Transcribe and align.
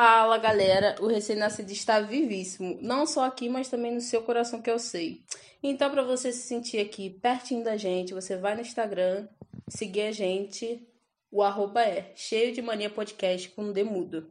Fala, 0.00 0.38
galera. 0.38 0.94
O 1.00 1.08
recém-nascido 1.08 1.72
está 1.72 1.98
vivíssimo, 1.98 2.78
não 2.80 3.04
só 3.04 3.24
aqui, 3.24 3.48
mas 3.48 3.68
também 3.68 3.92
no 3.92 4.00
seu 4.00 4.22
coração 4.22 4.62
que 4.62 4.70
eu 4.70 4.78
sei. 4.78 5.24
Então, 5.60 5.90
para 5.90 6.04
você 6.04 6.30
se 6.30 6.46
sentir 6.46 6.78
aqui 6.78 7.10
pertinho 7.10 7.64
da 7.64 7.76
gente, 7.76 8.14
você 8.14 8.36
vai 8.36 8.54
no 8.54 8.60
Instagram, 8.60 9.26
seguir 9.68 10.02
a 10.02 10.12
gente. 10.12 10.88
O 11.32 11.42
arroba 11.42 11.82
é 11.82 12.12
cheio 12.14 12.54
de 12.54 12.62
mania 12.62 12.88
podcast 12.88 13.48
com 13.48 13.72
demudo. 13.72 14.28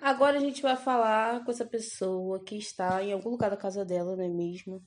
Agora 0.00 0.36
a 0.36 0.40
gente 0.40 0.62
vai 0.62 0.76
falar 0.76 1.44
com 1.44 1.50
essa 1.50 1.64
pessoa 1.64 2.38
que 2.44 2.56
está 2.56 3.02
em 3.02 3.12
algum 3.12 3.30
lugar 3.30 3.50
da 3.50 3.56
casa 3.56 3.84
dela, 3.84 4.14
não 4.14 4.22
é 4.22 4.28
mesmo? 4.28 4.80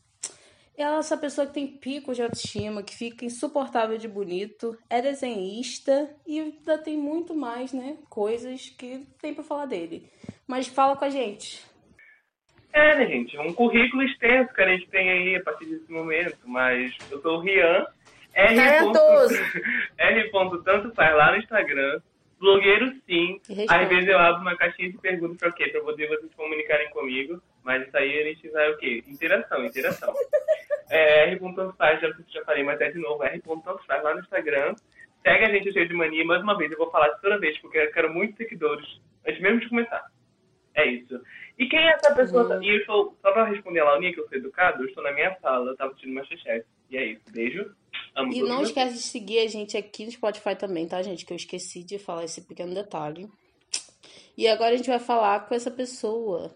Ela 0.77 0.97
é 0.97 0.99
essa 0.99 1.17
pessoa 1.17 1.47
que 1.47 1.53
tem 1.53 1.65
pico 1.65 2.13
de 2.13 2.21
autoestima, 2.21 2.83
que 2.83 2.95
fica 2.95 3.25
insuportável 3.25 3.97
de 3.97 4.07
bonito, 4.07 4.77
é 4.87 5.01
desenhista 5.01 6.07
e 6.25 6.39
ainda 6.39 6.77
tem 6.77 6.95
muito 6.95 7.33
mais, 7.33 7.73
né? 7.73 7.97
Coisas 8.07 8.69
que 8.69 9.03
tem 9.19 9.33
para 9.33 9.43
falar 9.43 9.65
dele. 9.65 10.07
Mas 10.47 10.67
fala 10.67 10.95
com 10.95 11.03
a 11.03 11.09
gente. 11.09 11.65
É, 12.71 12.95
né, 12.95 13.07
gente? 13.07 13.35
Um 13.39 13.53
currículo 13.53 14.03
extenso 14.03 14.53
que 14.53 14.61
a 14.61 14.69
gente 14.69 14.87
tem 14.89 15.09
aí 15.09 15.35
a 15.35 15.43
partir 15.43 15.65
desse 15.65 15.91
momento. 15.91 16.37
Mas 16.45 16.95
eu 17.09 17.19
sou 17.21 17.37
o 17.37 17.39
Rian. 17.39 17.87
R. 18.35 18.55
R. 19.97 20.31
Tanto 20.63 20.93
faz 20.93 21.15
lá 21.15 21.31
no 21.31 21.37
Instagram. 21.37 21.99
Blogueiro 22.39 22.93
sim. 23.07 23.41
Às 23.67 23.89
vezes 23.89 24.07
eu 24.07 24.19
abro 24.19 24.41
uma 24.41 24.55
caixinha 24.55 24.91
de 24.91 24.97
perguntas 24.99 25.37
para 25.37 25.49
o 25.49 25.53
quê? 25.53 25.69
Para 25.69 25.81
poder 25.81 26.07
vocês 26.07 26.31
comunicarem 26.35 26.87
comigo. 26.91 27.41
Mas 27.67 27.85
isso 27.85 27.97
aí 27.97 28.17
a 28.17 28.23
gente 28.23 28.49
vai 28.49 28.71
o 28.71 28.77
quê? 28.77 29.03
Interação, 29.05 29.65
interação. 29.65 30.13
é, 30.89 31.31
R.Faz, 31.31 31.99
já, 31.99 32.09
já 32.29 32.45
falei, 32.45 32.63
mas 32.63 32.79
é 32.79 32.89
de 32.89 32.97
novo, 32.97 33.21
R.Faz 33.21 34.03
lá 34.03 34.13
no 34.13 34.21
Instagram. 34.21 34.73
Segue 35.21 35.43
a 35.43 35.49
gente, 35.49 35.67
o 35.67 35.73
Cheio 35.73 35.89
de 35.89 35.93
Mania. 35.93 36.23
Mais 36.23 36.41
uma 36.41 36.57
vez, 36.57 36.71
eu 36.71 36.77
vou 36.77 36.89
falar 36.89 37.09
isso 37.09 37.19
toda 37.21 37.37
vez, 37.37 37.57
porque 37.59 37.77
eu 37.77 37.91
quero 37.91 38.13
muitos 38.13 38.37
seguidores 38.37 38.87
antes 39.27 39.41
mesmo 39.41 39.59
de 39.59 39.67
começar. 39.67 40.09
É 40.75 40.85
isso. 40.85 41.21
E 41.59 41.67
quem 41.67 41.77
é 41.77 41.91
essa 41.91 42.15
pessoa? 42.15 42.55
Uhum. 42.55 42.63
E 42.63 42.69
eu 42.69 42.77
estou, 42.77 43.17
só 43.21 43.33
para 43.33 43.43
responder 43.43 43.81
a 43.81 43.83
Laurinha, 43.83 44.13
que 44.13 44.21
eu 44.21 44.29
sou 44.29 44.37
educado, 44.37 44.81
eu 44.81 44.87
estou 44.87 45.03
na 45.03 45.11
minha 45.11 45.35
sala, 45.41 45.65
eu 45.65 45.73
estava 45.73 45.91
assistindo 45.91 46.13
Masterchef. 46.13 46.65
E 46.89 46.95
é 46.95 47.05
isso. 47.05 47.23
Beijo. 47.33 47.75
Amo 48.15 48.31
e 48.31 48.43
não 48.43 48.61
esquece 48.61 48.93
de 48.93 49.01
seguir 49.01 49.39
a 49.39 49.47
gente 49.47 49.75
aqui 49.75 50.05
no 50.05 50.11
Spotify 50.11 50.55
também, 50.55 50.87
tá, 50.87 51.01
gente? 51.01 51.25
Que 51.25 51.33
eu 51.33 51.37
esqueci 51.37 51.83
de 51.83 51.99
falar 51.99 52.23
esse 52.23 52.47
pequeno 52.47 52.73
detalhe. 52.73 53.27
E 54.37 54.47
agora 54.47 54.73
a 54.73 54.77
gente 54.77 54.89
vai 54.89 54.99
falar 54.99 55.41
com 55.41 55.53
essa 55.53 55.69
pessoa 55.69 56.55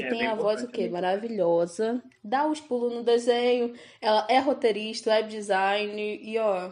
que 0.00 0.06
é, 0.06 0.10
tem 0.10 0.26
a 0.26 0.34
voz 0.34 0.62
o 0.62 0.68
quê? 0.68 0.88
Maravilhosa. 0.88 2.02
Dá 2.22 2.46
os 2.46 2.60
pulos 2.60 2.92
no 2.92 3.02
desenho. 3.02 3.74
Ela 4.00 4.26
é 4.28 4.38
roteirista, 4.38 5.10
web 5.10 5.28
design 5.28 6.20
e 6.22 6.38
ó. 6.38 6.70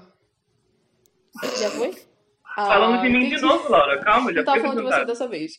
Já 1.60 1.70
foi? 1.70 1.94
Ah, 2.58 2.68
Falando 2.68 3.02
de 3.02 3.10
mim 3.10 3.28
de 3.28 3.38
novo, 3.38 3.68
Laura. 3.68 4.00
Calma, 4.00 4.32
já 4.32 4.38
Não 4.38 4.44
tá 4.46 4.58
falando 4.58 4.78
de 4.78 4.84
você 4.84 5.04
dessa 5.04 5.28
vez. 5.28 5.58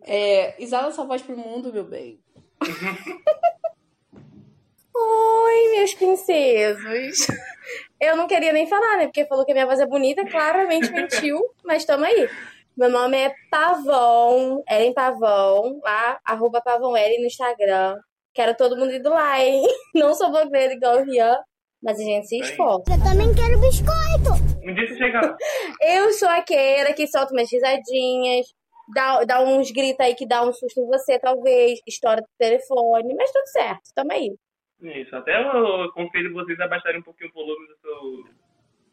É, 0.00 0.54
exala 0.62 0.90
sua 0.90 1.04
voz 1.04 1.20
pro 1.20 1.36
mundo, 1.36 1.70
meu 1.70 1.84
bem. 1.84 2.18
Oi, 4.94 5.76
meus 5.76 5.92
princesos. 5.92 7.26
Eu 8.00 8.16
não 8.16 8.26
queria 8.26 8.50
nem 8.50 8.66
falar, 8.66 8.96
né? 8.96 9.04
Porque 9.04 9.26
falou 9.26 9.44
que 9.44 9.52
a 9.52 9.54
minha 9.54 9.66
voz 9.66 9.78
é 9.78 9.86
bonita, 9.86 10.24
claramente 10.24 10.90
mentiu, 10.90 11.38
mas 11.62 11.84
tamo 11.84 12.06
aí. 12.06 12.30
Meu 12.74 12.88
nome 12.88 13.18
é 13.18 13.34
Pavão, 13.50 14.62
Ellen 14.66 14.94
Pavão, 14.94 15.78
lá, 15.84 16.18
arroba 16.24 16.62
Pavão 16.62 16.96
Ellen 16.96 17.20
no 17.20 17.26
Instagram. 17.26 17.96
Quero 18.32 18.56
todo 18.56 18.78
mundo 18.78 18.94
indo 18.94 19.10
lá, 19.10 19.38
hein? 19.44 19.62
Não 19.94 20.14
sou 20.14 20.30
blogueira 20.30 20.72
igual 20.72 21.00
o 21.00 21.04
Rian, 21.04 21.36
mas 21.82 22.00
a 22.00 22.02
gente 22.02 22.28
se 22.28 22.38
esforça. 22.38 22.90
Eu 22.90 23.04
também 23.04 23.34
quero 23.34 23.60
biscoito! 23.60 24.32
Um 24.64 24.74
dia 24.74 24.88
você 24.88 24.96
chega 24.96 25.20
Eu 25.82 26.12
sou 26.12 26.28
aquela 26.30 26.94
que 26.94 27.06
solta 27.06 27.34
umas 27.34 27.52
risadinhas, 27.52 28.46
dá, 28.94 29.22
dá 29.24 29.42
uns 29.42 29.70
gritos 29.70 30.00
aí 30.00 30.14
que 30.14 30.26
dá 30.26 30.42
um 30.42 30.52
susto 30.54 30.80
em 30.80 30.86
você, 30.86 31.18
talvez, 31.18 31.78
estoura 31.86 32.22
do 32.22 32.28
telefone, 32.38 33.14
mas 33.14 33.30
tudo 33.30 33.48
certo, 33.48 33.82
tamo 33.94 34.12
aí. 34.12 34.34
Isso, 34.80 35.14
até 35.14 35.36
eu 35.36 35.82
aconselho 35.82 36.32
vocês 36.32 36.58
a 36.58 36.68
baixarem 36.68 37.00
um 37.00 37.04
pouquinho 37.04 37.28
o 37.30 37.34
volume 37.34 37.66
do 37.68 37.76
seu 37.82 38.24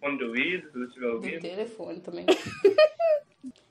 fone 0.02 0.18
de 0.18 0.24
ouvido, 0.26 0.68
se 0.68 0.74
você 0.74 0.86
estiver 0.86 1.08
ouvindo. 1.08 1.36
Do 1.36 1.42
telefone 1.42 2.02
também. 2.02 2.26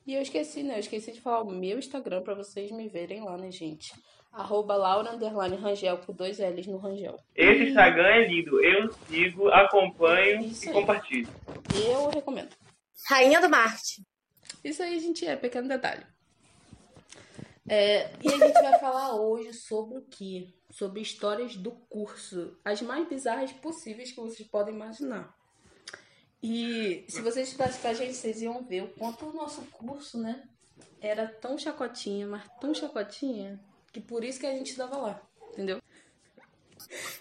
E 0.08 0.14
eu 0.14 0.22
esqueci, 0.22 0.62
né? 0.62 0.76
Eu 0.76 0.78
esqueci 0.78 1.12
de 1.12 1.20
falar 1.20 1.42
o 1.42 1.50
meu 1.50 1.78
Instagram 1.78 2.22
para 2.22 2.34
vocês 2.34 2.70
me 2.70 2.88
verem 2.88 3.22
lá, 3.22 3.36
né, 3.36 3.52
gente? 3.52 3.92
Arroba 4.32 4.74
Laura 4.74 5.12
Underline 5.12 5.56
Rangel 5.56 5.98
com 5.98 6.14
dois 6.14 6.38
L's 6.38 6.66
no 6.66 6.78
Rangel. 6.78 7.20
Esse 7.36 7.68
Instagram 7.68 8.06
é 8.06 8.26
lindo. 8.26 8.58
Eu 8.64 8.90
sigo, 9.06 9.48
acompanho 9.48 10.40
Isso 10.46 10.64
e 10.64 10.68
aí. 10.68 10.74
compartilho. 10.74 11.28
Eu 11.74 12.08
recomendo. 12.08 12.56
Rainha 13.06 13.38
do 13.38 13.50
Marte. 13.50 14.02
Isso 14.64 14.82
aí, 14.82 14.98
gente, 14.98 15.26
é 15.26 15.36
pequeno 15.36 15.68
detalhe. 15.68 16.06
É, 17.68 18.10
e 18.22 18.28
a 18.28 18.38
gente 18.38 18.62
vai 18.62 18.80
falar 18.80 19.14
hoje 19.14 19.52
sobre 19.52 19.98
o 19.98 20.02
que? 20.06 20.54
Sobre 20.70 21.02
histórias 21.02 21.54
do 21.54 21.72
curso. 21.86 22.58
As 22.64 22.80
mais 22.80 23.06
bizarras 23.06 23.52
possíveis 23.52 24.10
que 24.10 24.20
vocês 24.22 24.48
podem 24.48 24.74
imaginar. 24.74 25.36
E 26.42 27.04
se 27.08 27.20
vocês 27.20 27.48
estivessem 27.48 27.80
com 27.80 27.88
a 27.88 27.94
gente, 27.94 28.14
vocês 28.14 28.40
iam 28.40 28.62
ver 28.62 28.84
o 28.84 28.88
quanto 28.88 29.26
o 29.26 29.32
nosso 29.32 29.62
curso, 29.72 30.18
né? 30.18 30.42
Era 31.00 31.26
tão 31.26 31.58
chacotinha, 31.58 32.26
mas 32.26 32.44
tão 32.60 32.72
chacotinha, 32.72 33.60
que 33.92 34.00
por 34.00 34.22
isso 34.22 34.38
que 34.38 34.46
a 34.46 34.52
gente 34.52 34.70
estava 34.70 34.96
lá, 34.96 35.22
entendeu? 35.52 35.80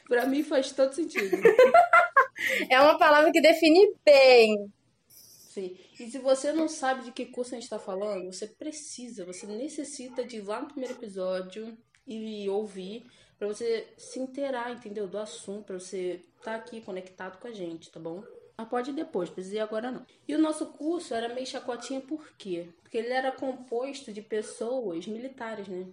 Pra 0.07 0.25
mim 0.25 0.43
faz 0.43 0.71
todo 0.71 0.93
sentido. 0.93 1.35
é 2.69 2.79
uma 2.79 2.97
palavra 2.97 3.31
que 3.31 3.41
define 3.41 3.95
bem. 4.05 4.71
Sim. 5.07 5.75
E 5.99 6.11
se 6.11 6.19
você 6.19 6.53
não 6.53 6.67
sabe 6.67 7.05
de 7.05 7.11
que 7.11 7.25
curso 7.25 7.53
a 7.53 7.55
gente 7.55 7.63
está 7.63 7.79
falando, 7.79 8.31
você 8.31 8.47
precisa, 8.47 9.25
você 9.25 9.47
necessita 9.47 10.23
de 10.23 10.37
ir 10.37 10.41
lá 10.41 10.61
no 10.61 10.67
primeiro 10.67 10.93
episódio 10.93 11.75
e 12.05 12.47
ouvir 12.47 13.07
para 13.37 13.47
você 13.47 13.87
se 13.97 14.19
inteirar, 14.19 14.71
entendeu? 14.71 15.07
Do 15.07 15.17
assunto, 15.17 15.65
para 15.65 15.79
você 15.79 16.23
estar 16.37 16.51
tá 16.51 16.55
aqui 16.55 16.81
conectado 16.81 17.39
com 17.39 17.47
a 17.47 17.51
gente, 17.51 17.91
tá 17.91 17.99
bom? 17.99 18.23
Mas 18.57 18.67
pode 18.69 18.89
ir 18.89 18.93
depois, 18.93 19.29
precisa 19.29 19.57
ir 19.57 19.59
agora 19.59 19.91
não. 19.91 20.05
E 20.27 20.33
o 20.33 20.39
nosso 20.39 20.65
curso 20.73 21.13
era 21.13 21.33
meio 21.33 21.45
chacotinha 21.45 22.01
por 22.01 22.27
quê? 22.37 22.67
Porque 22.81 22.97
ele 22.97 23.13
era 23.13 23.31
composto 23.31 24.11
de 24.11 24.21
pessoas 24.21 25.05
militares, 25.05 25.67
né? 25.67 25.85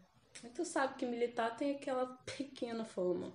E 0.42 0.48
tu 0.48 0.64
sabe 0.64 0.94
que 0.94 1.04
militar 1.04 1.56
tem 1.56 1.76
aquela 1.76 2.06
pequena 2.36 2.84
fama. 2.84 3.32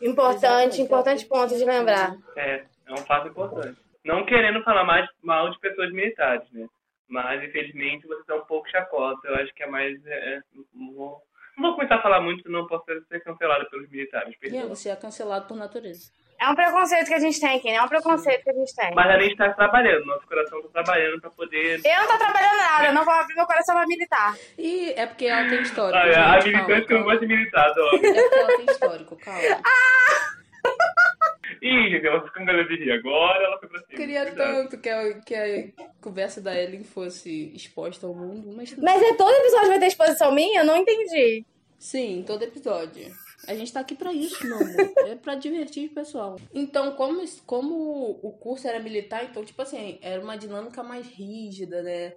Importante, 0.00 0.80
importante 0.82 1.24
ponto 1.26 1.56
de 1.56 1.64
lembrar. 1.64 2.16
É, 2.36 2.64
é 2.86 2.92
um 2.92 2.98
fato 2.98 3.28
importante. 3.28 3.80
Não 4.04 4.26
querendo 4.26 4.62
falar 4.64 4.84
mais 4.84 5.08
mal 5.22 5.50
de 5.50 5.58
pessoas 5.60 5.92
militares, 5.92 6.50
né? 6.52 6.68
Mas, 7.08 7.42
infelizmente, 7.44 8.06
você 8.06 8.24
tá 8.24 8.34
um 8.34 8.44
pouco 8.44 8.68
chacota. 8.70 9.28
Eu 9.28 9.36
acho 9.36 9.54
que 9.54 9.62
é 9.62 9.66
mais. 9.66 10.04
É, 10.06 10.40
não, 10.74 10.92
vou, 10.92 11.22
não 11.56 11.68
vou 11.68 11.74
começar 11.74 11.96
a 11.96 12.02
falar 12.02 12.20
muito, 12.20 12.50
não 12.50 12.66
posso 12.66 12.84
ser 13.08 13.20
cancelado 13.20 13.68
pelos 13.70 13.88
militares. 13.90 14.34
E 14.42 14.62
você 14.62 14.90
é 14.90 14.96
cancelado 14.96 15.46
por 15.46 15.56
natureza. 15.56 16.10
É 16.40 16.48
um 16.48 16.56
preconceito 16.56 17.06
que 17.06 17.14
a 17.14 17.20
gente 17.20 17.40
tem 17.40 17.56
aqui, 17.56 17.68
né? 17.68 17.76
É 17.76 17.82
um 17.82 17.88
preconceito 17.88 18.42
que 18.42 18.50
a 18.50 18.52
gente 18.52 18.74
tem. 18.74 18.92
Mas 18.94 19.10
a 19.10 19.20
gente 19.20 19.36
tá 19.36 19.52
trabalhando, 19.52 20.04
nosso 20.06 20.26
coração 20.26 20.60
tá 20.62 20.82
trabalhando 20.82 21.20
pra 21.20 21.30
poder. 21.30 21.80
Eu 21.84 22.00
não 22.00 22.08
tô 22.08 22.18
trabalhando 22.18 22.56
nada, 22.56 22.86
eu 22.86 22.94
não 22.94 23.04
vou 23.04 23.14
abrir 23.14 23.36
meu 23.36 23.46
coração 23.46 23.76
pra 23.76 23.86
militar. 23.86 24.34
E 24.58 24.92
é 24.96 25.06
porque 25.06 25.26
ela 25.26 25.48
tem 25.48 25.62
histórico. 25.62 25.96
Ah, 25.96 26.08
é, 26.08 26.16
a 26.16 26.42
militante 26.42 26.86
que 26.88 26.94
não 26.94 27.04
gosta 27.04 27.20
de 27.20 27.26
militar, 27.28 27.72
ó. 27.76 27.94
É 27.94 27.98
porque 27.98 28.38
ela 28.38 28.56
tem 28.56 28.66
histórico, 28.66 29.16
calma. 29.16 29.40
Ah! 29.64 31.21
Ih, 31.60 32.06
ela 32.06 32.24
ficou 32.24 32.40
com 32.40 32.44
ganas 32.44 32.68
de 32.68 32.76
rir 32.76 32.92
agora, 32.92 33.44
ela 33.44 33.58
foi 33.58 33.68
pra 33.68 33.80
cima. 33.80 33.98
Queria 33.98 34.32
tanto 34.32 34.78
que 34.78 34.88
a, 34.88 35.20
que 35.20 35.34
a 35.34 35.70
conversa 36.00 36.40
da 36.40 36.58
Ellen 36.58 36.84
fosse 36.84 37.52
exposta 37.54 38.06
ao 38.06 38.14
mundo, 38.14 38.52
mas. 38.56 38.76
Mas 38.78 39.02
é 39.02 39.14
todo 39.14 39.34
episódio 39.34 39.68
vai 39.68 39.78
ter 39.78 39.86
exposição 39.86 40.32
minha? 40.34 40.60
Eu 40.60 40.66
não 40.66 40.76
entendi. 40.76 41.44
Sim, 41.78 42.22
todo 42.26 42.44
episódio. 42.44 43.12
A 43.48 43.54
gente 43.54 43.72
tá 43.72 43.80
aqui 43.80 43.94
para 43.94 44.12
isso, 44.12 44.46
meu 44.46 44.56
amor. 44.56 44.92
É 45.08 45.16
para 45.16 45.34
divertir 45.34 45.90
o 45.90 45.94
pessoal. 45.94 46.36
Então, 46.54 46.92
como, 46.92 47.24
como 47.44 48.20
o 48.22 48.32
curso 48.32 48.68
era 48.68 48.78
militar, 48.78 49.24
então, 49.24 49.44
tipo 49.44 49.60
assim, 49.60 49.98
era 50.00 50.22
uma 50.22 50.38
dinâmica 50.38 50.82
mais 50.82 51.06
rígida, 51.06 51.82
né? 51.82 52.14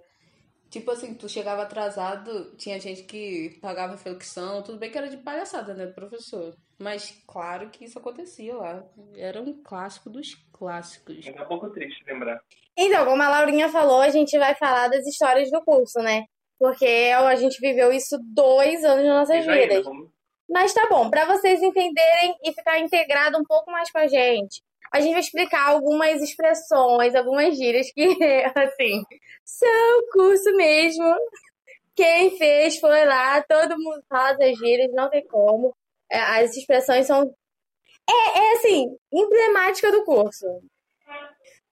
Tipo 0.78 0.90
assim, 0.90 1.14
tu 1.14 1.28
chegava 1.28 1.62
atrasado, 1.62 2.54
tinha 2.56 2.78
gente 2.78 3.04
que 3.04 3.58
pagava 3.62 3.96
flexão, 3.96 4.62
tudo 4.62 4.78
bem 4.78 4.90
que 4.90 4.98
era 4.98 5.08
de 5.08 5.16
palhaçada, 5.16 5.72
né, 5.72 5.86
professor? 5.86 6.54
Mas 6.78 7.22
claro 7.26 7.70
que 7.70 7.84
isso 7.84 7.98
acontecia 7.98 8.54
lá. 8.54 8.84
Era 9.16 9.40
um 9.40 9.62
clássico 9.62 10.10
dos 10.10 10.34
clássicos. 10.52 11.26
É 11.26 11.42
um 11.42 11.46
pouco 11.46 11.70
triste 11.70 12.04
lembrar. 12.06 12.40
Então, 12.76 13.06
como 13.06 13.22
a 13.22 13.28
Laurinha 13.28 13.70
falou, 13.70 14.02
a 14.02 14.10
gente 14.10 14.38
vai 14.38 14.54
falar 14.54 14.88
das 14.88 15.06
histórias 15.06 15.50
do 15.50 15.62
curso, 15.62 15.98
né? 16.00 16.24
Porque 16.58 17.10
a 17.14 17.34
gente 17.36 17.58
viveu 17.60 17.92
isso 17.92 18.18
dois 18.22 18.84
anos 18.84 19.06
nas 19.06 19.28
nossas 19.28 19.46
vidas. 19.46 19.84
Vamos 19.84 20.10
mas 20.48 20.72
tá 20.72 20.86
bom, 20.88 21.10
para 21.10 21.24
vocês 21.24 21.60
entenderem 21.60 22.36
e 22.44 22.52
ficar 22.52 22.78
integrado 22.78 23.36
um 23.36 23.44
pouco 23.44 23.70
mais 23.70 23.90
com 23.90 23.98
a 23.98 24.06
gente, 24.06 24.62
a 24.92 25.00
gente 25.00 25.12
vai 25.12 25.20
explicar 25.20 25.68
algumas 25.68 26.22
expressões, 26.22 27.14
algumas 27.14 27.56
gírias 27.56 27.90
que, 27.92 28.04
assim, 28.54 29.02
são 29.46 30.08
curso 30.12 30.54
mesmo. 30.56 31.14
Quem 31.94 32.36
fez 32.36 32.78
foi 32.78 33.06
lá, 33.06 33.42
todo 33.42 33.78
mundo 33.78 34.02
fala 34.08 34.36
as 34.44 34.58
gírias, 34.58 34.92
não 34.92 35.08
tem 35.08 35.26
como. 35.26 35.74
É, 36.10 36.18
as 36.18 36.54
expressões 36.56 37.06
são. 37.06 37.22
É, 38.08 38.38
é 38.38 38.52
assim, 38.52 38.86
emblemática 39.12 39.90
do 39.90 40.04
curso. 40.04 40.46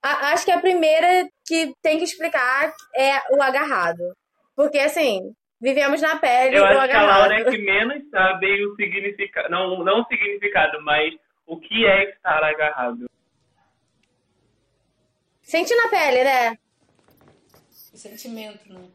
A, 0.01 0.31
acho 0.31 0.45
que 0.45 0.51
a 0.51 0.59
primeira 0.59 1.27
que 1.45 1.73
tem 1.81 1.97
que 1.99 2.03
explicar 2.05 2.73
é 2.95 3.35
o 3.35 3.41
agarrado. 3.41 4.15
Porque, 4.55 4.79
assim, 4.79 5.33
Vivemos 5.65 6.01
na 6.01 6.17
pele. 6.17 6.57
Eu 6.57 6.65
acho 6.65 6.87
que 6.87 6.95
a 6.95 7.01
Laura 7.01 7.39
é 7.39 7.43
que 7.43 7.57
menos 7.57 8.07
sabe 8.09 8.65
o 8.65 8.75
significado. 8.75 9.49
Não, 9.49 9.83
não 9.83 10.01
o 10.01 10.05
significado, 10.05 10.79
mas 10.83 11.13
o 11.47 11.57
que 11.57 11.85
é 11.85 12.11
estar 12.11 12.43
agarrado. 12.43 13.09
Sente 15.41 15.73
na 15.75 15.87
pele, 15.87 16.23
né? 16.23 16.57
O 17.95 17.97
sentimento, 17.97 18.73
né? 18.73 18.89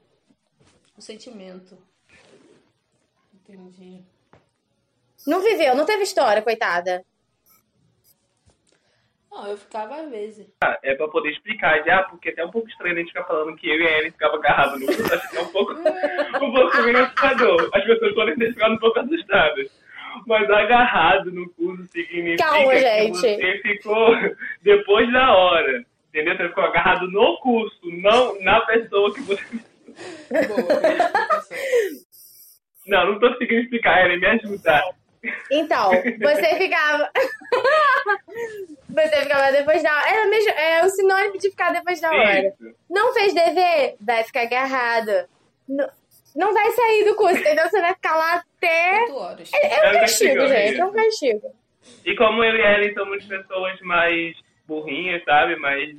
O 0.94 1.00
sentimento. 1.00 1.79
Entendi. 3.32 4.05
Não 5.26 5.41
viveu, 5.41 5.75
não 5.75 5.87
teve 5.87 6.02
história, 6.02 6.43
coitada. 6.43 7.02
Não, 9.31 9.47
eu 9.47 9.56
ficava 9.56 10.02
às 10.02 10.11
vezes. 10.11 10.47
Ah, 10.62 10.79
é 10.82 10.94
pra 10.94 11.08
poder 11.08 11.31
explicar 11.31 11.82
já, 11.82 12.02
porque 12.02 12.29
até 12.29 12.43
é 12.43 12.44
um 12.44 12.50
pouco 12.50 12.69
estranho 12.69 12.94
a 12.94 12.99
gente 12.99 13.08
ficar 13.08 13.25
falando 13.25 13.56
que 13.56 13.70
eu 13.70 13.81
e 13.81 13.87
a 13.87 13.99
Ellen 14.00 14.11
ficava 14.11 14.37
agarrados 14.37 14.79
no 14.79 14.87
curso. 14.87 15.14
Acho 15.14 15.31
que 15.31 15.37
é 15.38 15.41
um 15.41 15.49
pouco, 15.49 15.73
um 15.73 16.52
pouco 16.52 16.76
assustador. 16.76 17.70
As 17.73 17.85
pessoas 17.85 18.14
podem 18.14 18.37
ter 18.37 18.52
ficado 18.52 18.75
um 18.75 18.79
pouco 18.79 19.00
assustadas. 19.00 19.81
Mas 20.26 20.50
agarrado 20.50 21.32
no 21.32 21.49
curso 21.55 21.87
significa 21.91 22.44
Calma, 22.50 22.70
que 22.70 22.81
gente. 22.81 23.19
você 23.19 23.61
ficou 23.62 24.14
depois 24.61 25.11
da 25.11 25.35
hora. 25.35 25.87
Entendeu? 26.11 26.37
Você 26.37 26.49
ficou 26.49 26.65
agarrado 26.65 27.09
no 27.09 27.39
curso, 27.39 27.81
não 28.03 28.41
na 28.43 28.61
pessoa 28.62 29.15
que 29.15 29.21
você. 29.23 29.45
Boa, 30.31 31.43
não, 32.87 33.12
não 33.12 33.21
tô 33.21 33.29
conseguindo 33.33 33.62
explicar, 33.62 34.05
Ellen, 34.05 34.19
me 34.19 34.27
ajuda. 34.27 34.83
Então, 35.51 35.91
você 35.91 36.57
ficava. 36.57 37.11
você 38.89 39.17
ficava 39.23 39.53
depois 39.53 39.83
da 39.83 39.97
hora. 39.97 40.09
É, 40.09 40.27
mesmo, 40.27 40.51
é 40.51 40.85
o 40.85 40.89
sinônimo 40.89 41.39
de 41.39 41.51
ficar 41.51 41.73
depois 41.73 42.01
da 42.01 42.11
hora. 42.11 42.49
Isso. 42.49 42.75
Não 42.89 43.12
fez 43.12 43.33
dever? 43.33 43.97
Vai 44.01 44.25
ficar 44.25 44.43
agarrado. 44.43 45.29
Não, 45.69 45.89
não 46.35 46.53
vai 46.53 46.71
sair 46.73 47.05
do 47.05 47.15
curso, 47.15 47.39
entendeu? 47.39 47.69
Você 47.69 47.81
vai 47.81 47.95
ficar 47.95 48.17
lá 48.17 48.35
até. 48.37 49.05
É, 49.55 49.87
é 49.87 49.93
um 49.93 49.97
um 49.97 50.01
castigo, 50.01 50.47
gente. 50.49 50.81
É 50.81 50.85
um 50.85 50.93
castigo. 50.93 51.55
E 52.05 52.17
como 52.17 52.43
eu 52.43 52.57
e 52.57 52.62
a 52.62 52.79
Ellen 52.79 52.95
somos 52.95 53.25
pessoas 53.25 53.81
mais 53.83 54.37
burrinhas, 54.75 55.22
sabe? 55.25 55.56
Mas 55.56 55.90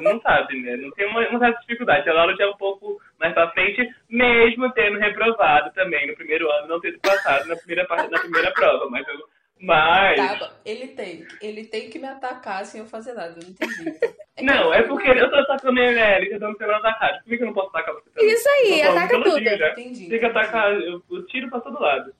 não 0.00 0.20
sabe, 0.20 0.60
né? 0.62 0.76
Não 0.76 0.90
tem 0.92 1.06
uma, 1.06 1.28
uma 1.28 1.38
certa 1.40 1.60
dificuldade. 1.60 2.08
A 2.08 2.12
Laura 2.14 2.36
já 2.36 2.44
é 2.44 2.48
um 2.48 2.56
pouco 2.56 3.00
mais 3.18 3.34
pra 3.34 3.50
frente, 3.50 3.86
mesmo 4.08 4.70
tendo 4.72 4.98
reprovado 4.98 5.72
também 5.74 6.06
no 6.06 6.14
primeiro 6.14 6.48
ano, 6.50 6.68
não 6.68 6.80
tendo 6.80 6.98
passado 7.00 7.46
na 7.48 7.56
primeira, 7.56 7.84
parte- 7.86 8.10
na 8.10 8.20
primeira 8.20 8.52
prova. 8.52 8.88
Mas, 8.88 9.06
eu, 9.08 9.14
mas 9.60 10.16
Tá, 10.38 10.52
ele 10.64 10.88
tem. 10.88 11.26
Ele 11.42 11.64
tem 11.66 11.90
que 11.90 11.98
me 11.98 12.06
atacar 12.06 12.64
sem 12.64 12.80
eu 12.80 12.86
fazer 12.86 13.14
nada. 13.14 13.34
Eu 13.36 13.42
não 13.42 13.50
entendi. 13.50 13.98
É 14.36 14.42
não, 14.42 14.64
eu- 14.66 14.74
é 14.74 14.82
porque 14.82 15.08
eu 15.08 15.30
tô 15.30 15.36
atacando 15.36 15.80
a 15.80 15.84
Ellen, 15.84 16.28
já 16.30 16.34
estamos 16.36 16.56
sendo 16.58 16.72
atacados. 16.72 17.22
Por 17.22 17.36
que 17.36 17.42
eu 17.42 17.46
não 17.46 17.54
posso 17.54 17.68
atacar 17.68 17.94
você 17.94 18.10
também? 18.10 18.32
Isso 18.32 18.48
aí, 18.48 18.82
Tô 18.82 18.90
ataca 18.90 19.22
tudo. 19.22 19.40
dia. 19.40 19.72
Entendi. 19.72 20.08
Tem 20.08 20.18
que 20.18 20.24
atacar, 20.26 20.72
eu, 20.74 21.02
eu 21.10 21.26
tiro 21.26 21.48
pra 21.50 21.60
todo 21.60 21.80
lado. 21.80 22.12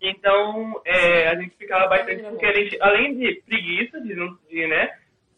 Então, 0.00 0.80
é, 0.84 1.28
a 1.28 1.34
gente 1.40 1.56
ficava 1.56 1.86
bastante, 1.88 2.22
porque 2.22 2.46
a 2.46 2.54
gente, 2.54 2.76
além 2.80 3.16
de 3.16 3.42
preguiça, 3.46 4.00
de 4.00 4.14
não, 4.14 4.38
de, 4.48 4.66
né, 4.66 4.90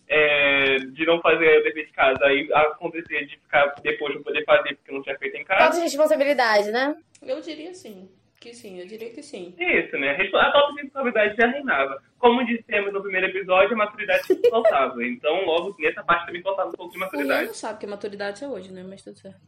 é, 0.09 0.77
de 0.77 1.07
não 1.07 1.21
fazer 1.21 1.61
o 1.61 1.63
dever 1.63 1.87
de 1.87 1.93
casa, 1.93 2.25
aí 2.27 2.49
acontecia 2.53 3.25
de 3.27 3.39
ficar 3.39 3.75
depois 3.83 4.15
não 4.15 4.23
poder 4.23 4.45
fazer 4.45 4.75
porque 4.77 4.93
não 4.93 5.03
tinha 5.03 5.17
feito 5.19 5.37
em 5.37 5.45
Falta 5.45 5.65
casa. 5.65 5.77
de 5.79 5.85
responsabilidade, 5.85 6.71
né? 6.71 6.95
Eu 7.23 7.41
diria 7.41 7.73
sim. 7.75 8.09
Que 8.41 8.55
sim, 8.55 8.81
eu 8.81 8.87
diria 8.87 9.11
que 9.11 9.23
sim. 9.23 9.55
Isso, 9.59 9.99
né? 9.99 10.13
A 10.13 10.53
falta 10.53 10.73
de 10.75 10.83
responsabilidade 10.83 11.37
já 11.37 11.47
reinava. 11.47 12.03
Como 12.19 12.45
dissemos 12.47 12.91
no 12.93 13.03
primeiro 13.03 13.27
episódio, 13.27 13.75
a 13.75 13.77
maturidade 13.77 14.23
faltava. 14.51 15.05
Então, 15.05 15.45
logo 15.45 15.77
nessa 15.79 16.03
parte 16.03 16.27
também 16.27 16.41
faltava 16.43 16.71
um 16.71 16.73
pouco 16.73 16.91
de 16.93 16.97
O 16.97 17.01
maturidade. 17.01 17.47
não 17.49 17.55
sabe 17.55 17.81
que 17.81 17.87
maturidade 17.87 18.43
é 18.43 18.49
hoje, 18.49 18.73
né? 18.73 18.83
Mas 18.89 19.03
tudo 19.03 19.19
certo. 19.19 19.39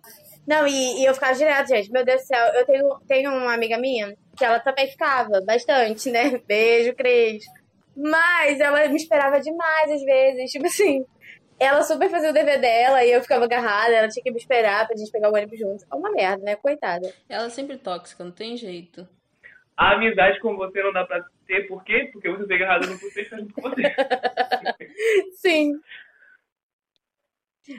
Não, 0.46 0.66
e, 0.66 1.02
e 1.02 1.04
eu 1.04 1.14
ficava 1.14 1.34
direto, 1.34 1.68
gente. 1.68 1.90
Meu 1.90 2.04
Deus 2.04 2.22
do 2.22 2.26
céu, 2.26 2.46
eu 2.54 2.66
tenho, 2.66 3.00
tenho 3.06 3.30
uma 3.30 3.54
amiga 3.54 3.78
minha 3.78 4.14
que 4.36 4.44
ela 4.44 4.58
também 4.58 4.88
ficava 4.88 5.40
bastante, 5.46 6.10
né? 6.10 6.40
Beijo, 6.46 6.94
Cris. 6.94 7.44
Mas 7.96 8.58
ela 8.58 8.88
me 8.88 8.96
esperava 8.96 9.40
demais 9.40 9.90
às 9.90 10.02
vezes. 10.02 10.50
Tipo 10.50 10.66
assim, 10.66 11.04
ela 11.60 11.82
super 11.82 12.10
fazia 12.10 12.30
o 12.30 12.32
dever 12.32 12.60
dela 12.60 13.04
e 13.04 13.12
eu 13.12 13.22
ficava 13.22 13.44
agarrada, 13.44 13.94
ela 13.94 14.08
tinha 14.08 14.22
que 14.22 14.30
me 14.30 14.38
esperar 14.38 14.86
pra 14.86 14.96
gente 14.96 15.12
pegar 15.12 15.30
o 15.30 15.34
ônibus 15.34 15.58
junto. 15.58 15.84
É 15.90 15.94
uma 15.94 16.10
merda, 16.10 16.42
né? 16.42 16.56
Coitada. 16.56 17.12
Ela 17.28 17.46
é 17.46 17.50
sempre 17.50 17.76
tóxica, 17.76 18.24
não 18.24 18.32
tem 18.32 18.56
jeito. 18.56 19.06
A 19.76 19.94
amizade 19.94 20.40
com 20.40 20.56
você 20.56 20.82
não 20.82 20.92
dá 20.92 21.04
pra 21.04 21.24
ter, 21.46 21.66
por 21.66 21.82
quê? 21.84 22.08
Porque 22.12 22.28
você 22.28 22.42
fica 22.42 22.64
errado 22.64 22.86
no 22.86 22.98
curso 22.98 23.18
e 23.18 23.22
está 23.22 23.36
junto 23.36 23.54
com 23.54 23.62
você. 23.62 23.82
Sim. 25.34 25.72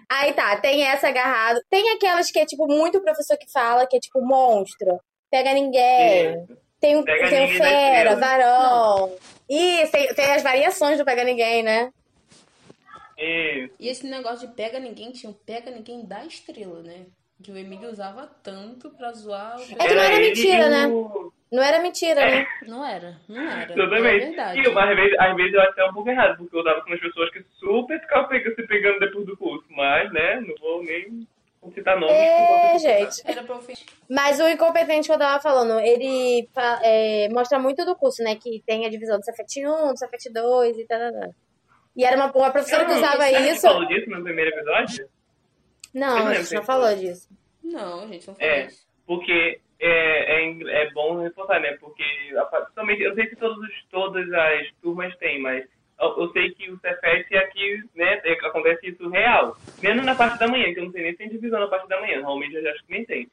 Aí 0.09 0.33
tá, 0.33 0.55
tem 0.57 0.83
essa 0.83 1.07
agarrado. 1.07 1.61
Tem 1.69 1.91
aquelas 1.91 2.31
que 2.31 2.39
é 2.39 2.45
tipo 2.45 2.67
muito 2.67 3.01
professor 3.01 3.37
que 3.37 3.51
fala, 3.51 3.85
que 3.87 3.97
é 3.97 3.99
tipo 3.99 4.21
monstro. 4.21 4.99
Pega 5.29 5.53
ninguém. 5.53 6.45
Tem 6.79 6.95
o, 6.95 7.03
Pega 7.03 7.29
tem 7.29 7.55
o 7.55 7.57
fera, 7.57 8.15
varão. 8.15 9.15
Isso, 9.49 9.91
tem, 9.91 10.13
tem 10.13 10.31
as 10.31 10.43
variações 10.43 10.97
do 10.97 11.05
pega 11.05 11.23
ninguém, 11.23 11.63
né? 11.63 11.91
Isso. 13.17 13.75
E 13.79 13.87
esse 13.87 14.05
negócio 14.05 14.47
de 14.47 14.53
pega 14.53 14.79
ninguém, 14.79 15.11
tinha 15.11 15.29
um 15.29 15.33
pega 15.33 15.71
ninguém 15.71 16.05
da 16.05 16.25
estrela, 16.25 16.81
né? 16.81 17.05
Que 17.43 17.51
o 17.51 17.57
Emílio 17.57 17.89
usava 17.91 18.27
tanto 18.41 18.89
pra 18.91 19.11
zoar 19.11 19.57
o 19.57 19.61
É 19.61 19.65
que 19.65 19.93
não 19.93 20.01
era 20.01 20.15
ele 20.15 20.27
mentira, 20.29 20.69
né? 20.69 20.87
Não 21.51 21.61
era 21.61 21.79
mentira, 21.79 22.21
né? 22.25 22.47
Não 22.65 22.83
era, 22.85 23.17
não 23.27 23.41
era. 23.41 23.71
É 23.71 23.75
Exatamente. 23.75 24.25
verdade. 24.25 24.59
E 24.59 24.67
às 24.67 24.95
vezes, 24.95 25.19
às 25.19 25.35
vezes 25.35 25.53
eu 25.53 25.61
acho 25.61 25.71
até 25.71 25.85
um 25.85 25.93
pouco 25.93 26.09
errado, 26.09 26.37
porque 26.37 26.57
eu 26.57 26.63
tava 26.63 26.81
com 26.81 26.87
umas 26.89 26.99
pessoas 26.99 27.29
que 27.31 27.43
super 27.59 27.99
ficavam 28.01 28.27
pegando, 28.29 28.55
se 28.55 28.63
pegando 28.67 28.99
depois 28.99 29.25
do 29.25 29.37
curso. 29.37 29.65
Mas, 29.69 30.11
né, 30.13 30.39
não 30.41 30.55
vou 30.59 30.83
nem 30.83 31.27
citar 31.75 31.99
nomes. 31.99 32.15
É, 32.15 32.79
gente. 32.79 33.21
Era 33.25 33.43
pra. 33.43 33.59
Mas 34.09 34.39
o 34.39 34.47
incompetente 34.49 35.07
que 35.07 35.13
eu 35.13 35.19
tava 35.19 35.41
falando, 35.41 35.79
ele 35.79 36.49
é, 36.81 37.29
mostra 37.29 37.59
muito 37.59 37.85
do 37.85 37.95
curso, 37.95 38.23
né? 38.23 38.35
Que 38.35 38.63
tem 38.65 38.85
a 38.85 38.89
divisão 38.89 39.19
do 39.19 39.23
Cefet 39.25 39.65
1, 39.67 39.91
do 39.93 39.97
Cefet 39.99 40.31
2 40.33 40.77
e 40.79 40.85
tal. 40.87 40.99
E 41.95 42.03
era 42.03 42.15
uma, 42.15 42.31
uma 42.31 42.51
professora 42.51 42.85
que 42.85 42.91
Eu 42.91 42.95
não- 42.95 43.01
usava 43.03 43.23
será 43.23 43.37
que 43.43 43.49
isso. 43.51 43.61
falou 43.61 43.85
disso 43.87 44.09
no 44.09 44.23
primeiro 44.23 44.49
episódio? 44.49 45.07
Não, 45.93 46.19
não 46.19 46.27
a 46.27 46.33
gente 46.35 46.53
não 46.53 46.63
falou 46.63 46.95
disso. 46.95 47.29
Não, 47.63 48.07
gente, 48.07 48.27
não 48.27 48.35
falou 48.35 48.51
É, 48.51 48.65
isso. 48.65 48.87
porque 49.05 49.59
é, 49.79 50.43
é, 50.45 50.83
é 50.83 50.91
bom 50.91 51.21
reforçar, 51.21 51.59
né? 51.59 51.73
Porque, 51.79 52.03
a- 52.37 52.45
principalmente, 52.45 53.01
eu 53.01 53.13
sei 53.15 53.27
que 53.27 53.35
todos 53.35 53.57
os, 53.57 53.85
todas 53.89 54.31
as 54.31 54.71
turmas 54.81 55.15
têm, 55.17 55.39
mas 55.41 55.65
eu, 55.99 56.19
eu 56.21 56.29
sei 56.31 56.51
que 56.51 56.69
o 56.71 56.79
Cefet 56.79 57.35
aqui, 57.37 57.83
né, 57.95 58.21
é, 58.23 58.33
acontece 58.45 58.87
isso 58.87 59.07
real. 59.09 59.57
Menos 59.81 60.05
na 60.05 60.15
parte 60.15 60.39
da 60.39 60.47
manhã, 60.47 60.73
que 60.73 60.79
eu 60.79 60.85
não 60.85 60.91
sei 60.91 61.03
nem 61.03 61.11
se 61.11 61.17
tem 61.17 61.29
divisão 61.29 61.59
na 61.59 61.67
parte 61.67 61.87
da 61.87 61.99
manhã, 61.99 62.17
normalmente 62.17 62.55
eu 62.55 62.63
já 62.63 62.71
acho 62.71 62.85
que 62.85 62.91
nem 62.91 63.05
tem. 63.05 63.27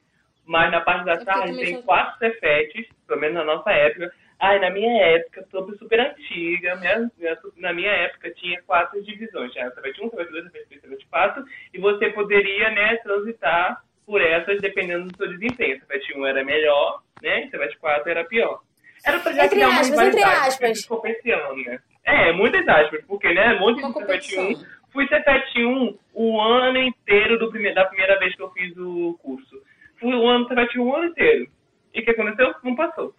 Mas 0.45 0.71
na 0.71 0.81
parte 0.81 1.05
da 1.05 1.17
tarde 1.23 1.57
tem 1.57 1.81
quatro 1.83 2.17
Cefetes, 2.19 2.87
pelo 3.07 3.19
menos 3.21 3.35
na 3.37 3.43
nossa 3.45 3.71
época. 3.71 4.13
Ai, 4.41 4.57
na 4.59 4.71
minha 4.71 4.91
época, 5.05 5.45
tô 5.51 5.71
super 5.77 5.99
antiga, 5.99 6.75
minha, 6.77 7.09
minha- 7.17 7.37
na 7.57 7.73
minha 7.73 7.91
época 7.91 8.31
tinha 8.31 8.59
quatro 8.63 8.99
divisões. 9.03 9.51
Tinha 9.53 9.69
Cefet 9.69 10.01
1, 10.01 10.09
Cefet 10.09 10.31
2, 10.31 10.43
Cefet 10.45 10.65
3, 10.67 10.81
Cefet 10.81 11.05
4, 11.11 11.43
e 11.73 11.77
você 11.79 12.09
poderia, 12.09 12.71
né, 12.71 12.95
transitar 12.97 13.83
por 14.03 14.19
essas 14.19 14.59
dependendo 14.59 15.07
do 15.09 15.15
seu 15.15 15.27
desempenho. 15.37 15.79
Cefet 15.81 16.17
1 16.17 16.25
era 16.25 16.43
melhor, 16.43 17.01
né, 17.21 17.45
e 17.45 17.49
Cefet 17.51 17.77
4 17.77 18.09
era 18.09 18.25
pior. 18.25 18.61
Era 19.05 19.19
pra 19.19 19.31
já 19.31 19.45
Entre 19.45 19.55
criar 19.57 19.69
uma 19.69 19.81
aspas, 19.81 19.99
entre 19.99 20.17
rivalidade, 20.19 20.47
aspas. 20.47 20.85
pensando, 21.01 21.55
né? 21.63 21.79
É, 22.03 22.31
muitas 22.33 22.67
aspas, 22.67 23.05
porque, 23.05 23.31
né, 23.33 23.53
um 23.53 23.59
monte 23.59 23.79
Uma 23.83 23.89
de 23.89 23.93
Cefet 23.93 24.35
1 24.39 24.43
competição. 24.47 24.71
Fui 24.91 25.07
Cefet 25.07 25.63
1 25.63 25.97
o 26.15 26.41
ano 26.41 26.79
inteiro 26.79 27.37
do 27.37 27.51
prime- 27.51 27.73
da 27.75 27.85
primeira 27.85 28.17
vez 28.17 28.35
que 28.35 28.41
eu 28.41 28.49
fiz 28.51 28.75
o 28.75 29.17
curso. 29.21 29.61
Fui 29.99 30.13
o 30.15 30.27
ano 30.27 30.47
Cefet 30.47 30.79
1 30.79 30.83
o 30.83 30.95
ano 30.95 31.05
inteiro. 31.05 31.47
E 31.93 31.99
o 32.01 32.03
que 32.03 32.09
aconteceu? 32.11 32.55
Não 32.63 32.75
passou. 32.75 33.13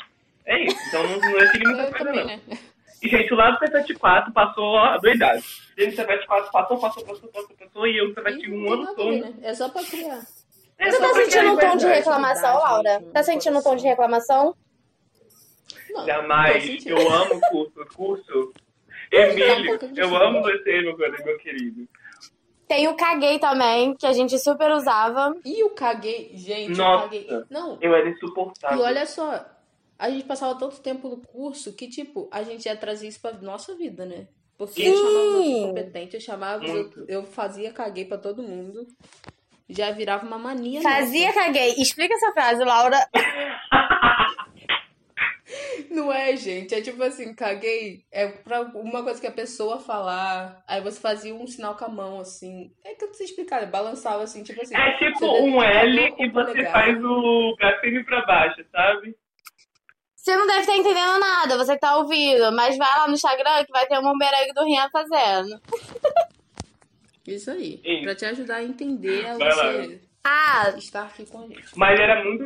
É 0.46 0.64
isso. 0.64 0.76
Então 0.88 1.02
não, 1.04 1.18
não 1.18 1.38
é 1.40 1.44
muita 1.44 1.68
Eu 1.68 1.74
coisa, 1.90 1.92
também, 1.98 2.14
não. 2.20 2.26
né? 2.26 2.40
E, 3.02 3.08
gente, 3.08 3.32
o 3.32 3.36
lado 3.36 3.58
do 3.58 3.66
Cefet 3.66 3.94
4 3.94 4.32
passou 4.32 4.64
ó, 4.64 4.96
doidado. 4.98 5.42
Ele 5.76 5.90
Cefet 5.92 6.26
4 6.26 6.52
passou, 6.52 6.78
passou, 6.78 7.04
passou, 7.04 7.28
passou, 7.28 7.56
passou, 7.56 7.86
e 7.86 7.98
eu 7.98 8.10
E 8.10 8.14
Cefet 8.14 8.50
1 8.50 8.56
não 8.56 8.58
o 8.58 8.64
tem 8.64 8.72
ano 8.72 8.82
a 8.90 8.94
todo. 8.94 9.18
né? 9.20 9.34
É 9.42 9.54
só 9.54 9.68
pra 9.68 9.82
criar. 9.82 10.20
É 10.78 10.90
Você 10.90 10.98
tá 11.00 11.08
pra 11.10 11.24
sentindo 11.24 11.52
um 11.52 11.56
tom 11.56 11.76
de 11.76 11.86
reclamação, 11.86 12.58
Laura? 12.58 13.02
Tá 13.12 13.22
sentindo 13.22 13.58
um 13.58 13.62
tom 13.62 13.76
de 13.76 13.86
reclamação? 13.86 14.54
Não, 15.90 16.06
Jamais. 16.06 16.86
Eu 16.86 17.10
amo 17.12 17.34
o 17.36 17.40
curso. 17.40 17.80
O 17.80 17.86
curso. 17.94 18.52
Tá 19.10 19.18
um 19.18 19.20
Emílio, 19.20 19.78
eu 19.96 20.16
amo 20.16 20.40
você, 20.42 20.80
meu, 20.80 20.96
meu 20.96 21.38
querido. 21.38 21.86
Tem 22.66 22.88
o 22.88 22.94
Caguei 22.96 23.38
também, 23.38 23.94
que 23.94 24.06
a 24.06 24.12
gente 24.14 24.38
super 24.38 24.70
usava. 24.70 25.34
E 25.44 25.62
o 25.64 25.70
caguei, 25.70 26.30
gente, 26.34 26.78
Nossa. 26.78 27.04
o 27.04 27.08
caguei. 27.10 27.28
Não, 27.50 27.76
Eu 27.82 27.94
era 27.94 28.08
e 28.08 28.12
insuportável. 28.12 28.80
olha 28.80 29.04
só, 29.04 29.44
a 30.02 30.10
gente 30.10 30.24
passava 30.24 30.58
tanto 30.58 30.80
tempo 30.80 31.08
no 31.08 31.18
curso 31.18 31.72
que, 31.74 31.88
tipo, 31.88 32.28
a 32.32 32.42
gente 32.42 32.66
ia 32.66 32.76
trazer 32.76 33.06
isso 33.06 33.20
pra 33.20 33.32
nossa 33.34 33.76
vida, 33.76 34.04
né? 34.04 34.26
Porque 34.58 34.82
eu 34.82 34.96
Sim. 34.96 35.02
chamava 35.02 35.28
os 35.28 35.36
outros 35.46 35.62
competentes, 35.66 36.14
eu 36.14 36.20
chamava, 36.20 36.66
outros- 36.72 37.08
eu 37.08 37.22
fazia 37.24 37.72
caguei 37.72 38.04
pra 38.04 38.18
todo 38.18 38.42
mundo. 38.42 38.84
Já 39.68 39.92
virava 39.92 40.26
uma 40.26 40.38
mania. 40.38 40.82
Fazia 40.82 41.28
nossa. 41.28 41.40
Caguei. 41.40 41.74
Explica 41.78 42.14
essa 42.14 42.32
frase, 42.32 42.64
Laura. 42.64 42.98
Não 45.90 46.12
é 46.12 46.34
gente. 46.36 46.74
É 46.74 46.80
tipo 46.80 47.02
assim, 47.02 47.34
caguei. 47.34 48.04
É 48.10 48.26
pra 48.28 48.62
uma 48.62 49.02
coisa 49.02 49.20
que 49.20 49.26
a 49.26 49.30
pessoa 49.32 49.78
falar. 49.78 50.62
Aí 50.66 50.80
você 50.80 50.98
fazia 51.00 51.34
um 51.34 51.46
sinal 51.46 51.76
com 51.76 51.84
a 51.84 51.88
mão, 51.88 52.20
assim. 52.20 52.72
É 52.84 52.94
que 52.94 53.04
eu 53.04 53.08
não 53.08 53.14
sei 53.14 53.26
explicar, 53.26 53.64
balançava 53.66 54.22
assim, 54.22 54.42
tipo 54.42 54.60
assim. 54.62 54.74
É 54.76 54.92
tipo 54.98 55.26
um 55.26 55.62
L 55.62 56.14
e 56.18 56.28
você 56.30 56.52
legal. 56.54 56.72
faz 56.72 57.04
o 57.04 57.56
gatilho 57.58 58.04
pra 58.04 58.24
baixo, 58.26 58.64
sabe? 58.72 59.14
Você 60.22 60.36
não 60.36 60.46
deve 60.46 60.60
estar 60.60 60.76
entendendo 60.76 61.18
nada, 61.18 61.58
você 61.58 61.74
que 61.74 61.80
tá 61.80 61.96
ouvindo, 61.96 62.52
mas 62.52 62.78
vai 62.78 62.96
lá 62.96 63.08
no 63.08 63.14
Instagram 63.14 63.64
que 63.64 63.72
vai 63.72 63.84
ter 63.86 63.98
um 63.98 64.02
bumerangue 64.02 64.54
do 64.54 64.64
Rian 64.64 64.88
fazendo. 64.88 65.60
Isso 67.26 67.50
aí. 67.50 67.80
Sim. 67.84 68.02
Pra 68.04 68.14
te 68.14 68.24
ajudar 68.26 68.56
a 68.58 68.62
entender 68.62 69.26
a 69.26 69.34
você 69.34 70.00
ah. 70.22 70.72
estar 70.78 71.06
aqui 71.06 71.26
com 71.26 71.42
a 71.42 71.48
gente. 71.48 71.64
Mas 71.74 71.98
era 71.98 72.22
muito. 72.22 72.44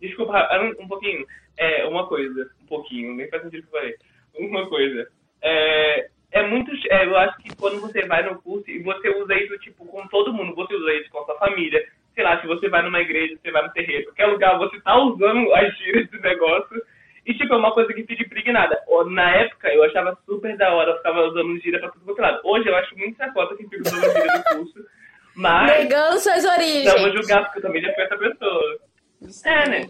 Desculpa, 0.00 0.48
um, 0.58 0.84
um 0.84 0.88
pouquinho. 0.88 1.26
É, 1.58 1.86
uma 1.86 2.06
coisa. 2.06 2.50
Um 2.62 2.66
pouquinho, 2.66 3.14
nem 3.14 3.28
faz 3.28 3.42
sentido 3.42 3.60
que 3.68 3.76
eu 3.76 3.78
falei. 3.78 3.94
Uma 4.38 4.66
coisa. 4.66 5.06
É, 5.42 6.08
é 6.30 6.46
muito. 6.46 6.72
É, 6.90 7.04
eu 7.04 7.14
acho 7.14 7.36
que 7.42 7.54
quando 7.56 7.78
você 7.78 8.06
vai 8.06 8.22
no 8.22 8.40
curso 8.40 8.70
e 8.70 8.82
você 8.82 9.06
usa 9.10 9.34
isso, 9.34 9.58
tipo, 9.58 9.84
com 9.84 10.08
todo 10.08 10.32
mundo, 10.32 10.54
você 10.54 10.74
usa 10.74 10.94
isso 10.94 11.10
com 11.10 11.18
a 11.18 11.26
sua 11.26 11.38
família. 11.38 11.86
Sei 12.14 12.24
lá, 12.24 12.40
se 12.40 12.46
você 12.46 12.70
vai 12.70 12.80
numa 12.80 13.02
igreja, 13.02 13.36
você 13.36 13.50
vai 13.50 13.66
no 13.66 13.72
terreiro, 13.74 14.06
qualquer 14.06 14.26
lugar, 14.28 14.56
você 14.56 14.80
tá 14.80 14.98
usando 14.98 15.52
as 15.52 15.76
gírias 15.76 16.08
do 16.08 16.18
negócio 16.20 16.82
e, 17.28 17.36
tipo, 17.36 17.52
é 17.52 17.58
uma 17.58 17.74
coisa 17.74 17.92
que 17.92 18.04
fica 18.04 18.22
impregnada. 18.22 18.82
Na 19.10 19.36
época, 19.36 19.68
eu 19.68 19.84
achava 19.84 20.16
super 20.24 20.56
da 20.56 20.72
hora, 20.72 20.92
eu 20.92 20.96
ficava 20.96 21.26
usando 21.26 21.60
gira 21.60 21.78
pra 21.78 21.90
tudo 21.90 22.06
quanto 22.06 22.22
lado. 22.22 22.40
Hoje, 22.42 22.66
eu 22.66 22.74
acho 22.74 22.96
muito 22.96 23.18
sacota 23.18 23.54
que 23.54 23.68
fica 23.68 23.82
usando 23.86 24.00
gira 24.00 24.38
do 24.38 24.56
curso. 24.56 24.86
Mas... 25.36 25.78
Negando 25.78 26.18
suas 26.20 26.42
origens. 26.42 26.86
Não 26.86 27.02
vou 27.02 27.12
julgar, 27.14 27.44
porque 27.44 27.58
eu 27.58 27.62
também 27.62 27.82
já 27.82 27.92
fui 27.92 28.02
essa 28.02 28.16
pessoa. 28.16 28.78
Isso 29.20 29.46
é, 29.46 29.68
né? 29.68 29.88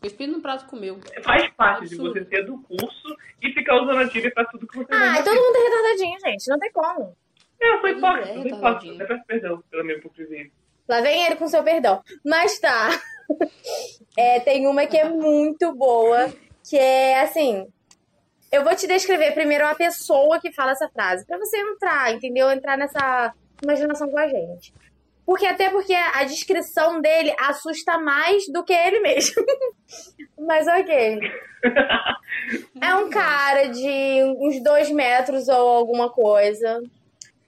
O 0.00 0.06
espírito 0.06 0.36
no 0.36 0.40
prato 0.40 0.66
comeu. 0.66 1.00
Faz 1.24 1.50
parte 1.56 1.88
de 1.88 1.96
você 1.96 2.24
ser 2.24 2.46
do 2.46 2.62
curso 2.62 3.16
e 3.42 3.52
ficar 3.52 3.82
usando 3.82 3.98
a 3.98 4.04
gíria 4.04 4.30
pra 4.30 4.44
tudo 4.44 4.68
que 4.68 4.78
você 4.78 4.94
Ah, 4.94 5.20
todo 5.24 5.34
mundo 5.34 5.56
é 5.56 5.64
retardadinho, 5.64 6.20
gente. 6.20 6.48
Não 6.48 6.58
tem 6.60 6.70
como. 6.70 7.16
É, 7.60 7.74
eu 7.74 7.80
sou 7.80 7.88
hipócrita, 7.88 8.28
eu 8.28 8.42
sou 8.42 8.46
hipócrita. 8.46 8.94
Até 8.94 9.06
peço 9.06 9.26
perdão 9.26 9.64
pela 9.68 9.82
minha 9.82 9.96
hipocrisia. 9.96 10.48
Lá 10.88 11.00
vem 11.00 11.26
ele 11.26 11.34
com 11.34 11.48
seu 11.48 11.64
perdão. 11.64 12.00
Mas 12.24 12.60
tá. 12.60 12.88
É, 14.16 14.40
tem 14.40 14.66
uma 14.66 14.86
que 14.86 14.96
é 14.96 15.08
muito 15.08 15.72
boa, 15.76 16.32
que 16.68 16.76
é 16.76 17.20
assim. 17.22 17.66
Eu 18.50 18.64
vou 18.64 18.74
te 18.74 18.86
descrever 18.86 19.32
primeiro 19.32 19.64
uma 19.64 19.74
pessoa 19.74 20.40
que 20.40 20.52
fala 20.52 20.72
essa 20.72 20.88
frase, 20.88 21.26
para 21.26 21.38
você 21.38 21.58
entrar, 21.58 22.12
entendeu? 22.12 22.50
Entrar 22.50 22.78
nessa 22.78 23.34
imaginação 23.62 24.08
com 24.10 24.18
a 24.18 24.28
gente. 24.28 24.72
Porque 25.26 25.46
até 25.46 25.68
porque 25.68 25.92
a 25.92 26.24
descrição 26.24 27.02
dele 27.02 27.34
assusta 27.38 27.98
mais 27.98 28.44
do 28.50 28.64
que 28.64 28.72
ele 28.72 29.00
mesmo. 29.00 29.44
Mas 30.38 30.66
ok. 30.66 31.20
É 32.80 32.94
um 32.94 33.10
cara 33.10 33.66
de 33.66 34.22
uns 34.38 34.62
dois 34.62 34.90
metros 34.90 35.48
ou 35.48 35.68
alguma 35.68 36.08
coisa. 36.10 36.82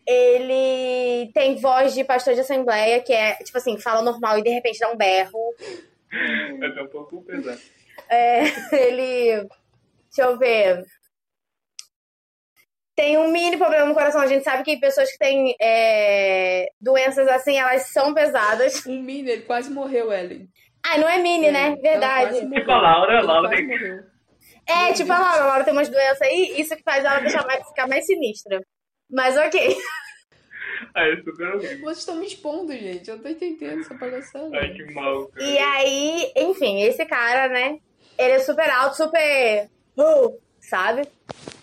Ele 0.07 1.31
tem 1.33 1.57
voz 1.57 1.95
de 1.95 2.05
pastor 2.05 2.35
de 2.35 2.41
assembleia, 2.41 3.00
que 3.00 3.15
é, 3.15 3.37
tipo 3.37 3.57
assim, 3.57 3.79
fala 3.79 4.03
normal 4.03 4.39
e 4.39 4.43
de 4.43 4.50
repente 4.50 4.79
dá 4.79 4.91
um 4.91 4.97
berro. 4.97 5.55
É 6.12 6.83
um 6.83 6.89
pouco 6.89 7.23
pesado. 7.23 7.61
É, 8.11 8.43
ele. 8.76 9.49
Deixa 10.09 10.29
eu 10.29 10.37
ver. 10.37 10.85
Tem 12.97 13.17
um 13.17 13.31
mini 13.31 13.57
problema 13.57 13.87
no 13.87 13.95
coração. 13.95 14.21
A 14.21 14.26
gente 14.26 14.45
sabe 14.45 14.64
que 14.64 14.76
pessoas 14.79 15.11
que 15.11 15.19
têm 15.19 15.55
é, 15.61 16.67
doenças 16.81 17.26
assim, 17.29 17.57
elas 17.57 17.85
são 17.93 18.12
pesadas. 18.12 18.85
Um 18.85 19.02
mini, 19.02 19.31
ele 19.31 19.43
quase 19.43 19.71
morreu, 19.71 20.12
Ellen. 20.12 20.49
Ah, 20.83 20.99
não 20.99 21.09
é 21.09 21.19
mini, 21.19 21.47
é, 21.47 21.52
né? 21.52 21.76
Verdade. 21.76 22.40
Tipo 22.40 22.71
a 22.71 22.81
Laura, 22.81 23.19
a 23.19 23.23
Laura 23.23 23.49
tem... 23.50 23.71
É, 24.67 24.93
tipo 24.93 25.12
a 25.12 25.19
Laura, 25.19 25.43
a 25.43 25.47
Laura 25.47 25.64
tem 25.64 25.73
umas 25.73 25.88
doenças 25.88 26.23
aí, 26.23 26.55
isso 26.59 26.76
que 26.76 26.83
faz 26.83 27.05
ela 27.05 27.21
deixar 27.21 27.47
mais, 27.47 27.67
ficar 27.69 27.87
mais 27.87 28.07
sinistra. 28.07 28.61
Mas 29.11 29.37
ok. 29.37 29.76
Ai, 30.95 31.17
super 31.23 31.59
Vocês 31.59 31.99
estão 31.99 32.17
me 32.17 32.26
expondo, 32.26 32.73
gente. 32.73 33.09
Eu 33.09 33.17
não 33.17 33.23
tô 33.23 33.29
entendendo 33.29 33.81
essa 33.81 33.95
palhaçada. 33.95 34.50
Ai, 34.59 34.73
que 34.73 34.93
mal. 34.93 35.26
Cara. 35.29 35.45
E 35.45 35.59
aí, 35.59 36.33
enfim, 36.37 36.83
esse 36.83 37.05
cara, 37.05 37.49
né? 37.49 37.79
Ele 38.21 38.35
é 38.35 38.39
super 38.39 38.69
alto, 38.69 38.97
super. 38.99 39.71
Uh, 39.97 40.39
sabe? 40.61 41.09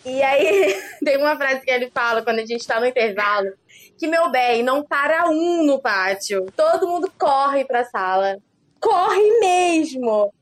E 0.04 0.24
aí, 0.24 0.74
tem 1.06 1.18
uma 1.18 1.36
frase 1.36 1.62
que 1.62 1.70
ele 1.70 1.92
fala 1.92 2.24
quando 2.24 2.40
a 2.40 2.46
gente 2.46 2.66
tá 2.66 2.80
no 2.80 2.88
intervalo: 2.88 3.54
que, 3.96 4.08
meu 4.08 4.32
bem, 4.32 4.64
não 4.64 4.84
para 4.84 5.30
um 5.30 5.64
no 5.64 5.80
pátio. 5.80 6.48
Todo 6.56 6.88
mundo 6.88 7.12
corre 7.16 7.64
pra 7.64 7.84
sala. 7.84 8.38
Corre 8.82 9.40
mesmo! 9.40 10.34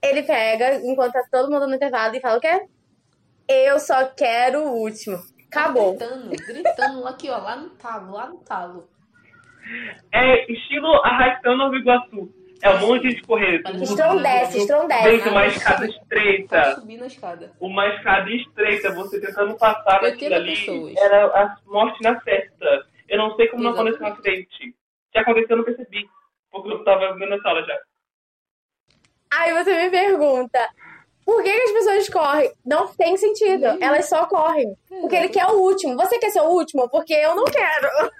Ele 0.00 0.22
pega, 0.22 0.76
enquanto 0.76 1.14
tá 1.14 1.24
todo 1.30 1.50
mundo 1.50 1.66
no 1.66 1.74
intervalo, 1.74 2.14
e 2.14 2.20
fala 2.20 2.38
o 2.38 2.40
quê? 2.40 2.64
Eu 3.48 3.80
só 3.80 4.04
quero 4.04 4.62
o 4.62 4.80
último. 4.80 5.18
Acabou. 5.48 5.96
Tá 5.96 6.06
gritando, 6.06 6.30
gritando 6.46 7.08
aqui, 7.08 7.28
ó, 7.30 7.38
lá 7.38 7.56
no 7.56 7.70
talo, 7.70 8.12
lá 8.12 8.28
no 8.28 8.38
talo. 8.38 8.88
É 10.12 10.52
estilo 10.52 10.86
arrastando 11.04 11.64
o 11.64 11.76
Iguaçu. 11.76 12.45
É 12.62 12.70
um 12.70 12.78
monte 12.80 13.14
de 13.14 13.22
correr. 13.22 13.62
Estrondece, 13.80 14.58
estrondece. 14.58 15.10
Dentro 15.10 15.30
uma 15.30 15.46
escada 15.46 15.86
estreita. 15.86 16.74
Subir 16.76 16.98
na 16.98 17.06
escada. 17.06 17.52
Uma 17.60 17.88
escada 17.88 18.30
estreita, 18.30 18.92
você 18.92 19.20
tentando 19.20 19.54
passar 19.56 20.02
naquilo 20.02 20.34
ali. 20.34 20.56
Pessoas. 20.56 20.96
Era 20.96 21.26
a 21.26 21.56
morte 21.66 22.02
na 22.02 22.20
festa. 22.20 22.86
Eu 23.08 23.18
não 23.18 23.36
sei 23.36 23.48
como 23.48 23.62
Exatamente. 23.62 23.98
não 24.00 24.06
aconteceu 24.06 24.06
um 24.06 24.12
acidente. 24.12 24.76
Se 25.12 25.18
aconteceu, 25.18 25.50
eu 25.50 25.56
não 25.58 25.64
percebi. 25.64 26.08
Porque 26.50 26.70
eu 26.70 26.84
tava 26.84 27.14
vendo 27.14 27.30
na 27.30 27.38
sala 27.40 27.62
já. 27.62 27.78
Aí 29.32 29.52
você 29.52 29.84
me 29.84 29.90
pergunta, 29.90 30.58
por 31.24 31.42
que, 31.42 31.52
que, 31.52 31.62
as 31.62 31.72
pessoas 31.72 32.08
correm? 32.08 32.52
Não 32.64 32.86
tem 32.94 33.16
sentido. 33.16 33.66
Uhum. 33.66 33.78
Elas 33.80 34.08
só 34.08 34.26
correm. 34.26 34.76
Porque 34.88 35.16
ele 35.16 35.28
quer 35.28 35.46
o 35.46 35.60
último. 35.60 35.96
Você 35.96 36.18
quer 36.18 36.30
ser 36.30 36.40
o 36.40 36.50
último? 36.50 36.88
Porque 36.88 37.12
eu 37.12 37.34
não 37.34 37.44
quero. 37.44 38.12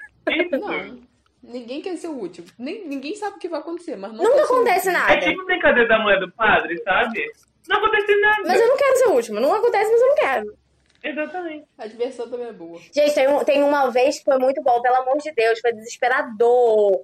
Não. 0.60 1.05
Ninguém 1.46 1.80
quer 1.80 1.96
ser 1.96 2.08
o 2.08 2.18
último. 2.18 2.46
Nem, 2.58 2.86
ninguém 2.86 3.14
sabe 3.14 3.36
o 3.36 3.38
que 3.38 3.48
vai 3.48 3.60
acontecer, 3.60 3.96
mas 3.96 4.12
não 4.12 4.24
Nunca 4.24 4.44
acontece 4.44 4.90
nada. 4.90 5.12
É 5.12 5.18
tipo 5.18 5.44
brincadeira 5.44 5.88
da 5.88 5.98
mulher 5.98 6.18
do 6.18 6.30
padre, 6.32 6.76
sabe? 6.82 7.24
Não 7.68 7.78
acontece 7.78 8.20
nada. 8.20 8.42
Mas 8.46 8.60
eu 8.60 8.68
não 8.68 8.76
quero 8.76 8.96
ser 8.96 9.06
o 9.06 9.12
último. 9.12 9.40
Não 9.40 9.54
acontece, 9.54 9.90
mas 9.90 10.00
eu 10.00 10.08
não 10.08 10.14
quero. 10.16 10.58
Exatamente. 11.02 11.64
A 11.78 11.86
diversão 11.86 12.28
também 12.28 12.48
é 12.48 12.52
boa. 12.52 12.80
Gente, 12.92 13.14
tem, 13.14 13.28
um, 13.28 13.44
tem 13.44 13.62
uma 13.62 13.90
vez 13.90 14.18
que 14.18 14.24
foi 14.24 14.38
muito 14.38 14.60
bom, 14.62 14.80
pelo 14.82 14.96
amor 14.96 15.18
de 15.18 15.32
Deus, 15.32 15.60
foi 15.60 15.72
desesperador. 15.72 17.02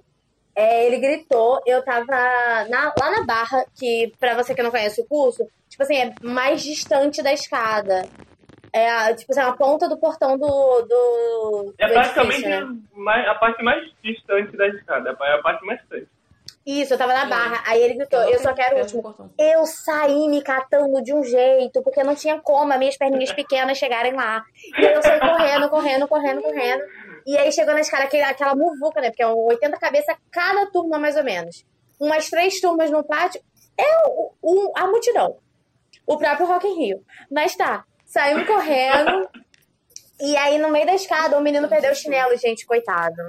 É, 0.55 0.85
ele 0.85 0.97
gritou, 0.97 1.61
eu 1.65 1.83
tava 1.83 2.05
na, 2.05 2.93
lá 2.99 3.11
na 3.11 3.25
barra, 3.25 3.65
que 3.75 4.11
pra 4.19 4.35
você 4.35 4.53
que 4.53 4.61
não 4.61 4.69
conhece 4.69 5.01
o 5.01 5.05
curso, 5.05 5.47
tipo 5.67 5.81
assim, 5.81 5.95
é 5.95 6.13
mais 6.21 6.61
distante 6.61 7.23
da 7.23 7.33
escada. 7.33 8.07
É 8.73 8.89
a, 8.89 9.15
tipo 9.15 9.31
assim, 9.31 9.41
a 9.41 9.53
ponta 9.53 9.87
do 9.87 9.97
portão 9.97 10.35
do. 10.35 10.47
do 10.81 11.73
é 11.77 11.87
praticamente 11.87 12.47
né? 12.47 12.67
mais, 12.95 13.27
a 13.27 13.35
parte 13.35 13.63
mais 13.63 13.87
distante 14.03 14.57
da 14.57 14.67
escada, 14.67 15.15
é 15.21 15.33
a 15.33 15.41
parte 15.43 15.63
mais 15.63 15.79
distante. 15.81 16.07
Isso, 16.65 16.93
eu 16.93 16.97
tava 16.97 17.13
na 17.13 17.25
barra. 17.25 17.61
Aí 17.67 17.81
ele 17.81 17.95
gritou, 17.95 18.21
eu, 18.21 18.31
eu 18.31 18.39
só 18.39 18.53
quero 18.53 18.77
o 18.77 18.79
último. 18.79 19.33
Eu 19.37 19.65
saí 19.65 20.27
me 20.29 20.41
catando 20.41 21.03
de 21.03 21.13
um 21.13 21.23
jeito, 21.23 21.83
porque 21.83 22.03
não 22.03 22.15
tinha 22.15 22.39
como 22.39 22.71
as 22.71 22.79
minhas 22.79 22.97
perninhas 22.97 23.31
pequenas 23.33 23.77
chegarem 23.77 24.13
lá. 24.13 24.43
E 24.77 24.85
aí 24.85 24.93
eu 24.93 25.03
saí 25.03 25.19
correndo, 25.19 25.69
correndo, 25.69 26.07
correndo, 26.07 26.41
correndo. 26.41 26.83
E 27.27 27.37
aí 27.37 27.51
chegou 27.51 27.73
na 27.73 27.81
escada 27.81 28.05
aquela, 28.05 28.29
aquela 28.29 28.55
muvuca, 28.55 29.01
né? 29.01 29.09
Porque 29.09 29.23
é 29.23 29.27
80 29.27 29.77
cabeças 29.77 30.15
cada 30.31 30.65
turma, 30.71 30.97
mais 30.97 31.17
ou 31.17 31.23
menos. 31.23 31.65
Umas 31.99 32.29
três 32.29 32.59
turmas 32.59 32.89
no 32.89 33.03
pátio. 33.03 33.41
É 33.77 34.07
o, 34.07 34.31
o, 34.41 34.71
a 34.75 34.87
multidão. 34.87 35.37
O 36.07 36.17
próprio 36.17 36.47
Rock 36.47 36.67
in 36.67 36.75
Rio. 36.75 37.05
Mas 37.29 37.55
tá, 37.55 37.85
Saímos 38.13 38.45
correndo. 38.45 39.27
E 40.21 40.37
aí, 40.37 40.59
no 40.59 40.69
meio 40.69 40.85
da 40.85 40.93
escada, 40.93 41.35
o 41.35 41.41
menino 41.41 41.67
perdeu 41.67 41.91
o 41.91 41.95
chinelo, 41.95 42.37
gente, 42.37 42.63
coitado. 42.63 43.23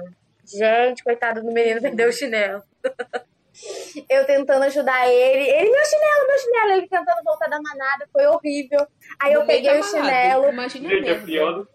Gente, 0.45 1.03
coitado 1.03 1.41
do 1.41 1.51
menino, 1.51 1.81
perdeu 1.81 2.07
o 2.07 2.13
chinelo. 2.13 2.61
Eu 4.07 4.25
tentando 4.25 4.63
ajudar 4.65 5.07
ele. 5.07 5.49
Ele, 5.49 5.71
meu 5.71 5.85
chinelo, 5.85 6.27
meu 6.27 6.37
chinelo. 6.37 6.71
Ele 6.73 6.87
tentando 6.87 7.23
voltar 7.23 7.47
da 7.47 7.59
manada, 7.59 8.07
foi 8.11 8.27
horrível. 8.27 8.85
Aí 9.19 9.31
eu 9.31 9.45
peguei 9.45 9.79
o 9.79 9.83
chinelo. 9.83 10.49
Imagina 10.49 10.89
Gente, 10.89 11.09
é 11.09 11.19
pior 11.21 11.65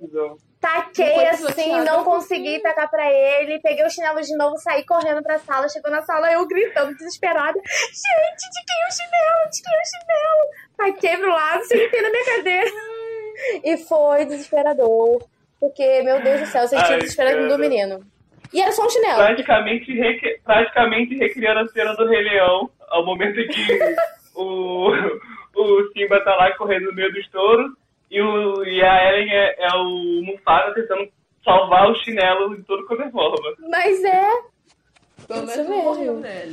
Taquei 0.61 1.27
assim, 1.27 1.81
não 1.81 2.05
consegui 2.05 2.61
tacar 2.61 2.91
pra 2.91 3.11
ele. 3.11 3.61
Peguei 3.61 3.83
o 3.83 3.89
chinelo 3.89 4.21
de 4.21 4.37
novo, 4.37 4.59
saí 4.59 4.85
correndo 4.85 5.23
pra 5.23 5.39
sala. 5.39 5.71
Chegou 5.71 5.91
na 5.91 6.03
sala, 6.03 6.31
eu 6.31 6.47
gritando, 6.47 6.95
desesperada. 6.95 7.59
Gente, 7.59 8.51
de 8.51 8.65
quem 8.67 8.83
é 8.83 8.87
o 8.87 8.93
chinelo? 8.93 9.51
De 9.51 9.63
quem 9.63 9.75
é 9.75 9.81
o 9.81 9.89
chinelo? 9.89 10.51
Taquei 10.77 11.17
pro 11.17 11.35
lado, 11.35 11.65
sentei 11.65 12.03
na 12.03 12.11
minha 12.11 12.25
cadeira. 12.27 12.71
E 13.65 13.77
foi 13.79 14.25
desesperador. 14.25 15.23
Porque, 15.59 16.03
meu 16.03 16.23
Deus 16.23 16.41
do 16.41 16.47
céu, 16.47 16.63
eu 16.63 16.69
senti 16.69 16.93
o 16.93 16.99
desespero 16.99 17.49
do 17.49 17.59
menino. 17.59 18.01
E 18.53 18.61
era 18.61 18.73
só 18.73 18.85
um 18.85 18.91
chinelo. 18.91 19.19
Praticamente, 19.19 19.93
rec... 19.93 20.43
praticamente 20.43 21.15
recriando 21.17 21.61
a 21.61 21.69
cena 21.69 21.95
do 21.95 22.09
Rei 22.09 22.23
Leão, 22.23 22.71
ao 22.89 23.05
momento 23.05 23.39
em 23.39 23.47
que 23.47 23.79
o, 24.35 24.91
o 25.55 25.93
Simba 25.93 26.23
tá 26.25 26.35
lá 26.35 26.57
correndo 26.57 26.87
no 26.87 26.95
meio 26.95 27.13
dos 27.13 27.29
touros 27.29 27.73
e, 28.11 28.21
o, 28.21 28.65
e 28.65 28.83
a 28.83 28.95
Eren 29.05 29.31
é, 29.31 29.55
é 29.59 29.77
o 29.77 30.23
Mufasa 30.25 30.75
tentando 30.75 31.09
salvar 31.45 31.91
o 31.91 31.95
chinelo 31.97 32.57
de 32.57 32.63
todo 32.65 32.87
qualquer 32.87 33.11
forma. 33.13 33.55
Mas 33.69 34.03
é. 34.03 34.31
Pelo 35.29 35.47
menos 35.47 35.69
não 35.69 35.85
morreu, 35.85 36.15
né? 36.19 36.49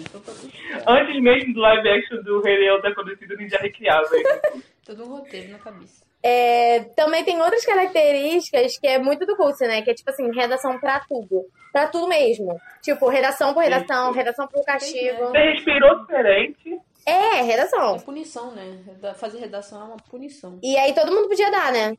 Antes 0.86 1.22
mesmo 1.22 1.54
do 1.54 1.62
live 1.62 1.90
action 1.90 2.22
do 2.22 2.42
Rei 2.42 2.58
Leão 2.60 2.82
ter 2.82 2.90
acontecido, 2.90 3.34
a 3.34 3.38
gente 3.38 3.50
já 3.50 3.58
recriava 3.58 4.08
isso. 4.14 4.64
Todo 4.86 5.04
um 5.04 5.18
roteiro 5.18 5.52
na 5.52 5.58
cabeça. 5.58 6.07
É, 6.24 6.80
também 6.96 7.24
tem 7.24 7.40
outras 7.42 7.66
características 7.66 8.78
que 8.78 8.88
é 8.88 8.98
muito 8.98 9.26
do 9.26 9.36
curso, 9.36 9.64
né? 9.64 9.82
Que 9.82 9.92
é 9.92 9.94
tipo 9.94 10.10
assim, 10.10 10.30
redação 10.32 10.80
pra 10.80 11.00
tudo. 11.08 11.46
Pra 11.72 11.88
tudo 11.88 12.08
mesmo. 12.08 12.60
Tipo, 12.82 13.08
redação 13.08 13.54
por 13.54 13.64
redação, 13.64 14.12
redação 14.12 14.48
por 14.48 14.64
castigo. 14.66 15.28
Você 15.28 15.38
respirou 15.38 16.00
diferente. 16.02 16.80
É, 17.06 17.42
redação. 17.42 17.96
É 17.96 18.00
punição, 18.00 18.52
né? 18.52 18.80
Fazer 19.16 19.40
redação 19.40 19.82
é 19.82 19.84
uma 19.86 19.98
punição. 20.10 20.60
E 20.62 20.76
aí 20.78 20.94
todo 20.94 21.14
mundo 21.14 21.30
podia 21.30 21.50
dar, 21.50 21.72
né? 21.72 21.96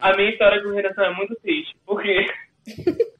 A 0.00 0.16
minha 0.16 0.30
história 0.30 0.62
com 0.62 0.70
redação 0.70 1.04
é 1.04 1.14
muito 1.14 1.34
triste, 1.36 1.76
porque. 1.84 2.26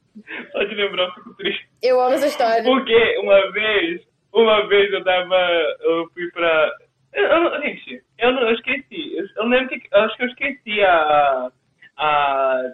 Só 0.51 0.63
de 0.63 0.75
lembrar, 0.75 1.05
eu 1.05 1.13
fico 1.13 1.33
triste. 1.35 1.67
Eu 1.81 1.99
amo 1.99 2.15
essa 2.15 2.27
história. 2.27 2.63
Porque 2.63 3.17
uma 3.17 3.51
vez, 3.51 4.01
uma 4.31 4.67
vez 4.67 4.93
eu 4.93 5.03
tava. 5.03 5.35
Eu 5.81 6.09
fui 6.13 6.29
pra. 6.31 6.71
Eu, 7.13 7.25
eu, 7.25 7.61
gente, 7.61 8.03
eu, 8.17 8.31
eu 8.31 8.53
esqueci. 8.53 9.17
Eu, 9.17 9.25
eu 9.37 9.47
lembro 9.47 9.69
que. 9.69 9.87
Eu 9.91 10.01
acho 10.01 10.17
que 10.17 10.23
eu 10.23 10.27
esqueci 10.27 10.81
a. 10.81 11.51
a 11.97 12.71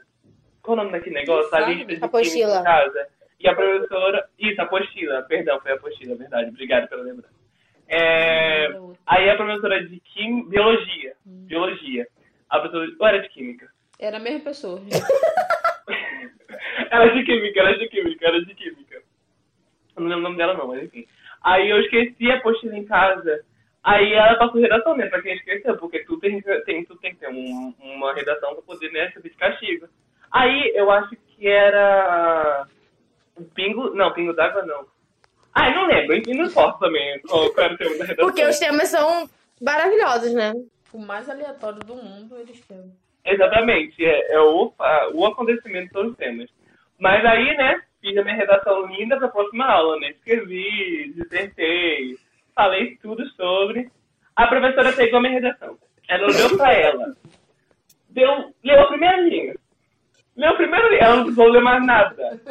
qual 0.62 0.78
o 0.78 0.82
nome 0.82 0.92
daquele 0.92 1.16
negócio? 1.16 1.54
A 1.56 1.62
lista 1.62 1.96
de 1.96 2.04
apostila. 2.04 2.64
casa. 2.64 3.08
E 3.40 3.48
a 3.48 3.56
professora. 3.56 4.30
Isso, 4.38 4.62
apostila. 4.62 5.22
Perdão, 5.24 5.60
foi 5.62 5.72
a 5.72 5.76
apostila, 5.76 6.16
verdade. 6.16 6.50
Obrigado 6.50 6.88
pela 6.88 7.04
lembrança. 7.04 7.34
É, 7.88 8.68
aí 9.08 9.30
a 9.30 9.36
professora 9.36 9.84
de 9.84 10.00
quim, 10.00 10.48
biologia. 10.48 11.14
Hum. 11.26 11.46
Biologia. 11.48 12.08
A 12.50 12.60
professora. 12.60 12.92
Ou 13.00 13.08
era 13.08 13.20
de 13.20 13.30
química? 13.30 13.70
Era 14.00 14.18
a 14.18 14.20
mesma 14.20 14.42
pessoa. 14.42 14.80
era 16.92 17.08
de 17.08 17.24
química, 17.24 17.60
era 17.60 17.78
de 17.78 17.90
química, 17.90 18.28
era 18.28 18.46
de 18.46 18.56
química. 18.56 19.02
Eu 19.96 20.04
não 20.04 20.08
lembro 20.08 20.20
o 20.20 20.24
nome 20.24 20.38
dela 20.38 20.54
não, 20.54 20.68
mas 20.68 20.84
enfim. 20.84 21.06
Aí 21.42 21.70
eu 21.70 21.82
esqueci 21.82 22.32
a 22.32 22.38
apostila 22.38 22.78
em 22.78 22.86
casa. 22.86 23.44
Aí 23.84 24.14
ela 24.14 24.38
passou 24.38 24.62
redação, 24.62 24.96
né? 24.96 25.06
Pra 25.08 25.22
quem 25.22 25.36
esqueceu, 25.36 25.78
porque 25.78 26.00
tu 26.04 26.20
tem, 26.20 26.42
tem, 26.66 26.86
tu 26.86 26.96
tem 26.98 27.14
que 27.14 27.20
ter 27.20 27.30
um, 27.30 27.74
uma 27.80 28.14
redação 28.14 28.54
pra 28.54 28.62
poder, 28.62 28.92
né, 28.92 29.10
servir 29.12 29.30
de 29.30 29.38
castigo. 29.38 29.88
Aí 30.32 30.72
eu 30.76 30.92
acho 30.92 31.16
que 31.16 31.48
era. 31.48 32.68
Pingo. 33.56 33.92
Não, 33.96 34.14
pingo 34.14 34.34
d'água 34.34 34.66
não. 34.66 34.86
Ah, 35.54 35.70
eu 35.70 35.76
não 35.76 35.88
lembro, 35.88 36.16
enfim, 36.16 36.34
não 36.34 36.46
importa 36.46 36.80
também 36.80 37.20
qual, 37.22 37.46
era 37.58 37.74
o 37.74 37.78
tema 37.78 37.98
da 37.98 38.06
redação. 38.06 38.26
Porque 38.26 38.46
os 38.46 38.60
temas 38.60 38.90
são 38.90 39.30
maravilhosos, 39.62 40.34
né? 40.34 40.54
O 40.94 41.00
mais 41.00 41.30
aleatório 41.30 41.80
do 41.80 41.96
mundo 41.96 42.38
eles 42.38 42.60
têm. 42.66 42.94
Exatamente, 43.26 44.04
é, 44.04 44.34
é 44.34 44.40
o, 44.40 44.74
a, 44.80 45.10
o 45.14 45.26
acontecimento 45.26 45.88
de 45.88 45.94
todos 45.94 46.12
os 46.12 46.18
temas. 46.18 46.50
Mas 47.00 47.26
aí, 47.26 47.56
né, 47.58 47.82
fiz 48.02 48.18
a 48.18 48.24
minha 48.24 48.36
redação 48.36 48.86
linda 48.88 49.18
para 49.18 49.28
a 49.28 49.32
próxima 49.32 49.66
aula, 49.66 50.00
né? 50.00 50.10
Escrevi, 50.12 51.14
dissertei, 51.16 52.18
falei 52.60 52.98
tudo 53.02 53.26
sobre. 53.30 53.90
A 54.36 54.48
professora 54.48 54.92
pegou 54.92 55.20
a 55.20 55.22
minha 55.22 55.34
redação. 55.36 55.78
Ela 56.10 56.28
olhou 56.28 56.58
para 56.58 56.74
ela, 56.74 57.16
deu, 58.10 58.54
leu 58.64 58.82
a 58.82 58.88
primeira 58.88 59.22
linha. 59.22 59.56
Leu 60.36 60.50
a 60.50 60.56
primeira 60.56 60.90
linha, 60.90 61.02
ela 61.02 61.16
não 61.18 61.24
precisou 61.24 61.48
ler 61.48 61.62
mais 61.62 61.86
nada. 61.86 62.42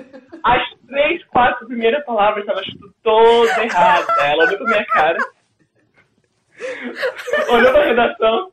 As 0.43 0.63
três, 0.87 1.25
quatro 1.25 1.67
primeiras 1.67 2.05
palavras 2.07 2.45
estavam 2.45 2.63
todas 3.03 3.59
erradas. 3.59 4.19
Ela 4.19 4.45
olhou 4.45 4.59
pra 4.59 4.67
minha 4.67 4.87
cara, 4.87 5.19
olhou 7.51 7.73
pra 7.73 7.85
redação, 7.85 8.53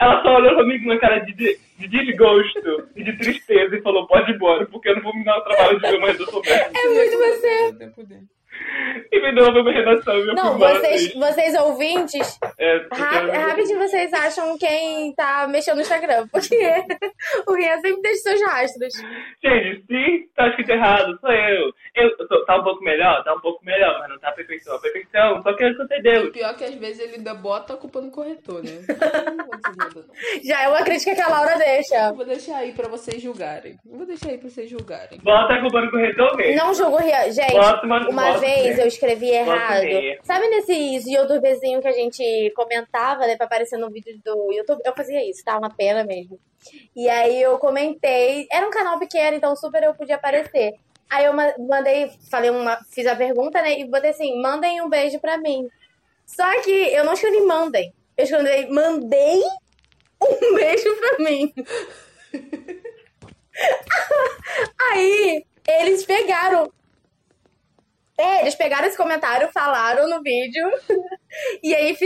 ela 0.00 0.22
só 0.22 0.36
olhou 0.36 0.54
pra 0.54 0.64
mim 0.64 0.78
com 0.78 0.86
uma 0.86 0.98
cara 0.98 1.20
de, 1.20 1.32
de 1.32 1.88
desgosto 1.88 2.88
e 2.96 3.04
de 3.04 3.16
tristeza 3.18 3.76
e 3.76 3.82
falou: 3.82 4.06
pode 4.06 4.32
ir 4.32 4.34
embora, 4.34 4.66
porque 4.66 4.88
eu 4.88 4.96
não 4.96 5.02
vou 5.02 5.14
me 5.14 5.24
dar 5.24 5.38
o 5.38 5.42
trabalho 5.42 5.80
de 5.80 5.90
ver 5.90 6.00
mais 6.00 6.18
eu 6.18 6.26
sou 6.26 6.42
É 6.44 6.88
muito 6.88 7.18
você. 7.18 7.72
E 9.10 9.20
me 9.20 9.34
deu 9.34 9.48
uma 9.48 9.72
redação. 9.72 10.14
Meu 10.24 10.34
não, 10.34 10.58
vocês, 10.58 11.14
vocês 11.14 11.54
ouvintes, 11.60 12.38
é, 12.58 12.86
rapidinho 12.92 13.78
vocês 13.78 14.12
acham 14.12 14.56
quem 14.58 15.14
tá 15.14 15.46
mexendo 15.48 15.76
no 15.76 15.82
Instagram, 15.82 16.26
porque 16.28 16.56
o 17.46 17.54
Rian 17.54 17.78
sempre 17.80 18.02
deixa 18.02 18.22
seus 18.22 18.42
rastros. 18.42 18.94
Gente, 19.44 19.84
se 19.86 20.30
tá 20.34 20.48
escrito 20.48 20.70
errado, 20.70 21.18
sou 21.20 21.30
eu. 21.30 21.72
eu 21.96 22.28
tô, 22.28 22.44
tá 22.44 22.56
um 22.56 22.64
pouco 22.64 22.82
melhor? 22.82 23.22
Tá 23.24 23.34
um 23.34 23.40
pouco 23.40 23.64
melhor, 23.64 23.98
mas 24.00 24.08
não 24.08 24.18
tá 24.18 24.28
a 24.28 24.32
perfeição. 24.32 24.76
A 24.76 24.80
perfeição, 24.80 25.42
só 25.42 25.52
que 25.54 25.64
eu 25.64 25.70
escutei 25.70 26.02
Deus. 26.02 26.28
O 26.28 26.32
pior 26.32 26.50
é 26.50 26.54
que 26.54 26.64
às 26.64 26.74
vezes 26.74 27.00
ele 27.00 27.16
ainda 27.16 27.34
bota 27.34 27.74
a 27.74 27.76
culpa 27.76 28.00
no 28.00 28.10
corretor, 28.10 28.62
né? 28.62 28.82
Já 30.44 30.62
é 30.62 30.68
uma 30.68 30.82
crítica 30.82 31.14
que 31.14 31.20
a 31.20 31.28
Laura 31.28 31.56
deixa. 31.58 32.08
Eu 32.08 32.14
vou 32.14 32.24
deixar 32.24 32.56
aí 32.56 32.72
pra 32.72 32.88
vocês 32.88 33.20
julgarem. 33.22 33.76
Vou 33.84 34.06
deixar 34.06 34.30
aí 34.30 34.38
pra 34.38 34.48
vocês 34.48 34.70
julgarem. 34.70 35.18
Bota 35.22 35.54
a 35.54 35.60
culpa 35.60 35.80
no 35.80 35.90
corretor 35.90 36.36
mesmo. 36.36 36.56
Não 36.56 36.74
julgo 36.74 36.96
o 36.96 37.00
Rian. 37.00 37.30
Gente, 37.30 37.52
bota, 37.52 37.86
uma 37.86 38.38
vez 38.42 38.78
eu 38.78 38.86
escrevi 38.86 39.30
errado. 39.30 39.86
Sabe 40.24 40.48
nesses 40.48 41.06
youtubezinhos 41.06 41.80
que 41.80 41.88
a 41.88 41.92
gente 41.92 42.52
comentava, 42.54 43.26
né, 43.26 43.36
pra 43.36 43.46
aparecer 43.46 43.78
no 43.78 43.90
vídeo 43.90 44.20
do 44.24 44.52
YouTube? 44.52 44.82
Eu 44.84 44.94
fazia 44.94 45.28
isso, 45.28 45.44
tá? 45.44 45.56
Uma 45.56 45.70
pena 45.70 46.04
mesmo. 46.04 46.38
E 46.94 47.08
aí 47.08 47.40
eu 47.40 47.58
comentei. 47.58 48.46
Era 48.50 48.66
um 48.66 48.70
canal 48.70 48.98
pequeno, 48.98 49.36
então 49.36 49.54
super 49.56 49.82
eu 49.82 49.94
podia 49.94 50.16
aparecer. 50.16 50.74
Aí 51.10 51.24
eu 51.26 51.32
mandei, 51.34 52.10
falei 52.30 52.50
uma, 52.50 52.78
fiz 52.90 53.06
a 53.06 53.14
pergunta, 53.14 53.62
né? 53.62 53.78
E 53.78 53.86
botei 53.86 54.10
assim: 54.10 54.40
mandem 54.40 54.82
um 54.82 54.88
beijo 54.88 55.20
pra 55.20 55.38
mim. 55.38 55.68
Só 56.26 56.60
que 56.62 56.70
eu 56.70 57.04
não 57.04 57.12
escrevi 57.12 57.40
mandem. 57.42 57.92
Eu 58.16 58.24
escrevi 58.24 58.70
mandei 58.70 59.40
um 60.22 60.54
beijo 60.54 60.96
pra 60.96 61.18
mim. 61.18 61.52
Aí 64.90 65.44
eles 65.68 66.04
pegaram 66.04 66.72
é, 68.18 68.42
eles 68.42 68.54
pegaram 68.54 68.86
esse 68.86 68.96
comentário, 68.96 69.50
falaram 69.52 70.08
no 70.08 70.22
vídeo, 70.22 70.70
e 71.62 71.74
aí 71.74 71.96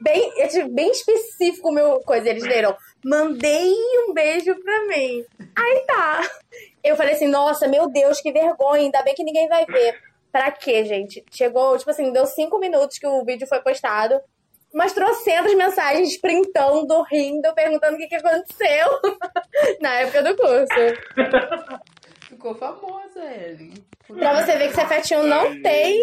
bem, 0.00 0.32
bem 0.70 0.90
específico 0.90 1.68
o 1.68 1.72
meu 1.72 2.00
coisa. 2.00 2.28
Eles 2.28 2.44
leram, 2.44 2.76
mandei 3.04 3.72
um 4.06 4.12
beijo 4.12 4.54
pra 4.62 4.86
mim. 4.86 5.24
Aí 5.56 5.84
tá. 5.86 6.20
Eu 6.82 6.96
falei 6.96 7.14
assim, 7.14 7.28
nossa, 7.28 7.68
meu 7.68 7.88
Deus, 7.88 8.20
que 8.20 8.32
vergonha, 8.32 8.82
ainda 8.82 9.02
bem 9.02 9.14
que 9.14 9.24
ninguém 9.24 9.48
vai 9.48 9.64
ver. 9.66 9.98
Pra 10.30 10.50
quê, 10.50 10.84
gente? 10.84 11.24
Chegou, 11.30 11.76
tipo 11.76 11.90
assim, 11.90 12.12
deu 12.12 12.26
cinco 12.26 12.58
minutos 12.58 12.98
que 12.98 13.06
o 13.06 13.24
vídeo 13.24 13.46
foi 13.46 13.60
postado. 13.60 14.20
Mas 14.72 14.94
trocentas 14.94 15.54
mensagens 15.54 16.18
printando, 16.18 17.02
rindo, 17.02 17.52
perguntando 17.54 17.94
o 17.94 17.98
que, 17.98 18.06
que 18.06 18.14
aconteceu 18.14 18.88
na 19.82 20.00
época 20.00 20.22
do 20.22 20.34
curso. 20.34 20.72
Ficou 22.42 22.56
famosa, 22.56 23.24
Ellie. 23.24 23.72
Pra 24.08 24.42
você 24.42 24.58
ver 24.58 24.68
que 24.70 24.74
Cefetinho 24.74 25.22
não 25.22 25.62
tem. 25.62 26.02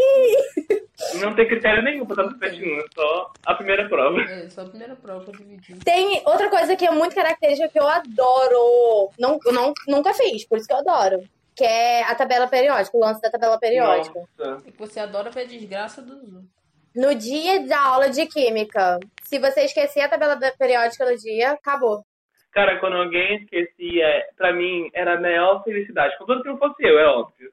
Não 1.16 1.36
tem 1.36 1.46
critério 1.46 1.84
nenhum 1.84 2.06
pra 2.06 2.24
estar 2.24 2.38
Cefetinho, 2.38 2.80
é 2.80 2.86
só 2.96 3.34
a 3.46 3.56
primeira 3.56 3.90
prova. 3.90 4.22
É, 4.22 4.50
só 4.50 4.62
a 4.62 4.66
primeira 4.66 4.96
prova 4.96 5.30
dividida. 5.34 5.84
Tem 5.84 6.22
outra 6.26 6.50
coisa 6.50 6.78
que 6.78 6.86
é 6.86 6.92
muito 6.92 7.14
característica 7.14 7.68
que 7.68 7.78
eu 7.78 7.86
adoro. 7.86 9.12
Não, 9.20 9.38
não, 9.48 9.74
nunca 9.86 10.14
fiz, 10.14 10.46
por 10.46 10.58
isso 10.58 10.66
que 10.66 10.74
eu 10.74 10.78
adoro. 10.78 11.22
Que 11.54 11.66
é 11.66 12.04
a 12.04 12.16
tabela 12.16 12.48
periódica, 12.48 12.96
o 12.96 13.02
lance 13.02 13.22
da 13.22 13.30
tabela 13.30 13.60
periódica. 13.60 14.22
Nossa. 14.38 14.64
E 14.66 14.72
você 14.72 15.02
adora 15.02 15.30
ver 15.32 15.42
a 15.42 15.46
desgraça 15.46 16.02
do 16.02 16.26
Zoom. 16.26 16.44
No 16.96 17.14
dia 17.16 17.68
da 17.68 17.82
aula 17.82 18.10
de 18.10 18.26
química, 18.28 18.98
se 19.24 19.40
você 19.40 19.66
esquecer 19.66 20.00
a 20.00 20.08
tabela 20.08 20.40
periódica 20.58 21.06
no 21.06 21.18
dia, 21.18 21.52
acabou. 21.52 22.02
Cara, 22.52 22.80
quando 22.80 22.98
alguém 22.98 23.36
esquecia, 23.38 24.26
pra 24.36 24.52
mim 24.54 24.90
era 24.94 25.14
a 25.14 25.22
maior 25.22 25.64
felicidade. 25.64 26.18
Contanto 26.18 26.42
que 26.42 26.50
não 26.50 26.58
fosse 26.58 26.84
eu, 26.84 26.98
é 27.00 27.06
óbvio. 27.06 27.50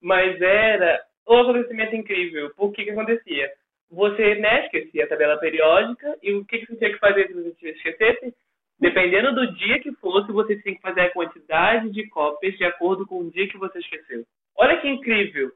Mas 0.00 0.40
era 0.40 1.02
um 1.28 1.40
acontecimento 1.40 1.94
incrível. 1.94 2.50
Por 2.56 2.72
que 2.72 2.84
que 2.84 2.90
acontecia? 2.90 3.50
Você, 3.90 4.36
né, 4.36 4.64
esquecia 4.64 5.04
a 5.04 5.08
tabela 5.08 5.36
periódica 5.36 6.16
e 6.22 6.32
o 6.32 6.44
que, 6.46 6.60
que 6.60 6.66
você 6.66 6.76
tinha 6.76 6.92
que 6.92 6.98
fazer 6.98 7.26
se 7.26 7.34
você 7.34 7.70
esquecesse? 7.70 8.34
Dependendo 8.80 9.34
do 9.34 9.52
dia 9.54 9.78
que 9.80 9.92
fosse, 9.92 10.32
você 10.32 10.56
tinha 10.56 10.74
que 10.74 10.80
fazer 10.80 11.02
a 11.02 11.12
quantidade 11.12 11.90
de 11.90 12.08
cópias 12.08 12.56
de 12.56 12.64
acordo 12.64 13.06
com 13.06 13.18
o 13.20 13.30
dia 13.30 13.46
que 13.48 13.58
você 13.58 13.78
esqueceu. 13.78 14.24
Olha 14.56 14.80
que 14.80 14.88
incrível! 14.88 15.52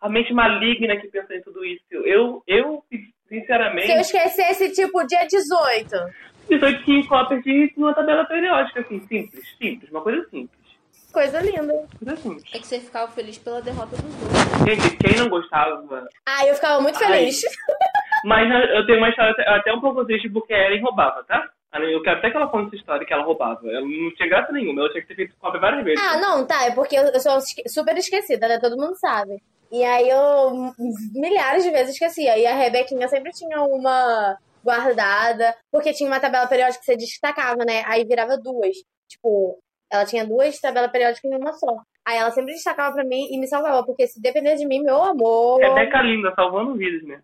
A 0.00 0.08
mente 0.08 0.32
maligna 0.32 0.96
que 0.96 1.08
pensa 1.08 1.34
em 1.34 1.42
tudo 1.42 1.64
isso. 1.64 1.84
Eu, 1.92 2.42
eu 2.46 2.82
sinceramente. 3.28 3.86
Se 3.86 3.92
eu 3.92 4.00
esquecesse, 4.00 4.72
tipo, 4.72 5.06
dia 5.06 5.26
18. 5.26 5.90
18 6.48 7.08
cópias 7.08 7.42
de 7.42 7.72
uma 7.76 7.94
tabela 7.94 8.24
periódica, 8.24 8.80
assim, 8.80 9.00
simples, 9.00 9.56
simples, 9.58 9.90
uma 9.90 10.02
coisa 10.02 10.22
simples. 10.28 10.64
Coisa 11.12 11.40
linda. 11.40 11.86
Coisa 11.98 12.16
simples. 12.20 12.44
É 12.52 12.58
que 12.58 12.66
você 12.66 12.80
ficava 12.80 13.10
feliz 13.12 13.38
pela 13.38 13.62
derrota 13.62 13.96
dos 13.96 14.22
outros. 14.22 14.66
Gente, 14.66 14.96
quem 14.96 15.16
não 15.16 15.28
gostava. 15.28 16.08
Ah, 16.26 16.46
eu 16.46 16.54
ficava 16.54 16.80
muito 16.80 16.98
feliz. 16.98 17.40
Mas 18.24 18.48
eu 18.70 18.86
tenho 18.86 18.98
uma 18.98 19.10
história 19.10 19.32
até 19.48 19.72
um 19.72 19.80
pouco 19.80 20.04
triste 20.04 20.28
porque 20.28 20.52
a 20.52 20.66
Ellen 20.66 20.82
roubava, 20.82 21.22
tá? 21.24 21.48
Eu 21.74 22.02
quero 22.02 22.18
até 22.18 22.30
que 22.30 22.36
ela 22.36 22.46
conte 22.46 22.68
essa 22.68 22.76
história 22.76 23.06
que 23.06 23.12
ela 23.12 23.24
roubava. 23.24 23.60
Ela 23.64 23.80
não 23.80 24.14
tinha 24.14 24.28
graça 24.28 24.52
nenhuma, 24.52 24.80
ela 24.80 24.90
tinha 24.90 25.02
que 25.02 25.08
ter 25.08 25.16
feito 25.16 25.36
cópia 25.38 25.60
várias 25.60 25.84
vezes. 25.84 26.00
Ah, 26.00 26.18
não, 26.18 26.46
tá. 26.46 26.64
É 26.66 26.70
porque 26.70 26.96
eu 26.96 27.20
sou 27.20 27.38
super 27.66 27.96
esquecida, 27.96 28.48
né? 28.48 28.58
Todo 28.60 28.76
mundo 28.76 28.96
sabe. 28.96 29.42
E 29.70 29.84
aí 29.84 30.08
eu 30.08 30.72
milhares 31.14 31.64
de 31.64 31.70
vezes 31.70 31.94
esquecia. 31.94 32.38
E 32.38 32.46
a 32.46 32.54
Rebequinha 32.54 33.08
sempre 33.08 33.32
tinha 33.32 33.60
uma 33.62 34.36
guardada, 34.64 35.54
porque 35.70 35.92
tinha 35.92 36.08
uma 36.08 36.18
tabela 36.18 36.46
periódica 36.46 36.80
que 36.80 36.86
você 36.86 36.96
destacava, 36.96 37.64
né? 37.64 37.82
Aí 37.86 38.04
virava 38.04 38.36
duas. 38.38 38.76
Tipo, 39.08 39.58
Ela 39.92 40.06
tinha 40.06 40.26
duas 40.26 40.58
tabelas 40.58 40.90
periódicas 40.90 41.30
em 41.30 41.36
uma 41.36 41.52
só. 41.52 41.76
Aí 42.04 42.18
ela 42.18 42.30
sempre 42.30 42.52
destacava 42.52 42.94
pra 42.94 43.04
mim 43.04 43.28
e 43.30 43.38
me 43.38 43.46
salvava, 43.46 43.84
porque 43.84 44.06
se 44.06 44.20
depender 44.20 44.56
de 44.56 44.66
mim, 44.66 44.82
meu 44.82 45.02
amor. 45.02 45.60
Rebeca 45.60 46.02
linda, 46.02 46.32
salvando 46.34 46.74
vidas, 46.74 47.02
né? 47.06 47.22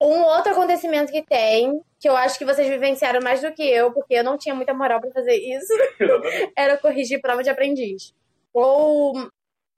Um 0.00 0.22
outro 0.22 0.52
acontecimento 0.52 1.10
que 1.10 1.22
tem, 1.22 1.80
que 1.98 2.08
eu 2.08 2.16
acho 2.16 2.38
que 2.38 2.44
vocês 2.44 2.68
vivenciaram 2.68 3.20
mais 3.22 3.40
do 3.40 3.52
que 3.52 3.62
eu, 3.62 3.92
porque 3.92 4.14
eu 4.14 4.24
não 4.24 4.36
tinha 4.36 4.54
muita 4.54 4.74
moral 4.74 5.00
para 5.00 5.10
fazer 5.10 5.36
isso, 5.36 5.72
era 6.56 6.76
corrigir 6.76 7.20
prova 7.20 7.42
de 7.42 7.50
aprendiz. 7.50 8.14
Ou 8.52 9.28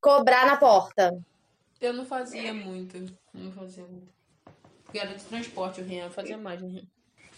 cobrar 0.00 0.46
na 0.46 0.56
porta. 0.56 1.16
Eu 1.80 1.92
não 1.92 2.04
fazia 2.04 2.52
muito. 2.52 2.98
Não 3.34 3.52
fazia 3.52 3.84
muito. 3.84 4.12
Porque 4.84 4.98
era 4.98 5.14
de 5.14 5.24
transporte, 5.24 5.80
o 5.80 5.84
Rian 5.84 6.10
fazia 6.10 6.38
mais. 6.38 6.62
Né? 6.62 6.82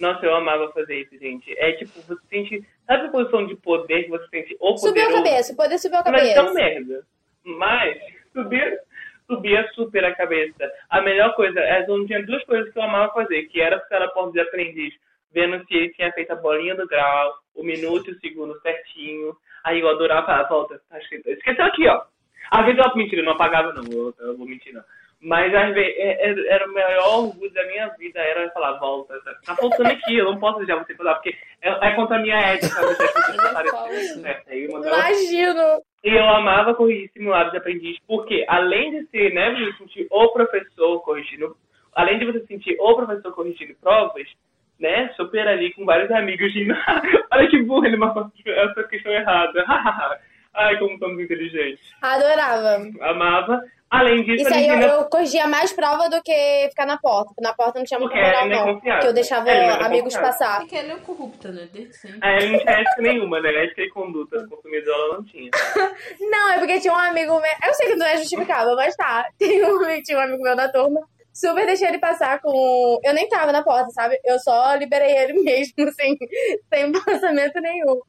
Nossa, 0.00 0.24
eu 0.24 0.34
amava 0.34 0.70
fazer 0.72 1.00
isso, 1.00 1.18
gente. 1.18 1.52
É 1.58 1.72
tipo, 1.72 2.00
você 2.00 2.20
sente. 2.28 2.64
Sabe 2.87 3.06
a 3.06 3.11
posição 3.11 3.46
de 3.46 3.56
poder 3.56 4.04
que 4.04 4.11
você 4.11 4.26
sente? 4.28 4.56
Ou 4.61 4.76
Subiu 4.76 5.08
a 5.08 5.12
cabeça, 5.12 5.54
poder 5.54 5.78
subiu 5.78 5.98
a 5.98 6.04
cabeça. 6.04 6.24
Mas 6.24 6.32
é 6.32 6.34
tão 6.34 6.54
merda. 6.54 7.06
Mas, 7.44 7.98
subir, 8.32 8.80
subia 9.26 9.68
super 9.74 10.04
a 10.04 10.14
cabeça. 10.14 10.70
A 10.88 11.00
melhor 11.00 11.34
coisa, 11.34 11.61
é, 11.61 11.84
tinha 12.06 12.24
duas 12.24 12.44
coisas 12.44 12.72
que 12.72 12.78
eu 12.78 12.82
amava 12.82 13.12
fazer, 13.12 13.44
que 13.44 13.61
era 13.61 13.80
ficar 13.80 14.00
na 14.00 14.08
porta 14.08 14.32
de 14.32 14.40
aprendiz, 14.40 14.94
vendo 15.32 15.64
se 15.66 15.74
ele 15.74 15.92
tinha 15.94 16.12
feito 16.12 16.32
a 16.32 16.37
bolinha 16.37 16.74
do 16.74 16.87
grau, 16.87 17.34
o 17.54 17.62
minuto 17.62 18.11
e 18.11 18.14
o 18.14 18.20
segundo 18.20 18.58
certinho. 18.61 19.37
Aí 19.64 19.80
eu 19.80 19.88
adorava 19.88 20.32
a 20.32 20.48
volta, 20.48 20.80
tá 20.88 20.98
escrito. 20.98 21.28
Esqueceu 21.30 21.64
aqui, 21.64 21.87
ó. 21.88 22.02
Às 22.50 22.64
vezes 22.64 22.80
eu, 22.82 22.96
mentira, 22.96 23.22
não 23.22 23.32
apagava 23.32 23.72
não, 23.74 23.84
eu, 23.92 24.14
eu 24.20 24.37
vou 24.37 24.46
mentir 24.46 24.72
não. 24.72 24.82
Mas 25.20 25.52
às 25.52 25.74
vezes 25.74 25.94
é, 25.98 26.31
é, 26.31 26.54
era 26.54 26.68
o 26.68 26.72
maior 26.72 27.24
orgulho 27.24 27.52
da 27.52 27.66
minha 27.66 27.88
vida, 27.98 28.20
era 28.20 28.48
falar, 28.50 28.78
volta, 28.78 29.14
tá 29.44 29.57
faltando 29.57 29.90
aqui, 29.90 30.16
eu 30.16 30.26
não 30.26 30.38
posso 30.38 30.59
deixar 30.59 30.76
você 30.76 30.94
falar, 30.94 31.14
porque 31.14 31.37
é, 31.61 31.70
é 31.70 31.94
contra 31.96 32.16
a 32.16 32.20
minha 32.20 32.37
ética, 32.37 32.76
pessoas 32.87 34.12
certo. 34.22 34.52
Imagino! 34.54 35.83
E 36.04 36.11
eu 36.11 36.24
amava 36.24 36.74
corrigir 36.74 37.11
simulados 37.12 37.50
de 37.50 37.59
aprendiz, 37.59 37.98
porque 38.07 38.44
além 38.46 38.92
de 38.92 39.07
ser, 39.11 39.35
né, 39.35 39.50
você 39.50 39.72
sentir 39.78 40.07
o 40.09 40.28
professor 40.28 41.00
corrigindo, 41.00 41.57
além 41.92 42.20
de 42.20 42.24
você 42.24 42.46
sentir 42.46 42.76
o 42.78 42.94
professor 42.94 43.33
corrigindo 43.33 43.74
provas, 43.81 44.28
né, 44.78 45.12
super 45.16 45.48
ali 45.48 45.72
com 45.72 45.85
vários 45.85 46.12
amigos, 46.12 46.52
de, 46.52 46.68
olha 47.33 47.48
que 47.48 47.61
burro, 47.64 47.87
ele 47.87 47.96
marcou 47.96 48.31
essa 48.46 48.85
questão 48.85 49.12
errada. 49.12 49.64
Ai, 50.54 50.76
como 50.78 50.94
estamos 50.94 51.20
inteligentes. 51.20 51.94
Adorava. 52.02 52.83
Amava. 53.00 53.62
Além 53.90 54.22
disso, 54.22 54.42
Isso 54.42 54.55
aí 54.55 54.68
eu, 54.68 54.77
eu, 54.77 55.05
corrigia 55.07 55.46
mais 55.46 55.72
prova 55.72 56.11
do 56.11 56.22
que 56.22 56.68
ficar 56.68 56.85
na 56.85 56.98
porta. 56.98 57.29
Porque 57.29 57.40
na 57.40 57.55
porta 57.55 57.79
não 57.79 57.87
tinha 57.87 57.98
muita 57.98 58.14
moral, 58.14 58.44
é 58.44 58.48
não. 58.48 58.81
Porque 58.81 59.07
eu 59.07 59.12
deixava 59.14 59.48
é, 59.48 59.83
amigos 59.83 60.14
passar. 60.14 60.61
Porque 60.61 60.77
ela 60.77 60.92
é 60.92 60.96
corrupta, 60.96 61.51
né? 61.51 61.68
Desde 61.72 61.94
sempre. 61.94 62.20
É, 62.22 62.46
não 62.46 62.59
tinha 62.59 62.70
ética 62.70 63.03
nenhuma, 63.03 63.40
né? 63.40 63.64
Ética 63.64 63.83
e 63.83 63.88
conduta 63.88 64.42
do 64.42 64.48
consumidor 64.48 64.94
ela 64.94 65.16
não 65.16 65.24
tinha. 65.24 65.51
não, 66.20 66.53
é 66.53 66.59
porque 66.59 66.81
tinha 66.81 66.92
um 66.92 66.96
amigo 66.96 67.40
meu. 67.40 67.51
Eu 67.66 67.74
sei 67.74 67.88
que 67.88 67.96
não 67.96 68.07
é 68.07 68.18
justificável, 68.18 68.77
mas 68.77 68.94
tá. 68.94 69.27
Tem 69.38 69.64
um, 69.64 70.03
tinha 70.03 70.18
um 70.18 70.22
amigo 70.22 70.42
meu 70.42 70.55
da 70.55 70.70
turma. 70.70 71.01
Super 71.33 71.64
deixei 71.64 71.88
ele 71.88 71.98
passar 71.98 72.40
com. 72.42 72.98
Eu 73.03 73.14
nem 73.14 73.27
tava 73.29 73.53
na 73.53 73.62
porta, 73.62 73.88
sabe? 73.90 74.18
Eu 74.22 74.38
só 74.38 74.74
liberei 74.74 75.16
ele 75.16 75.33
mesmo, 75.42 75.88
assim, 75.88 76.14
sem 76.68 76.92
passamento 76.92 77.59
nenhum. 77.61 78.01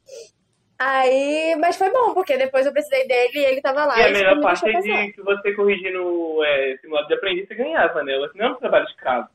Aí, 0.79 1.55
mas 1.59 1.75
foi 1.75 1.91
bom, 1.91 2.13
porque 2.13 2.37
depois 2.37 2.65
eu 2.65 2.71
precisei 2.71 3.05
dele 3.05 3.37
e 3.37 3.45
ele 3.45 3.61
tava 3.61 3.83
lá. 3.83 3.99
E 3.99 4.05
a 4.05 4.11
melhor 4.11 4.39
parte 4.39 4.69
é 4.69 4.79
de 4.79 5.11
que 5.11 5.21
você 5.21 5.53
corrigindo 5.53 6.41
é, 6.45 6.71
esse 6.71 6.87
modo 6.87 7.05
de 7.05 7.15
aprendiz, 7.15 7.47
você 7.47 7.55
ganhava, 7.55 8.01
né? 8.01 8.17
Você 8.19 8.37
não 8.37 8.45
é 8.45 8.51
um 8.51 8.55
trabalho 8.55 8.85
escravo. 8.85 9.27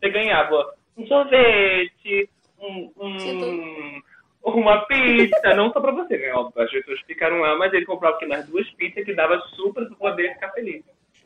Você 0.00 0.08
ganhava 0.08 0.74
um 0.96 1.06
sorvete, 1.06 2.30
um, 2.58 2.90
um 2.96 4.00
uma 4.42 4.86
pizza, 4.86 5.54
não 5.54 5.72
só 5.72 5.80
pra 5.80 5.92
você, 5.92 6.16
né? 6.16 6.32
Óbvio, 6.32 6.62
as 6.62 6.70
pessoas 6.70 7.00
ficaram 7.00 7.40
lá, 7.40 7.56
mas 7.56 7.72
ele 7.72 7.84
comprava 7.84 8.16
aqui 8.16 8.26
nas 8.26 8.46
duas 8.46 8.68
pizzas 8.70 9.04
que 9.04 9.14
dava 9.14 9.38
super 9.54 9.86
pra 9.86 9.96
poder 9.96 10.34
ficar 10.34 10.52
feliz. 10.52 10.84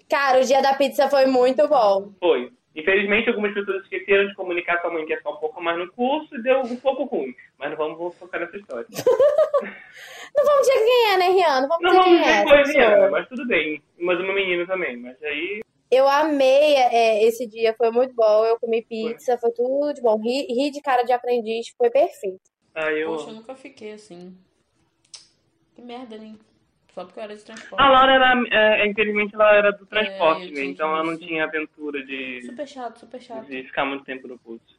Cara, 0.09 0.41
o 0.41 0.45
dia 0.45 0.61
da 0.61 0.75
pizza 0.75 1.09
foi 1.09 1.27
muito 1.27 1.69
bom. 1.69 2.13
Foi. 2.19 2.51
Infelizmente, 2.81 3.29
algumas 3.29 3.53
pessoas 3.53 3.83
esqueceram 3.83 4.27
de 4.27 4.35
comunicar 4.35 4.81
com 4.81 4.89
a 4.89 4.93
mãe 4.93 5.05
que 5.05 5.13
ia 5.13 5.19
ficar 5.19 5.31
um 5.31 5.37
pouco 5.37 5.61
mais 5.63 5.79
no 5.79 5.93
curso 5.93 6.35
e 6.35 6.43
deu 6.43 6.61
um 6.61 6.77
pouco 6.77 7.05
ruim. 7.05 7.35
Mas 7.59 7.71
não 7.71 7.77
vamos 7.77 8.17
focar 8.17 8.41
nessa 8.41 8.57
história. 8.57 8.87
não 10.35 10.45
vamos 10.45 10.67
dizer 10.67 10.85
quem 10.85 11.11
é, 11.11 11.17
né, 11.19 11.29
Rian? 11.29 11.61
Não 11.61 11.69
vamos 11.69 11.83
não 11.83 11.91
dizer 11.91 12.01
vamos 12.01 12.53
quem 12.53 12.63
dizer 12.63 12.79
é. 12.79 12.89
Rihanna, 12.89 13.11
mas 13.11 13.29
tudo 13.29 13.47
bem. 13.47 13.83
Mas 13.99 14.19
uma 14.19 14.35
menina 14.35 14.67
também. 14.67 14.97
Mas 14.97 15.23
aí. 15.23 15.61
Eu 15.91 16.09
amei 16.09 16.75
é, 16.77 17.25
esse 17.25 17.47
dia, 17.47 17.75
foi 17.75 17.91
muito 17.91 18.15
bom. 18.15 18.45
Eu 18.45 18.59
comi 18.59 18.83
pizza, 18.83 19.37
foi, 19.39 19.51
foi 19.51 19.65
tudo 19.65 19.93
de 19.93 20.01
bom. 20.01 20.19
Ri, 20.21 20.47
ri, 20.47 20.71
de 20.71 20.81
cara 20.81 21.03
de 21.03 21.13
aprendiz, 21.13 21.69
foi 21.77 21.91
perfeito. 21.91 22.51
Ah, 22.75 22.91
eu... 22.93 23.09
Poxa, 23.09 23.31
eu 23.31 23.35
nunca 23.35 23.55
fiquei 23.55 23.93
assim. 23.93 24.37
Que 25.75 25.83
merda, 25.83 26.17
né? 26.17 26.35
Só 26.95 27.05
porque 27.05 27.21
eu 27.21 27.25
era 27.25 27.37
de 27.37 27.45
transporte. 27.45 27.83
A 27.83 27.89
Laura 27.89 28.13
era, 28.13 28.35
é, 28.51 28.87
infelizmente, 28.87 29.35
ela 29.35 29.55
era 29.55 29.71
do 29.73 29.87
transporte, 29.87 30.49
é, 30.49 30.51
né? 30.51 30.65
Então 30.65 30.89
ela 30.89 31.05
não 31.05 31.17
tinha 31.17 31.45
aventura 31.45 32.05
de. 32.05 32.43
Super 32.43 32.67
chato, 32.67 32.99
super 32.99 33.21
chato. 33.21 33.47
De 33.47 33.63
ficar 33.63 33.85
muito 33.85 34.05
tempo 34.05 34.27
no 34.27 34.39
curso. 34.39 34.79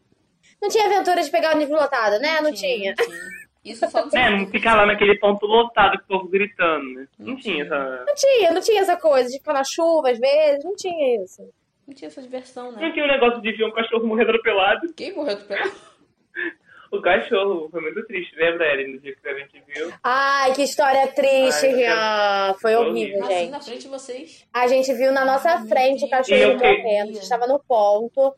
Não 0.61 0.69
tinha 0.69 0.85
aventura 0.85 1.21
de 1.21 1.31
pegar 1.31 1.55
o 1.55 1.57
nível 1.57 1.75
lotado, 1.75 2.19
né? 2.19 2.35
Não, 2.35 2.43
não 2.43 2.53
tinha. 2.53 2.93
tinha. 2.93 3.41
Isso 3.63 3.87
só 3.89 4.07
É, 4.13 4.29
não 4.31 4.47
ficar 4.47 4.75
lá 4.75 4.87
naquele 4.87 5.17
ponto 5.19 5.45
lotado 5.45 5.97
com 5.99 6.03
o 6.03 6.19
povo 6.19 6.29
gritando, 6.29 6.93
né? 6.93 7.07
Não, 7.17 7.27
não 7.27 7.35
tinha 7.37 7.63
essa. 7.63 8.05
Não 8.05 8.15
tinha, 8.15 8.51
não 8.51 8.61
tinha 8.61 8.81
essa 8.81 8.97
coisa 8.97 9.29
de 9.29 9.37
ficar 9.37 9.53
na 9.53 9.63
chuva 9.63 10.09
às 10.09 10.19
vezes, 10.19 10.63
não 10.63 10.75
tinha 10.75 11.23
isso. 11.23 11.47
Não 11.87 11.93
tinha 11.93 12.07
essa 12.07 12.21
diversão, 12.21 12.71
né? 12.71 12.81
Não 12.81 12.91
tinha 12.91 13.05
o 13.05 13.07
um 13.07 13.11
negócio 13.11 13.41
de 13.41 13.51
ver 13.51 13.65
um 13.65 13.71
cachorro 13.71 14.07
morrer 14.07 14.23
atropelado. 14.23 14.93
Quem 14.95 15.13
morreu 15.13 15.33
atropelado? 15.33 15.71
o 16.91 17.01
cachorro. 17.01 17.69
Foi 17.69 17.81
muito 17.81 18.05
triste. 18.05 18.35
Lembra, 18.35 18.71
Ellen, 18.73 18.93
no 18.93 18.99
dia 18.99 19.15
que 19.15 19.27
a 19.27 19.33
gente 19.33 19.63
viu? 19.67 19.91
Ai, 20.03 20.53
que 20.53 20.63
história 20.63 21.07
triste, 21.07 21.67
Rian. 21.67 22.53
Foi 22.61 22.75
horrível, 22.75 23.23
assim, 23.23 23.33
gente. 23.33 23.49
na 23.51 23.61
frente 23.61 23.81
de 23.81 23.87
vocês? 23.87 24.47
A 24.53 24.67
gente 24.67 24.93
viu 24.93 25.11
na 25.11 25.23
nossa 25.25 25.51
Ai, 25.51 25.67
frente 25.67 26.05
o 26.05 26.09
cachorro 26.09 26.53
morrendo. 26.53 27.09
A 27.09 27.13
gente 27.13 27.23
estava 27.23 27.47
no 27.47 27.59
ponto. 27.59 28.35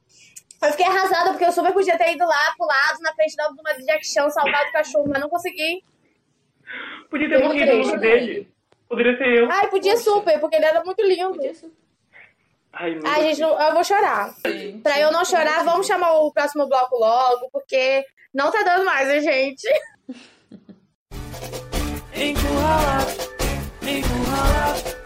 Eu 0.62 0.72
fiquei 0.72 0.86
arrasada 0.86 1.32
porque 1.32 1.46
eu 1.46 1.52
super 1.52 1.74
podia 1.74 1.98
ter 1.98 2.13
ido 2.13 2.26
lá 2.26 2.54
pro 2.56 2.66
lado, 2.66 3.00
na 3.02 3.13
frente 3.13 3.36
da 3.36 3.50
uma 3.50 3.74
Jack 3.86 4.08
Chan, 4.08 4.30
salvado 4.30 4.70
o 4.70 4.72
cachorro, 4.72 5.10
mas 5.10 5.20
não 5.20 5.28
consegui. 5.28 5.84
Podia 7.10 7.28
ter 7.28 7.44
morrido 7.44 7.66
no 7.74 7.84
lugar 7.84 8.00
dele. 8.00 8.50
Poderia 8.88 9.18
ser 9.18 9.28
eu. 9.28 9.52
Ai, 9.52 9.70
podia 9.70 9.94
Poxa. 9.94 10.04
super, 10.04 10.39
porque 10.39 10.56
ele 10.56 10.66
era 10.66 10.84
muito 10.84 11.02
lindo. 11.02 11.34
Podia 11.34 11.54
super. 11.54 11.84
Ai, 12.72 12.98
Ai 13.06 13.22
gente, 13.24 13.42
eu 13.42 13.74
vou 13.74 13.84
chorar. 13.84 14.30
Sim. 14.46 14.80
Pra 14.82 15.00
eu 15.00 15.12
não 15.12 15.24
chorar, 15.26 15.63
vamos 15.63 15.86
chamar 15.86 16.13
o 16.20 16.32
próximo 16.32 16.68
bloco 16.68 16.96
logo, 16.98 17.50
porque 17.52 18.04
não 18.34 18.52
tá 18.52 18.63
dando 18.63 18.86
mais, 18.86 19.10
hein, 19.10 19.22
gente? 19.22 19.67
Encurralado, 22.15 23.12
encurralado. 23.84 25.04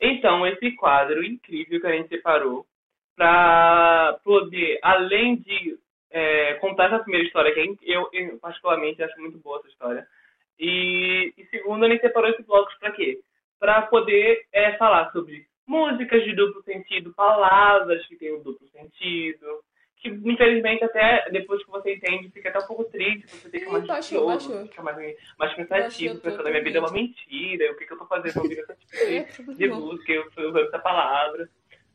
Então, 0.00 0.46
esse 0.46 0.72
quadro 0.72 1.22
incrível 1.22 1.80
que 1.80 1.86
a 1.86 1.92
gente 1.92 2.08
separou 2.08 2.66
para 3.14 4.18
poder, 4.24 4.78
além 4.82 5.36
de 5.36 5.78
é, 6.10 6.54
contar 6.54 6.86
essa 6.86 7.00
primeira 7.00 7.26
história, 7.26 7.52
que 7.52 7.76
eu, 7.84 8.08
eu, 8.12 8.38
particularmente 8.38 9.02
acho 9.02 9.20
muito 9.20 9.38
boa 9.38 9.58
essa 9.58 9.68
história, 9.68 10.06
e, 10.58 11.34
e 11.36 11.44
segundo, 11.46 11.84
a 11.84 11.88
gente 11.88 12.00
separou 12.00 12.30
esses 12.30 12.46
blocos 12.46 12.74
para 12.78 12.92
quê? 12.92 13.20
Para 13.58 13.82
poder 13.82 14.46
é, 14.52 14.72
falar 14.78 15.12
sobre 15.12 15.46
músicas 15.70 16.24
de 16.24 16.34
duplo 16.34 16.62
sentido, 16.64 17.14
palavras 17.14 18.04
que 18.06 18.16
têm 18.16 18.34
um 18.34 18.42
duplo 18.42 18.66
sentido, 18.68 19.46
que 19.98 20.08
infelizmente 20.08 20.82
até 20.82 21.30
depois 21.30 21.64
que 21.64 21.70
você 21.70 21.94
entende 21.94 22.30
fica 22.30 22.48
até 22.48 22.58
um 22.58 22.66
pouco 22.66 22.84
triste, 22.84 23.24
você 23.28 23.50
fica 23.50 23.70
mais 23.70 23.86
baixou, 23.86 24.26
baixou. 24.26 24.66
fica 24.66 24.82
mais, 24.82 25.16
mais 25.38 25.54
pensativo, 25.54 26.20
pensando 26.20 26.42
na 26.42 26.50
minha 26.50 26.64
vida 26.64 26.78
é 26.78 26.80
uma 26.80 26.92
mentira, 26.92 27.70
o 27.70 27.76
que, 27.76 27.86
que 27.86 27.92
eu 27.92 27.98
tô 27.98 28.06
fazendo 28.06 28.42
ouvindo 28.42 28.62
essa 28.62 28.74
tipo 29.32 29.54
de, 29.54 29.58
de 29.58 29.68
música, 29.68 30.12
eu 30.12 30.26
estou 30.26 30.48
usando 30.48 30.66
essa 30.66 30.78
palavra. 30.80 31.48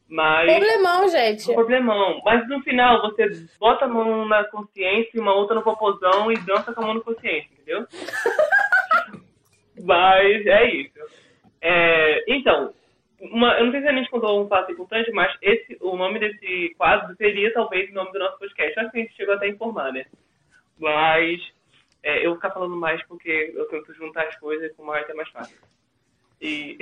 Mas. 0.07 0.51
Problemão, 0.51 1.07
gente. 1.09 1.51
Problemão. 1.51 2.21
Mas 2.23 2.47
no 2.47 2.61
final 2.61 3.01
você 3.01 3.27
bota 3.59 3.85
a 3.85 3.88
mão 3.88 4.23
na 4.27 4.43
consciência 4.45 5.09
e 5.15 5.19
uma 5.19 5.33
outra 5.33 5.55
no 5.55 5.63
popozão 5.63 6.31
e 6.31 6.38
dança 6.45 6.71
com 6.73 6.81
a 6.81 6.85
mão 6.85 6.93
na 6.93 7.01
consciência, 7.01 7.49
entendeu? 7.51 7.88
Mas 9.83 10.45
é 10.45 10.71
isso. 10.71 10.99
É, 11.59 12.23
então, 12.27 12.71
uma, 13.19 13.58
eu 13.58 13.65
não 13.65 13.71
sei 13.71 13.82
se 13.82 13.88
a 13.88 13.93
gente 13.93 14.10
contou 14.10 14.43
um 14.43 14.47
fato 14.47 14.71
importante, 14.71 15.12
mas 15.12 15.36
esse, 15.41 15.78
o 15.82 15.95
nome 15.95 16.19
desse 16.19 16.73
quadro 16.78 17.15
seria 17.15 17.54
talvez 17.54 17.89
o 17.89 17.93
nome 17.93 18.12
do 18.12 18.19
nosso 18.19 18.38
podcast. 18.38 18.80
Acho 18.80 18.91
que 18.91 18.99
a 18.99 19.01
gente 19.01 19.15
chegou 19.15 19.36
até 19.36 19.45
a 19.45 19.49
informar, 19.49 19.91
né? 19.93 20.06
Mas 20.78 21.41
é, 22.04 22.19
eu 22.19 22.32
vou 22.32 22.36
ficar 22.36 22.51
falando 22.51 22.75
mais 22.75 23.01
porque 23.08 23.54
eu 23.56 23.65
tento 23.69 23.93
juntar 23.93 24.23
as 24.23 24.38
coisas 24.38 24.75
com 24.75 24.84
mais 24.84 25.10
é 25.10 25.13
mais 25.13 25.30
fácil. 25.30 25.58
E. 26.41 26.78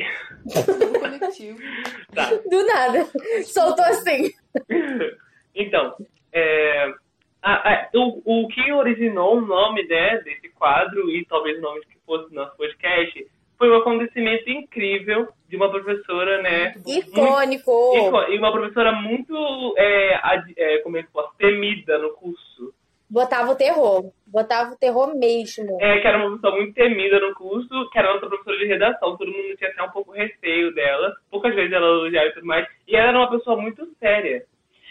tá. 2.13 2.29
Do 2.49 2.65
nada. 2.65 3.05
Soltou 3.45 3.85
assim. 3.85 4.31
então, 5.55 5.95
é, 6.31 6.93
a, 7.41 7.73
a, 7.73 7.89
o, 7.93 8.43
o 8.43 8.47
que 8.47 8.71
originou 8.71 9.37
o 9.37 9.41
nome 9.41 9.85
né, 9.87 10.17
desse 10.19 10.49
quadro 10.49 11.09
e 11.11 11.25
talvez 11.25 11.57
o 11.59 11.61
nome 11.61 11.81
que 11.85 11.97
fosse 12.05 12.33
nosso 12.33 12.57
podcast 12.57 13.27
foi 13.57 13.69
um 13.69 13.77
acontecimento 13.77 14.49
incrível 14.49 15.27
de 15.47 15.55
uma 15.55 15.69
professora, 15.69 16.41
né? 16.41 16.73
Icônico! 16.85 17.71
Muito, 17.95 18.31
e 18.31 18.37
uma 18.37 18.51
professora 18.51 18.91
muito, 18.91 19.75
é, 19.77 20.19
ad, 20.23 20.53
é, 20.57 20.77
como 20.79 20.97
é 20.97 21.03
que 21.03 21.11
posso, 21.11 21.35
temida 21.37 21.97
no 21.97 22.11
curso. 22.11 22.73
Botava 23.09 23.51
o 23.51 23.55
terror. 23.55 24.11
Botava 24.25 24.73
o 24.73 24.77
terror 24.77 25.15
mesmo. 25.15 25.77
É, 25.79 25.99
que 25.99 26.07
era 26.07 26.17
uma 26.17 26.35
pessoa 26.35 26.55
muito 26.55 26.73
temida 26.73 27.19
no 27.19 27.35
curso, 27.35 27.89
que 27.91 27.99
era 27.99 28.11
nossa 28.11 28.25
professora 28.25 28.57
de 28.57 28.65
redação. 28.65 29.15
Todo 29.15 29.31
mundo 29.31 29.55
tinha 29.55 29.69
até 29.69 29.83
um 29.83 29.91
pouco 29.91 30.11
receio 30.13 30.73
dela. 30.73 31.13
Poucas 31.29 31.53
vezes 31.53 31.71
ela 31.71 31.85
elogiava 31.85 32.27
e 32.27 32.33
tudo 32.33 32.47
mais. 32.47 32.67
E 32.87 32.95
ela 32.95 33.09
era 33.09 33.19
uma 33.19 33.29
pessoa 33.29 33.61
muito 33.61 33.87
séria. 33.99 34.43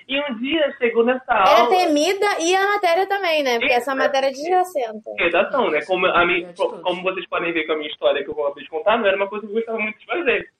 E 0.08 0.20
um 0.20 0.38
dia 0.38 0.74
chegou 0.78 1.04
nessa 1.04 1.32
aula. 1.32 1.74
Era 1.74 1.86
temida 1.86 2.26
e 2.40 2.54
a 2.54 2.66
matéria 2.66 3.06
também, 3.06 3.42
né? 3.42 3.58
Porque 3.58 3.72
essa 3.72 3.94
matéria 3.94 4.28
é 4.28 4.30
desgracenta. 4.30 5.10
Redação, 5.18 5.70
né? 5.70 5.80
Como, 5.84 6.06
a 6.06 6.26
minha, 6.26 6.52
como 6.54 7.02
vocês 7.02 7.26
podem 7.28 7.52
ver 7.52 7.66
com 7.66 7.72
a 7.72 7.76
minha 7.76 7.90
história 7.90 8.22
que 8.22 8.30
eu 8.30 8.34
vou 8.34 8.52
contar, 8.68 8.98
não 8.98 9.06
era 9.06 9.16
uma 9.16 9.28
coisa 9.28 9.46
que 9.46 9.52
eu 9.52 9.56
gostava 9.56 9.78
muito 9.78 9.98
de 9.98 10.06
fazer. 10.06 10.50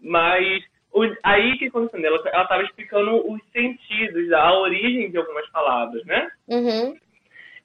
Mas 0.00 0.62
o, 0.92 1.04
aí 1.22 1.56
que 1.58 1.66
aconteceu? 1.66 2.04
Ela, 2.04 2.22
ela 2.30 2.46
tava 2.46 2.62
explicando 2.64 3.32
os 3.32 3.40
sentidos, 3.52 4.30
a 4.32 4.52
origem 4.58 5.10
de 5.10 5.16
algumas 5.16 5.48
palavras, 5.50 6.04
né? 6.04 6.28
Uhum. 6.48 6.96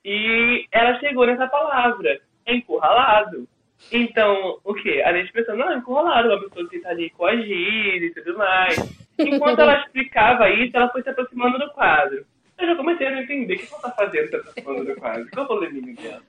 E 0.06 0.66
ela 0.72 0.98
chegou 1.00 1.26
nessa 1.26 1.48
palavra, 1.48 2.22
encurralado. 2.48 3.48
Então, 3.92 4.60
o 4.64 4.74
quê? 4.74 5.04
A 5.06 5.12
gente 5.14 5.34
pensando, 5.34 5.58
não, 5.58 5.78
encurralado, 5.78 6.30
uma 6.30 6.40
pessoa 6.42 6.70
que 6.70 6.80
tá 6.80 6.90
ali 6.90 7.10
coagida 7.10 8.06
e 8.06 8.14
tudo 8.14 8.38
mais. 8.38 9.07
Enquanto 9.20 9.60
ela 9.60 9.82
explicava 9.82 10.50
isso, 10.50 10.76
ela 10.76 10.90
foi 10.90 11.02
se 11.02 11.10
aproximando 11.10 11.58
do 11.58 11.70
quadro. 11.72 12.26
Eu 12.58 12.68
já 12.68 12.76
comecei 12.76 13.08
a 13.08 13.12
não 13.12 13.22
entender 13.22 13.56
o 13.56 13.58
que 13.60 13.68
ela 13.72 13.82
tá 13.82 13.92
fazendo 13.92 14.30
se 14.30 14.36
aproximando 14.36 14.86
do 14.86 14.96
quadro. 14.96 15.28
Qual 15.32 15.46
o 15.46 15.48
probleminha 15.48 15.96
dela? 15.96 16.22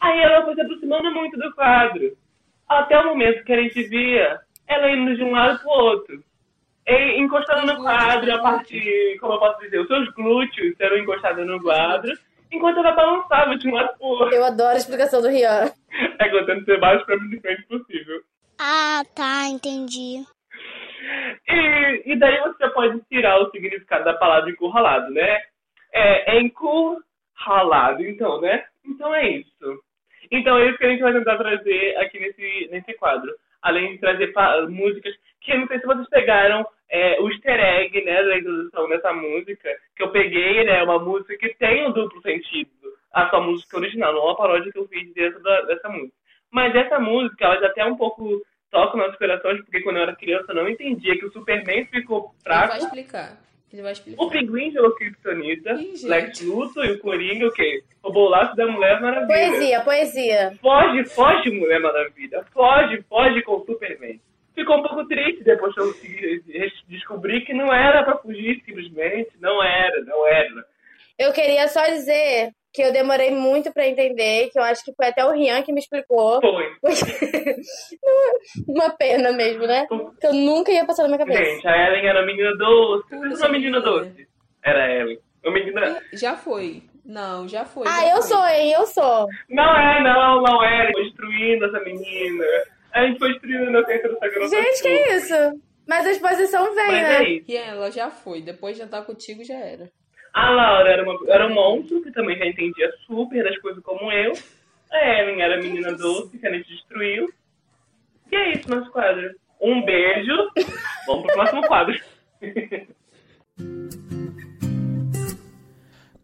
Aí 0.00 0.20
ela 0.20 0.44
foi 0.44 0.54
se 0.54 0.60
aproximando 0.60 1.12
muito 1.12 1.38
do 1.38 1.52
quadro. 1.54 2.16
Até 2.68 2.98
o 2.98 3.06
momento 3.06 3.44
que 3.44 3.52
a 3.52 3.62
gente 3.62 3.82
via 3.84 4.40
ela 4.66 4.90
indo 4.90 5.16
de 5.16 5.22
um 5.22 5.32
lado 5.32 5.58
pro 5.60 5.70
outro. 5.70 6.24
E 6.86 7.20
encostando 7.20 7.66
no 7.66 7.82
quadro, 7.82 8.34
a 8.34 8.38
parte, 8.38 9.16
como 9.20 9.34
eu 9.34 9.38
posso 9.38 9.60
dizer, 9.60 9.80
os 9.80 9.86
seus 9.86 10.08
glúteos 10.14 10.74
eram 10.80 10.98
encostados 10.98 11.46
no 11.46 11.62
quadro, 11.62 12.12
enquanto 12.50 12.78
ela 12.78 12.92
balançava 12.92 13.56
de 13.56 13.68
um 13.68 13.74
lado 13.74 13.96
pro 13.98 14.06
outro. 14.06 14.34
Eu 14.34 14.44
adoro 14.44 14.74
a 14.74 14.78
explicação 14.78 15.22
do 15.22 15.28
Rian. 15.28 15.70
É 16.18 16.28
contando 16.28 16.64
ser 16.64 16.80
mais 16.80 17.02
pra 17.04 17.16
mim 17.16 17.28
de 17.28 17.40
frente 17.40 17.62
possível. 17.64 18.22
Ah, 18.58 19.02
tá, 19.14 19.46
entendi. 19.48 20.24
E, 21.48 22.12
e 22.12 22.16
daí 22.16 22.40
você 22.40 22.68
pode 22.70 23.00
tirar 23.08 23.40
o 23.40 23.50
significado 23.50 24.04
da 24.04 24.14
palavra 24.14 24.50
encurralado, 24.50 25.10
né? 25.10 25.40
É, 25.92 26.36
é 26.36 26.40
encurralado, 26.40 28.02
então, 28.04 28.40
né? 28.40 28.64
Então 28.84 29.14
é 29.14 29.28
isso. 29.28 29.82
Então 30.30 30.58
é 30.58 30.68
isso 30.68 30.78
que 30.78 30.86
a 30.86 30.90
gente 30.90 31.02
vai 31.02 31.12
tentar 31.12 31.36
trazer 31.36 31.96
aqui 31.98 32.18
nesse, 32.18 32.68
nesse 32.70 32.94
quadro. 32.94 33.30
Além 33.60 33.92
de 33.92 33.98
trazer 33.98 34.32
músicas 34.68 35.14
que 35.40 35.56
não 35.56 35.66
sei 35.66 35.78
se 35.80 35.86
vocês 35.86 36.08
pegaram 36.08 36.66
é, 36.90 37.20
o 37.20 37.28
easter 37.30 37.58
egg, 37.58 38.04
né, 38.04 38.22
da 38.22 38.38
introdução 38.38 38.88
dessa 38.88 39.12
música, 39.12 39.70
que 39.96 40.02
eu 40.02 40.10
peguei, 40.10 40.64
né, 40.64 40.82
uma 40.82 40.98
música 40.98 41.36
que 41.36 41.54
tem 41.54 41.86
um 41.86 41.92
duplo 41.92 42.20
sentido, 42.22 42.70
a 43.12 43.28
sua 43.28 43.40
música 43.40 43.76
original, 43.76 44.12
não 44.12 44.30
a 44.30 44.36
paródia 44.36 44.70
que 44.70 44.78
eu 44.78 44.88
fiz 44.88 45.12
dentro 45.14 45.42
da, 45.42 45.62
dessa 45.62 45.88
música. 45.88 46.14
Mas 46.50 46.74
essa 46.74 46.98
música, 46.98 47.44
ela 47.44 47.60
já 47.60 47.70
tem 47.70 47.84
um 47.84 47.96
pouco 47.96 48.42
toca 48.72 48.96
nossos 48.96 49.16
corações, 49.16 49.60
porque 49.62 49.82
quando 49.82 49.96
eu 49.98 50.02
era 50.02 50.16
criança 50.16 50.46
eu 50.48 50.56
não 50.56 50.68
entendia 50.68 51.16
que 51.16 51.26
o 51.26 51.32
Superman 51.32 51.84
ficou 51.84 52.34
fraco. 52.42 52.64
Ele 52.64 52.68
vai 52.70 52.78
explicar. 52.78 53.38
Ele 53.72 53.82
vai 53.82 53.92
explicar. 53.92 54.22
O 54.22 54.30
Pinguim 54.30 54.72
jogou 54.72 54.94
Kryptonita, 54.96 55.78
Lex 56.02 56.40
Luthor 56.40 56.84
e 56.86 56.92
o 56.92 56.98
Coringa, 56.98 57.46
o 57.46 57.52
quê? 57.52 57.84
O 58.02 58.10
bolaço 58.10 58.56
da 58.56 58.66
Mulher 58.66 59.00
Maravilha. 59.00 59.28
Poesia, 59.28 59.80
poesia. 59.82 60.58
Foge, 60.60 61.04
foge, 61.04 61.50
Mulher 61.50 61.80
Maravilha. 61.80 62.44
Foge, 62.52 63.02
foge 63.08 63.42
com 63.42 63.56
o 63.56 63.64
Superman. 63.64 64.20
Ficou 64.54 64.78
um 64.78 64.82
pouco 64.82 65.06
triste 65.06 65.44
depois 65.44 65.74
que 65.74 65.80
eu 65.80 66.70
descobri 66.88 67.42
que 67.44 67.54
não 67.54 67.72
era 67.72 68.02
pra 68.02 68.18
fugir 68.18 68.60
simplesmente. 68.64 69.30
Não 69.40 69.62
era, 69.62 70.04
não 70.04 70.26
era. 70.26 70.66
Eu 71.18 71.32
queria 71.32 71.68
só 71.68 71.86
dizer 71.86 72.52
que 72.72 72.82
eu 72.82 72.92
demorei 72.92 73.30
muito 73.30 73.72
para 73.72 73.86
entender, 73.86 74.48
que 74.50 74.58
eu 74.58 74.62
acho 74.62 74.82
que 74.84 74.94
foi 74.94 75.06
até 75.06 75.24
o 75.24 75.30
Rian 75.30 75.62
que 75.62 75.72
me 75.72 75.80
explicou. 75.80 76.40
Foi. 76.40 76.72
Uma 78.66 78.90
pena 78.90 79.32
mesmo, 79.32 79.66
né? 79.66 79.86
Que 80.20 80.26
eu 80.26 80.32
nunca 80.32 80.72
ia 80.72 80.86
passar 80.86 81.02
na 81.02 81.08
minha 81.08 81.18
cabeça. 81.18 81.44
Gente, 81.44 81.68
a 81.68 81.88
Ellen 81.88 82.06
era 82.06 82.22
a 82.22 82.26
menina 82.26 82.56
doce. 82.56 83.14
Não 83.14 83.36
uma 83.36 83.48
menina 83.48 83.80
doce. 83.80 84.26
Era 84.64 84.84
a 84.84 84.90
Ellen. 84.90 85.18
Uma 85.44 85.52
menina... 85.52 86.02
Já 86.14 86.36
foi. 86.36 86.82
Não, 87.04 87.46
já 87.48 87.64
foi. 87.64 87.86
Ah, 87.86 88.00
já 88.00 88.10
eu 88.10 88.22
foi. 88.22 88.22
sou, 88.22 88.46
hein? 88.46 88.72
Eu 88.72 88.86
sou. 88.86 89.26
Não 89.50 89.76
é, 89.76 90.02
não, 90.02 90.40
não 90.42 90.64
é. 90.64 90.90
Foi 90.92 91.04
destruindo 91.04 91.66
essa 91.66 91.80
menina. 91.80 92.44
A 92.92 93.04
gente 93.06 93.18
foi 93.18 93.32
destruindo 93.32 93.84
ciência 93.84 94.08
do 94.08 94.18
Sagrado. 94.18 94.48
Gente, 94.48 94.82
que 94.82 95.08
isso? 95.14 95.34
Mas 95.86 96.06
a 96.06 96.10
exposição 96.12 96.74
vem, 96.74 96.86
Mas 96.86 97.02
né? 97.02 97.16
é 97.16 97.28
isso. 97.28 97.50
E 97.50 97.56
ela 97.56 97.90
já 97.90 98.08
foi. 98.08 98.40
Depois 98.40 98.76
de 98.76 98.82
jantar 98.82 99.04
contigo, 99.04 99.44
já 99.44 99.56
era. 99.56 99.90
A 100.32 100.50
Laura 100.50 100.90
era, 100.90 101.02
uma, 101.02 101.18
era 101.28 101.46
um 101.46 101.54
monstro 101.54 102.02
que 102.02 102.10
também 102.10 102.38
já 102.38 102.46
entendia 102.46 102.90
super 103.06 103.44
das 103.44 103.58
coisas 103.58 103.82
como 103.82 104.10
eu. 104.10 104.32
A 104.90 105.20
Ellen 105.20 105.42
era 105.42 105.56
a 105.56 105.62
menina 105.62 105.92
doce 105.92 106.38
que 106.38 106.46
a 106.46 106.52
gente 106.52 106.68
destruiu. 106.68 107.32
E 108.30 108.36
é 108.36 108.52
isso, 108.52 108.70
nosso 108.70 108.90
quadro. 108.90 109.34
Um 109.60 109.84
beijo. 109.84 110.32
Vamos 111.06 111.26
pro 111.26 111.34
próximo 111.34 111.62
quadro. 111.66 111.98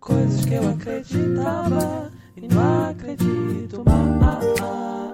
Coisas 0.01 0.47
que 0.47 0.55
eu 0.55 0.69
acreditava 0.71 2.11
e 2.37 2.49
não 2.49 2.91
acredito 2.91 3.85
mais. 3.85 5.08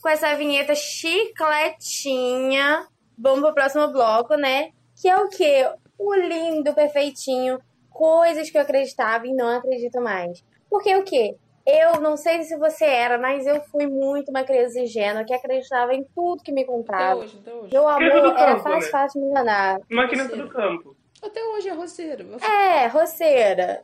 Com 0.00 0.08
essa 0.08 0.34
vinheta 0.34 0.74
chicletinha, 0.74 2.86
vamos 3.18 3.40
pro 3.40 3.54
próximo 3.54 3.88
bloco, 3.88 4.34
né? 4.36 4.70
Que 5.00 5.08
é 5.08 5.16
o 5.16 5.28
quê? 5.28 5.68
O 5.98 6.14
lindo, 6.14 6.74
perfeitinho. 6.74 7.58
Coisas 7.90 8.48
que 8.50 8.56
eu 8.56 8.62
acreditava 8.62 9.26
e 9.26 9.34
não 9.34 9.48
acredito 9.48 10.00
mais. 10.00 10.42
Porque 10.70 10.94
o 10.96 11.04
quê? 11.04 11.36
Eu 11.66 12.00
não 12.00 12.16
sei 12.16 12.42
se 12.42 12.56
você 12.56 12.86
era, 12.86 13.18
mas 13.18 13.46
eu 13.46 13.60
fui 13.64 13.86
muito 13.86 14.30
uma 14.30 14.42
criança 14.42 14.80
ingênua 14.80 15.24
que 15.24 15.34
acreditava 15.34 15.94
em 15.94 16.02
tudo 16.14 16.42
que 16.42 16.50
me 16.50 16.62
Até 16.62 16.72
contava. 16.72 17.20
hoje, 17.20 17.38
até 17.38 17.52
hoje. 17.52 17.68
Meu 17.72 17.86
amor 17.86 18.10
era 18.10 18.54
campo, 18.54 18.62
fácil, 18.62 18.80
né? 18.80 18.90
fácil 18.90 19.20
me 19.20 19.26
enganar. 19.28 19.78
Máquina 19.90 20.24
do 20.24 20.48
campo. 20.48 20.96
Até 21.22 21.44
hoje 21.44 21.68
é 21.68 21.72
roceiro. 21.72 22.26
É, 22.42 22.86
roceira. 22.86 23.82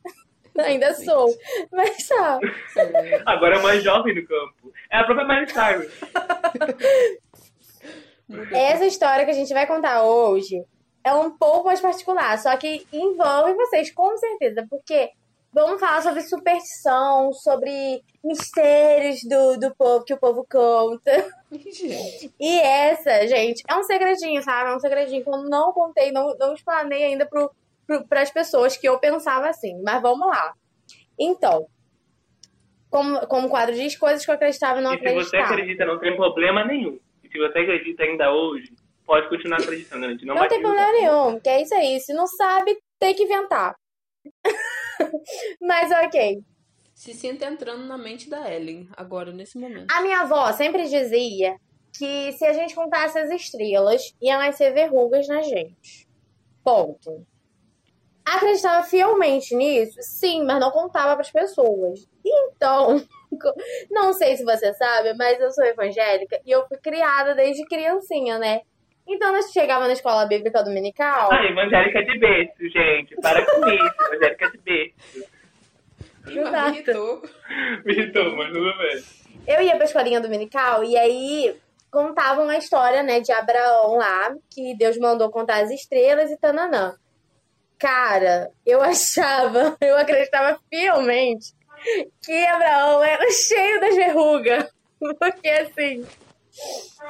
Ainda 0.59 0.95
sou. 0.95 1.35
Mas 1.73 2.09
tá. 2.09 2.39
Agora 3.27 3.57
é 3.57 3.63
mais 3.63 3.83
jovem 3.83 4.15
no 4.15 4.27
campo. 4.27 4.73
É 4.91 4.99
a 4.99 5.05
própria 5.05 5.27
Miley 5.27 5.49
Cyrus. 5.49 5.93
Essa 8.53 8.87
história 8.87 9.25
que 9.25 9.31
a 9.31 9.35
gente 9.35 9.53
vai 9.55 9.67
contar 9.67 10.03
hoje 10.03 10.65
é 11.05 11.15
um 11.15 11.31
pouco 11.31 11.67
mais 11.67 11.81
particular, 11.81 12.37
só 12.39 12.57
que 12.57 12.85
envolve 12.93 13.55
vocês, 13.55 13.93
com 13.93 14.17
certeza, 14.17 14.67
porque 14.69 15.11
vamos 15.53 15.79
falar 15.79 16.03
sobre 16.03 16.21
superstição, 16.23 17.33
sobre 17.33 18.03
mistérios 18.25 19.21
do, 19.23 19.57
do 19.57 19.75
povo 19.77 20.05
que 20.05 20.13
o 20.13 20.19
povo 20.19 20.45
conta. 20.51 21.33
E 22.41 22.59
essa, 22.59 23.27
gente, 23.29 23.63
é 23.69 23.77
um 23.77 23.85
segredinho, 23.85 24.43
sabe? 24.43 24.71
É 24.71 24.75
um 24.75 24.81
segredinho 24.81 25.23
que 25.23 25.31
eu 25.31 25.45
não 25.45 25.73
contei, 25.73 26.11
não, 26.11 26.37
não 26.37 26.53
explanei 26.53 27.05
ainda 27.05 27.25
pro, 27.25 27.51
pro, 27.87 28.07
pras 28.07 28.31
pessoas 28.31 28.77
que 28.77 28.89
eu 28.89 28.99
pensava 28.99 29.49
assim. 29.49 29.81
Mas 29.83 30.03
vamos 30.03 30.27
lá. 30.27 30.55
Então, 31.19 31.67
como, 32.91 33.27
como 33.27 33.47
o 33.47 33.51
quadro 33.51 33.75
diz, 33.75 33.97
coisas 33.97 34.25
que 34.25 34.31
eu 34.31 34.35
acreditava 34.35 34.81
e 34.81 34.83
não 34.83 34.95
E 34.95 34.99
se 34.99 35.03
você 35.03 35.37
acreditava. 35.37 35.45
acredita, 35.53 35.85
não 35.87 35.99
tem 35.99 36.17
problema 36.17 36.65
nenhum. 36.65 36.99
E 37.23 37.29
se 37.29 37.39
você 37.39 37.59
acredita 37.59 38.03
ainda 38.05 38.33
hoje, 38.33 38.73
pode 39.05 39.29
continuar 39.29 39.61
acreditando. 39.61 40.07
A 40.07 40.11
gente 40.11 40.25
não, 40.25 40.35
Não 40.35 40.49
tem 40.49 40.59
te 40.59 40.63
problema 40.63 40.93
nenhum, 40.93 41.41
que 41.41 41.49
é 41.49 41.63
isso 41.63 41.75
aí. 41.75 42.01
Se 42.01 42.13
não 42.13 42.27
sabe, 42.27 42.77
tem 42.99 43.15
que 43.15 43.23
inventar. 43.23 43.75
Mas 45.61 45.91
ok. 46.05 46.43
se 46.95 47.15
sinta 47.15 47.47
entrando 47.47 47.85
na 47.87 47.97
mente 47.97 48.29
da 48.29 48.53
Ellen, 48.53 48.89
agora, 48.97 49.33
nesse 49.33 49.59
momento. 49.59 49.87
A 49.91 50.01
minha 50.03 50.21
avó 50.21 50.51
sempre 50.53 50.89
dizia 50.89 51.57
que 51.97 52.33
se 52.33 52.45
a 52.45 52.53
gente 52.53 52.75
contasse 52.75 53.19
as 53.19 53.31
estrelas, 53.31 54.15
ia 54.21 54.39
nascer 54.39 54.73
verrugas 54.73 55.29
na 55.29 55.43
gente. 55.43 56.07
Ponto. 56.65 57.27
Acreditava 58.27 58.83
fielmente 58.83 59.55
nisso? 59.55 59.99
Sim, 60.01 60.45
mas 60.45 60.59
não 60.59 60.73
contava 60.73 61.13
para 61.13 61.21
as 61.21 61.31
pessoas. 61.31 62.09
Então, 62.25 63.01
não 63.89 64.13
sei 64.13 64.37
se 64.37 64.45
você 64.45 64.75
sabe, 64.75 65.15
mas 65.15 65.39
eu 65.41 65.53
sou 65.53 65.65
evangélica 65.65 66.41
e 66.45 66.51
eu 66.51 66.67
fui 66.67 66.77
criada 66.79 67.37
desde 67.37 67.65
criancinha, 67.65 68.37
né? 68.37 68.63
Então, 69.07 69.33
nós 69.33 69.53
chegava 69.53 69.87
na 69.87 69.93
escola 69.93 70.27
bíblica 70.27 70.65
dominical. 70.65 71.29
Ah, 71.33 71.45
evangélica 71.45 72.05
de 72.05 72.19
berço, 72.19 72.69
gente. 72.69 73.15
Para 73.23 73.47
com 73.47 73.69
isso, 73.69 73.95
evangélica 74.11 74.51
de 74.51 74.59
berço. 74.59 75.37
Exato. 76.27 76.71
me 76.71 76.77
irritou. 76.77 77.23
Me 77.85 77.93
irritou, 77.93 78.37
mas 78.37 78.53
tudo 78.53 78.79
bem. 78.79 79.05
eu 79.47 79.63
ia 79.63 79.77
pra 79.77 79.85
escolinha 79.85 80.21
dominical 80.21 80.83
e 80.83 80.97
aí 80.97 81.57
contavam 81.93 82.49
a 82.49 82.59
história, 82.59 83.05
né, 83.05 83.21
de 83.21 83.31
Abraão 83.31 83.97
lá, 83.97 84.35
que 84.51 84.77
Deus 84.77 84.99
mandou 84.99 85.31
contar 85.31 85.63
as 85.63 85.71
estrelas 85.71 86.33
e 86.33 86.37
tananã. 86.37 86.97
Cara, 87.79 88.51
eu 88.65 88.81
achava, 88.83 89.77
eu 89.81 89.97
acreditava 89.97 90.59
fielmente 90.69 91.55
que 92.23 92.47
Abraão 92.47 93.05
era 93.05 93.31
cheio 93.31 93.81
das 93.81 93.95
verrugas. 93.95 94.71
Porque 95.19 95.49
assim, 95.49 96.07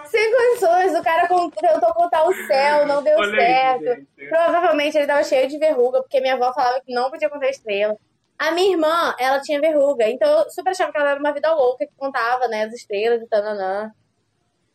Sem 0.06 0.32
condições, 0.32 0.98
o 0.98 1.02
cara 1.04 1.28
tentou 1.28 1.94
contar 1.94 2.24
o 2.24 2.34
céu, 2.34 2.86
não 2.86 3.02
deu 3.02 3.16
Olha 3.16 3.40
certo. 3.40 3.88
Aí, 3.90 4.28
Provavelmente 4.28 4.98
ele 4.98 5.06
tava 5.06 5.22
cheio 5.22 5.48
de 5.48 5.56
verruga, 5.58 6.02
porque 6.02 6.20
minha 6.20 6.34
avó 6.34 6.52
falava 6.52 6.80
que 6.84 6.92
não 6.92 7.10
podia 7.10 7.30
contar 7.30 7.48
estrela. 7.48 7.96
A 8.38 8.50
minha 8.50 8.72
irmã, 8.72 9.14
ela 9.18 9.40
tinha 9.40 9.60
verruga, 9.60 10.08
então 10.08 10.28
eu 10.28 10.50
super 10.50 10.70
achava 10.70 10.92
que 10.92 10.98
ela 10.98 11.12
era 11.12 11.20
uma 11.20 11.32
vida 11.32 11.54
louca 11.54 11.86
que 11.86 11.92
contava, 11.96 12.48
né, 12.48 12.64
as 12.64 12.72
estrelas 12.74 13.22
e 13.22 13.28
tananã. 13.28 13.90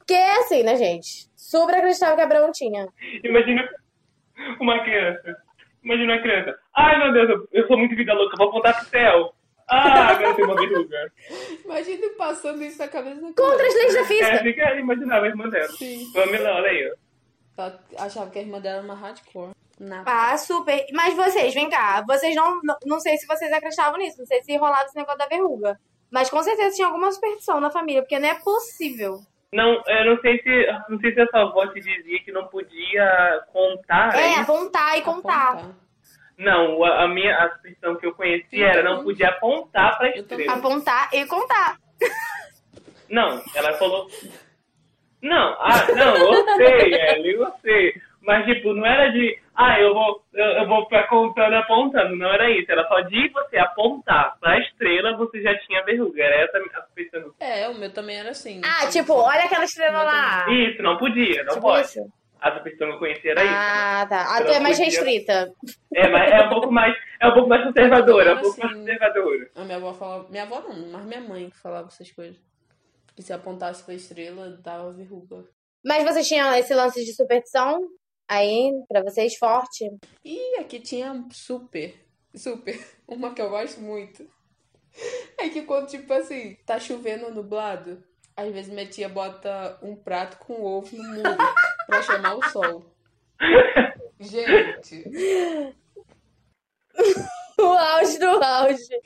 Que 0.08 0.14
é 0.14 0.40
assim, 0.40 0.64
né, 0.64 0.76
gente? 0.78 1.30
Super 1.36 1.76
acreditava 1.76 2.16
que 2.16 2.22
Abraão 2.22 2.52
tinha. 2.52 2.88
Imagina 3.24 3.68
uma 4.60 4.84
criança. 4.84 5.38
Imagina 5.84 6.14
uma 6.14 6.22
criança. 6.22 6.60
Ai, 6.76 6.98
meu 7.00 7.14
Deus, 7.14 7.48
eu 7.52 7.68
sou 7.68 7.78
muito 7.78 7.96
vida 7.96 8.14
louca, 8.14 8.38
vou 8.38 8.52
contar 8.52 8.74
pro 8.74 8.86
céu. 8.86 9.34
Ah, 9.68 10.10
agora 10.10 10.34
tem 10.36 10.44
uma 10.44 10.56
verruga. 10.56 11.12
Imagina 11.64 12.08
passando 12.18 12.62
isso 12.62 12.78
na 12.78 12.88
cabeça 12.90 13.22
da 13.22 13.28
Contra 13.28 13.68
as 13.68 13.74
leis 13.74 13.94
da 13.94 14.04
física. 14.04 14.28
É, 14.28 14.44
fica 14.44 14.76
imaginava 14.76 15.26
a 15.26 15.30
irmã 15.30 15.48
dela. 15.50 15.70
Sim. 15.70 16.12
Pamela, 16.14 16.56
olha 16.56 16.70
aí. 16.70 16.94
Ela 17.58 17.80
achava 17.98 18.30
que 18.30 18.40
a 18.40 18.42
irmã 18.42 18.60
dela 18.60 18.78
era 18.78 18.86
uma 18.86 18.96
hardcore. 18.96 19.52
Não. 19.80 20.04
Ah, 20.06 20.38
super. 20.38 20.86
Mas 20.94 21.16
vocês, 21.16 21.54
vem 21.54 21.70
cá. 21.70 22.04
Vocês 22.06 22.36
não, 22.36 22.60
não. 22.64 22.78
Não 22.86 23.00
sei 23.00 23.18
se 23.18 23.26
vocês 23.26 23.52
acreditavam 23.52 23.98
nisso. 23.98 24.20
Não 24.20 24.26
sei 24.26 24.44
se 24.44 24.58
rolava 24.58 24.86
esse 24.86 24.96
negócio 24.96 25.18
da 25.18 25.26
verruga. 25.26 25.80
Mas 26.12 26.30
com 26.30 26.44
certeza 26.44 26.76
tinha 26.76 26.88
alguma 26.88 27.12
superstição 27.12 27.62
na 27.62 27.72
família, 27.72 28.02
porque 28.02 28.20
não 28.20 28.28
é 28.28 28.36
possível. 28.36 29.22
Não, 29.54 29.84
eu 29.86 30.06
não 30.06 30.22
sei 30.22 30.42
se. 30.42 30.68
Não 30.90 31.00
sei 31.00 31.14
se 31.14 31.22
a 31.22 31.28
sua 31.28 31.42
avó 31.42 31.68
te 31.68 31.82
dizia 31.82 32.24
que 32.24 32.32
não 32.32 32.48
podia 32.48 33.44
contar. 33.52 34.16
É, 34.16 34.34
é 34.34 34.40
apontar 34.40 34.98
e 34.98 35.02
contar. 35.02 35.52
Apontar. 35.52 35.76
Não, 36.38 36.84
a, 36.84 37.04
a 37.04 37.08
minha 37.08 37.36
a 37.38 37.56
superstição 37.56 37.96
que 37.98 38.06
eu 38.06 38.16
conheci 38.16 38.64
era 38.64 38.82
não 38.82 39.04
podia 39.04 39.30
apontar 39.30 39.98
pra 39.98 40.10
estrela. 40.10 40.54
Apontar 40.54 41.10
e 41.14 41.26
contar. 41.26 41.78
Não, 43.10 43.44
ela 43.54 43.74
falou. 43.74 44.08
Não, 45.22 45.56
ah, 45.60 45.86
não, 45.96 46.16
eu 46.16 46.46
sei, 46.56 46.94
Ellie, 47.12 47.34
eu 47.34 47.52
sei. 47.62 47.94
Mas, 48.22 48.46
tipo, 48.46 48.74
não 48.74 48.86
era 48.86 49.12
de, 49.12 49.38
ah, 49.56 49.80
eu 49.80 49.94
vou, 49.94 50.24
eu, 50.34 50.46
eu 50.46 50.68
vou 50.68 50.84
ficar 50.86 51.08
contando 51.08 51.54
apontando. 51.56 52.16
Não 52.16 52.34
era 52.34 52.50
isso. 52.52 52.72
Era 52.72 52.88
só 52.88 53.02
de 53.02 53.30
você 53.30 53.58
apontar 53.58 54.38
pra 54.40 54.60
estrela, 54.60 55.18
você 55.18 55.42
já 55.42 55.58
tinha 55.60 55.84
verruga. 55.84 56.24
Era 56.24 56.46
essa 56.46 56.58
a 56.58 56.84
superstição. 56.88 57.34
É, 57.40 57.68
o 57.68 57.76
meu 57.76 57.92
também 57.92 58.18
era 58.18 58.30
assim. 58.30 58.62
Ah, 58.64 58.88
tipo, 58.88 59.14
olha 59.14 59.44
aquela 59.44 59.66
estrela 59.66 60.04
lá. 60.04 60.46
Isso, 60.50 60.82
não 60.82 60.98
podia, 60.98 61.44
não 61.44 61.56
tipo 61.56 61.62
pode. 61.62 61.88
Isso. 61.88 62.00
A 62.40 62.52
superstição 62.54 62.88
que 62.88 62.94
eu 62.96 63.00
conhecia 63.00 63.32
era 63.32 63.44
isso. 63.44 63.54
Ah, 63.54 64.06
tá. 64.10 64.38
A 64.38 64.44
tua 64.44 64.56
é 64.56 64.60
mais 64.60 64.78
podia... 64.78 64.92
restrita. 64.92 65.54
É, 65.94 66.08
mas 66.10 66.32
é 66.32 66.42
um 66.42 66.50
pouco 66.50 66.72
mais, 66.72 66.96
é 67.20 67.28
um 67.28 67.34
pouco 67.34 67.50
mais 67.50 67.64
conservadora, 67.64 68.32
é 68.32 68.34
um 68.34 68.42
pouco 68.42 68.50
assim, 68.50 68.62
mais 68.62 68.78
conservadora. 68.78 69.52
A 69.56 69.64
minha 69.64 69.78
avó 69.78 69.94
falava, 69.94 70.30
minha 70.30 70.44
avó 70.44 70.62
não, 70.62 70.92
mas 70.92 71.06
minha 71.06 71.22
mãe 71.22 71.52
falava 71.62 71.88
essas 71.88 72.12
coisas. 72.12 72.38
Que 73.16 73.22
se 73.22 73.34
apontasse 73.34 73.84
pra 73.84 73.94
estrela, 73.94 74.58
dava 74.64 74.92
verruga. 74.92 75.44
Mas 75.86 76.04
vocês 76.04 76.28
tinham 76.28 76.54
esse 76.56 76.74
lance 76.74 77.04
de 77.06 77.14
superstição 77.14 77.88
aí 78.32 78.72
pra 78.88 79.04
vocês 79.04 79.36
forte? 79.36 79.92
E 80.24 80.56
aqui 80.60 80.80
tinha 80.80 81.26
super, 81.32 81.94
super. 82.34 82.80
Uma 83.06 83.34
que 83.34 83.42
eu 83.42 83.50
gosto 83.50 83.82
muito. 83.82 84.26
É 85.38 85.50
que 85.50 85.64
quando, 85.64 85.88
tipo 85.88 86.12
assim, 86.14 86.56
tá 86.66 86.80
chovendo 86.80 87.30
nublado, 87.34 88.02
às 88.36 88.52
vezes 88.54 88.74
minha 88.74 88.86
tia 88.86 89.10
bota 89.10 89.78
um 89.82 89.96
prato 89.96 90.38
com 90.38 90.64
ovo 90.64 90.96
no 90.96 91.04
muro 91.04 91.24
pra 91.88 92.02
chamar 92.02 92.36
o 92.36 92.50
sol. 92.50 92.86
Gente. 94.20 95.04
o 97.60 97.66
auge 97.66 98.20
do 98.20 98.44
auge. 98.44 99.02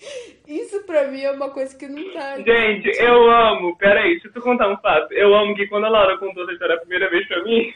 Isso 0.47 0.83
pra 0.85 1.07
mim 1.07 1.21
é 1.21 1.31
uma 1.31 1.49
coisa 1.49 1.75
que 1.75 1.87
não 1.87 2.13
tá. 2.13 2.37
Gente, 2.37 2.89
eu 2.99 3.29
amo. 3.29 3.75
Peraí, 3.77 4.19
deixa 4.19 4.37
eu 4.37 4.41
contar 4.41 4.71
um 4.71 4.77
fato. 4.77 5.11
Eu 5.13 5.33
amo 5.35 5.55
que 5.55 5.67
quando 5.67 5.85
a 5.85 5.89
Laura 5.89 6.17
contou 6.17 6.43
essa 6.43 6.53
história 6.53 6.75
a 6.75 6.79
primeira 6.79 7.09
vez 7.09 7.27
pra 7.27 7.43
mim, 7.43 7.73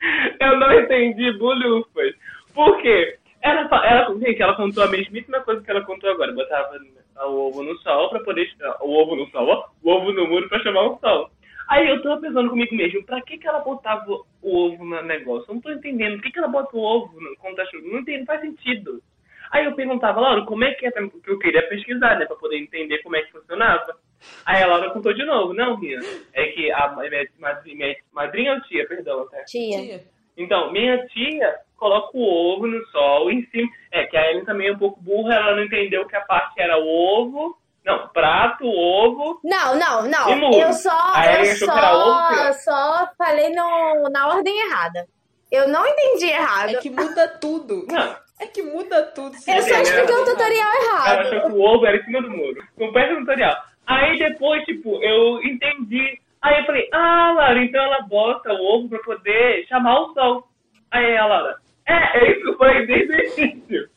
eu 0.40 0.56
não 0.58 0.72
entendi 0.72 1.32
bolhufas. 1.32 2.14
Por 2.54 2.80
quê? 2.80 3.18
Ela, 3.42 3.68
ela, 3.84 4.18
gente, 4.18 4.42
ela 4.42 4.56
contou 4.56 4.82
a 4.82 4.88
mesmíssima 4.88 5.40
coisa 5.40 5.62
que 5.62 5.70
ela 5.70 5.84
contou 5.84 6.10
agora. 6.10 6.32
Botava 6.32 6.78
o 7.26 7.48
ovo 7.48 7.62
no 7.62 7.76
sol 7.78 8.10
pra 8.10 8.20
poder. 8.20 8.48
O 8.80 9.00
ovo 9.00 9.16
no 9.16 9.26
sol, 9.30 9.48
ó. 9.48 9.68
O 9.82 9.90
ovo 9.90 10.12
no 10.12 10.26
muro 10.26 10.48
pra 10.48 10.60
chamar 10.60 10.82
o 10.82 10.98
sol. 10.98 11.30
Aí 11.68 11.86
eu 11.86 12.02
tava 12.02 12.20
pensando 12.20 12.48
comigo 12.48 12.74
mesmo, 12.74 13.04
pra 13.04 13.20
que 13.20 13.36
que 13.36 13.46
ela 13.46 13.60
botava 13.60 14.10
o 14.10 14.24
ovo 14.42 14.84
no 14.84 15.02
negócio? 15.02 15.50
Eu 15.50 15.54
não 15.54 15.60
tô 15.60 15.70
entendendo. 15.70 16.14
Por 16.14 16.22
que 16.22 16.32
que 16.32 16.38
ela 16.38 16.48
bota 16.48 16.74
o 16.74 16.80
ovo 16.80 17.20
no, 17.20 17.36
chovendo? 17.66 17.92
Não, 17.92 18.00
entendo, 18.00 18.20
não 18.20 18.26
faz 18.26 18.40
sentido. 18.40 19.02
Aí 19.50 19.64
eu 19.64 19.74
perguntava, 19.74 20.20
Laura, 20.20 20.44
como 20.46 20.64
é 20.64 20.72
que 20.72 20.86
é? 20.86 20.90
Porque 20.90 21.30
eu 21.30 21.38
queria 21.38 21.68
pesquisar, 21.68 22.18
né? 22.18 22.24
Pra 22.24 22.36
poder 22.36 22.58
entender 22.58 23.02
como 23.02 23.16
é 23.16 23.22
que 23.22 23.32
funcionava. 23.32 23.96
Aí 24.44 24.62
a 24.62 24.66
Laura 24.66 24.90
contou 24.90 25.12
de 25.12 25.24
novo. 25.24 25.52
Não, 25.54 25.76
Ria, 25.76 25.98
é 26.32 26.46
que 26.48 26.70
a 26.72 26.88
minha, 26.96 27.28
minha 27.64 27.96
madrinha 28.12 28.54
ou 28.54 28.60
tia, 28.62 28.86
perdão, 28.86 29.22
até. 29.22 29.44
Tia. 29.44 30.04
Então, 30.36 30.72
minha 30.72 31.06
tia 31.08 31.56
coloca 31.76 32.16
o 32.16 32.22
ovo 32.22 32.66
no 32.66 32.84
sol 32.86 33.30
em 33.30 33.44
cima. 33.46 33.68
É, 33.92 34.04
que 34.06 34.16
a 34.16 34.30
Ellen 34.30 34.44
também 34.44 34.68
é 34.68 34.72
um 34.72 34.78
pouco 34.78 35.00
burra, 35.00 35.34
ela 35.34 35.56
não 35.56 35.64
entendeu 35.64 36.06
que 36.06 36.16
a 36.16 36.20
parte 36.20 36.60
era 36.60 36.78
o 36.78 36.86
ovo. 36.86 37.58
Não, 37.84 38.08
prato, 38.08 38.66
ovo. 38.66 39.40
Não, 39.42 39.74
não, 39.76 40.02
não. 40.02 40.52
Eu 40.52 40.72
só. 40.74 40.90
A 41.14 41.42
eu 41.42 41.56
só, 41.56 42.52
só 42.52 43.08
falei 43.16 43.48
no, 43.50 44.08
na 44.10 44.28
ordem 44.28 44.54
errada. 44.66 45.06
Eu 45.50 45.68
não 45.68 45.86
entendi 45.86 46.26
errado. 46.26 46.70
É 46.70 46.74
que 46.74 46.90
muda 46.90 47.26
tudo. 47.40 47.86
Não. 47.88 48.16
É 48.40 48.46
que 48.46 48.62
muda 48.62 49.02
tudo. 49.14 49.34
Eu 49.34 49.62
só 49.62 49.80
expliquei 49.80 50.14
o 50.14 50.24
tutorial 50.24 50.68
errado. 50.82 51.08
Ela 51.08 51.22
achou 51.22 51.40
que 51.40 51.56
o 51.56 51.60
ovo 51.60 51.86
era 51.86 51.96
em 51.96 52.04
cima 52.04 52.22
do 52.22 52.30
muro. 52.30 52.62
Não 52.76 52.92
perde 52.92 53.14
o 53.14 53.18
tutorial. 53.20 53.56
Aí 53.88 54.18
depois, 54.18 54.62
tipo, 54.64 55.02
eu 55.02 55.42
entendi. 55.42 56.20
Aí 56.42 56.60
eu 56.60 56.66
falei, 56.66 56.88
ah, 56.92 57.32
Laura, 57.34 57.64
então 57.64 57.82
ela 57.82 58.02
bota 58.02 58.52
o 58.52 58.62
ovo 58.62 58.88
pra 58.88 58.98
poder 58.98 59.66
chamar 59.66 59.98
o 59.98 60.12
sol. 60.12 60.46
Aí 60.90 61.16
a 61.16 61.26
Laura, 61.26 61.56
é, 61.86 62.18
é 62.18 62.30
isso 62.30 62.42
que 62.42 62.48
eu 62.50 62.58
falei 62.58 62.86
desde 62.86 63.14
o 63.14 63.44
início. 63.44 63.88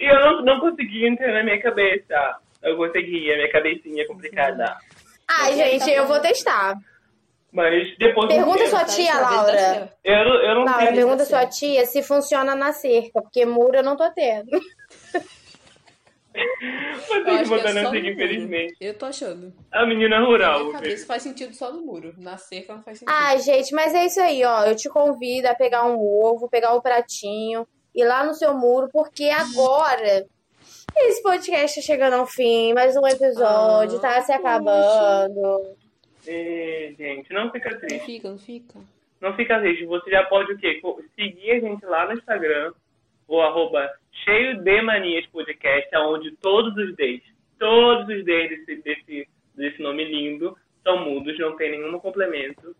E 0.00 0.04
eu 0.04 0.20
não, 0.20 0.42
não 0.42 0.60
conseguia 0.60 1.08
entrar 1.08 1.32
na 1.32 1.44
minha 1.44 1.62
cabeça. 1.62 2.36
Eu 2.62 2.76
conseguia, 2.76 3.36
minha 3.36 3.52
cabecinha 3.52 4.02
é 4.02 4.06
complicada. 4.06 4.76
Ai, 5.28 5.54
gente, 5.54 5.88
eu 5.88 6.06
vou 6.06 6.18
testar. 6.18 6.74
Mas 7.52 7.96
depois. 7.96 8.28
Pergunta 8.28 8.66
sua 8.66 8.84
tia, 8.84 9.14
Laura. 9.20 9.92
Eu, 10.02 10.14
eu 10.14 10.54
não 10.56 10.64
Laura, 10.64 10.92
pergunta 10.92 11.24
sua 11.24 11.46
tia 11.46 11.86
se 11.86 12.02
funciona 12.02 12.56
na 12.56 12.72
cerca, 12.72 13.22
porque 13.22 13.46
muro 13.46 13.76
eu 13.76 13.84
não 13.84 13.96
tô 13.96 14.10
tendo. 14.10 14.50
Mas 17.08 17.24
tem 17.24 17.42
que 17.42 17.48
botar 17.48 17.70
é 17.70 17.72
na 17.72 17.90
cerca, 17.90 18.08
infelizmente. 18.08 18.76
Eu 18.80 18.94
tô 18.94 19.06
achando. 19.06 19.52
A 19.70 19.86
menina 19.86 20.20
rural. 20.20 20.72
Isso 20.84 21.06
faz 21.06 21.22
sentido 21.22 21.54
só 21.54 21.72
no 21.72 21.80
muro. 21.80 22.14
Na 22.18 22.36
cerca 22.36 22.74
não 22.74 22.82
faz 22.82 22.98
sentido. 22.98 23.14
Ai, 23.14 23.38
gente, 23.40 23.74
mas 23.74 23.94
é 23.94 24.06
isso 24.06 24.20
aí, 24.20 24.44
ó. 24.44 24.64
Eu 24.64 24.76
te 24.76 24.88
convido 24.88 25.48
a 25.48 25.54
pegar 25.54 25.84
um 25.84 25.98
ovo, 25.98 26.48
pegar 26.48 26.74
um 26.74 26.80
pratinho, 26.80 27.66
ir 27.94 28.04
lá 28.04 28.24
no 28.24 28.34
seu 28.34 28.54
muro, 28.54 28.88
porque 28.92 29.24
agora. 29.24 30.26
Esse 30.96 31.22
podcast 31.22 31.80
tá 31.80 31.86
chegando 31.86 32.14
ao 32.14 32.26
fim, 32.26 32.72
mais 32.72 32.96
um 32.96 33.06
episódio, 33.06 33.98
ah, 33.98 34.00
tá 34.00 34.22
se 34.22 34.32
acabando. 34.32 35.76
E, 36.26 36.94
gente, 36.98 37.32
não 37.32 37.50
fica 37.52 37.76
triste. 37.76 37.98
Não 37.98 38.06
fica, 38.06 38.30
não 38.30 38.38
fica. 38.38 38.78
Não 39.20 39.36
fica 39.36 39.60
triste. 39.60 39.86
Você 39.86 40.10
já 40.10 40.24
pode 40.24 40.52
o 40.52 40.58
quê? 40.58 40.80
Seguir 41.14 41.52
a 41.52 41.60
gente 41.60 41.84
lá 41.86 42.06
no 42.06 42.14
Instagram, 42.14 42.72
o 43.26 43.40
arroba 43.40 43.88
cheio 44.24 44.62
de 44.62 44.82
manias 44.82 45.26
podcast, 45.26 45.96
onde 45.96 46.30
todos 46.36 46.76
os 46.76 46.94
Ds, 46.96 47.22
todos 47.58 48.08
os 48.08 48.24
Ds 48.24 48.48
desse, 48.66 48.76
desse, 48.82 49.28
desse 49.54 49.82
nome 49.82 50.04
lindo 50.04 50.56
são 50.82 51.04
mudos, 51.04 51.38
não 51.38 51.56
tem 51.56 51.72
nenhum 51.72 51.98
complemento. 51.98 52.74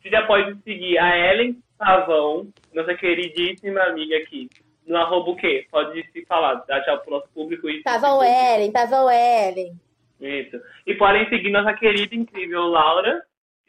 Você 0.00 0.10
já 0.10 0.26
pode 0.26 0.60
seguir 0.62 0.98
a 0.98 1.16
Ellen 1.16 1.62
Pavão, 1.78 2.48
nossa 2.72 2.94
queridíssima 2.94 3.82
amiga 3.82 4.16
aqui, 4.16 4.48
no 4.86 4.96
arroba 4.96 5.30
o 5.30 5.36
quê? 5.36 5.66
Pode 5.70 6.02
se 6.12 6.24
falar, 6.26 6.56
dar 6.66 6.82
tchau 6.82 6.98
pro 7.00 7.12
nosso 7.12 7.28
público. 7.32 7.68
E 7.68 7.82
Pavão 7.82 8.22
Ellen, 8.22 8.70
Pavão 8.70 9.10
Ellen. 9.10 9.78
Isso. 10.20 10.60
E 10.86 10.94
podem 10.94 11.28
seguir 11.28 11.50
nossa 11.50 11.74
querida 11.74 12.14
incrível 12.14 12.66
Laura. 12.66 13.22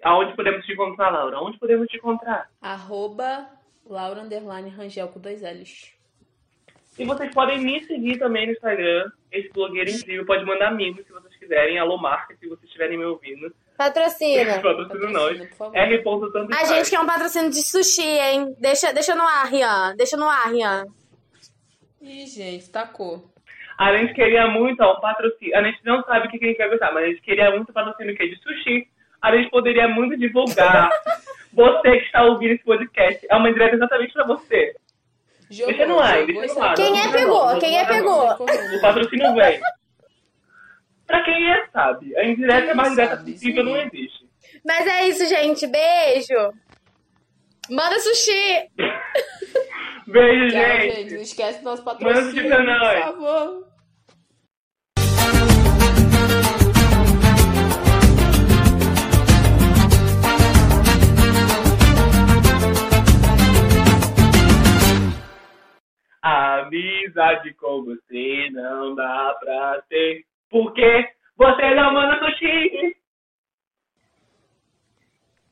Aonde 0.04 0.36
podemos 0.36 0.66
te 0.66 0.74
encontrar, 0.74 1.10
Laura? 1.10 1.40
Onde 1.42 1.58
podemos 1.58 1.88
te 1.88 1.98
encontrar? 1.98 2.50
Arroba 2.62 3.50
Laura 3.86 4.22
Underline 4.22 4.70
Rangel 4.70 5.08
com 5.08 5.20
dois 5.20 5.42
L's. 5.42 5.95
E 6.98 7.04
vocês 7.04 7.34
podem 7.34 7.60
me 7.60 7.84
seguir 7.84 8.18
também 8.18 8.48
no 8.48 8.54
Instagram. 8.54 9.12
Esse 9.32 9.50
blogueiro 9.50 9.90
incrível 9.90 10.26
pode 10.26 10.46
mandar 10.46 10.72
mimos 10.72 11.06
se 11.06 11.12
vocês 11.12 11.36
quiserem. 11.36 11.78
Alô, 11.78 11.98
marca, 11.98 12.36
se 12.38 12.48
vocês 12.48 12.64
estiverem 12.64 12.98
me 12.98 13.04
ouvindo. 13.04 13.54
Patrocina. 13.78 14.60
Patrocina 14.64 15.10
nós. 15.12 15.40
R. 15.74 16.04
A 16.54 16.64
gente 16.66 16.90
quer 16.90 17.00
um 17.00 17.06
patrocínio 17.06 17.50
de 17.50 17.62
sushi, 17.62 18.02
hein? 18.02 18.56
Deixa, 18.60 18.94
deixa 18.94 19.14
no 19.14 19.24
ar, 19.24 19.46
Rian. 19.48 19.96
Deixa 19.98 20.16
no 20.16 20.30
ar, 20.30 20.50
Rian. 20.50 20.86
Ih, 22.02 22.28
gente, 22.28 22.72
tacou. 22.72 23.30
A 23.78 23.98
gente 23.98 24.14
queria 24.14 24.48
muito 24.48 24.82
ó, 24.82 24.98
um 24.98 25.02
patrocínio. 25.02 25.58
A 25.58 25.64
gente 25.64 25.80
não 25.84 26.02
sabe 26.04 26.28
o 26.28 26.32
que 26.32 26.38
a 26.38 26.48
gente 26.48 26.58
vai 26.58 26.70
gostar, 26.70 26.94
mas 26.94 27.04
a 27.04 27.08
gente 27.08 27.22
queria 27.22 27.52
muito 27.52 27.74
patrocínio 27.74 28.16
que 28.16 28.30
de 28.30 28.42
sushi. 28.42 28.88
A 29.22 29.36
gente 29.36 29.50
poderia 29.50 29.88
muito 29.90 30.16
divulgar. 30.16 30.90
você 31.56 31.92
que 32.00 32.06
está 32.06 32.24
ouvindo 32.24 32.54
esse 32.54 32.64
podcast. 32.64 33.26
É 33.30 33.36
uma 33.36 33.50
indireta 33.50 33.76
exatamente 33.76 34.14
para 34.14 34.28
você. 34.28 34.76
Jogou, 35.56 35.74
deixa 35.74 35.88
no 35.88 36.00
ar, 36.00 36.26
deixa 36.26 36.54
no 36.56 36.64
ar. 36.64 36.76
Quem 36.76 37.00
é 37.00 37.12
pegou? 37.12 37.60
Quem 37.60 37.78
é 37.78 37.86
pegou? 37.86 38.32
O 38.34 38.82
patrocínio 38.82 39.34
vem. 39.36 39.60
Pra 41.08 41.24
quem 41.24 41.52
é, 41.52 41.68
sabe. 41.72 42.18
A 42.18 42.26
indireta 42.26 42.72
é 42.72 42.74
mais 42.74 42.90
direta 42.90 43.18
possível, 43.18 43.64
não 43.64 43.78
existe. 43.78 44.28
Mas 44.66 44.88
é 44.88 45.08
isso, 45.08 45.26
gente. 45.28 45.68
Beijo. 45.68 46.54
Manda 47.70 48.00
sushi. 48.00 48.70
Beijo, 50.08 50.56
Tchau, 50.56 50.62
gente. 50.62 50.96
gente. 50.96 51.14
Não 51.16 51.22
esquece 51.22 51.60
do 51.60 51.66
nosso 51.66 51.84
patrocínio, 51.84 52.50
Manda 52.50 52.80
por 52.80 53.02
favor. 53.02 53.68
Amizade 66.28 67.54
com 67.54 67.84
você 67.86 68.50
não 68.52 68.96
dá 68.96 69.36
pra 69.40 69.80
ter. 69.88 70.24
Porque 70.50 71.08
você 71.38 71.76
não 71.76 71.94
manda 71.94 72.18
sushi. 72.18 72.96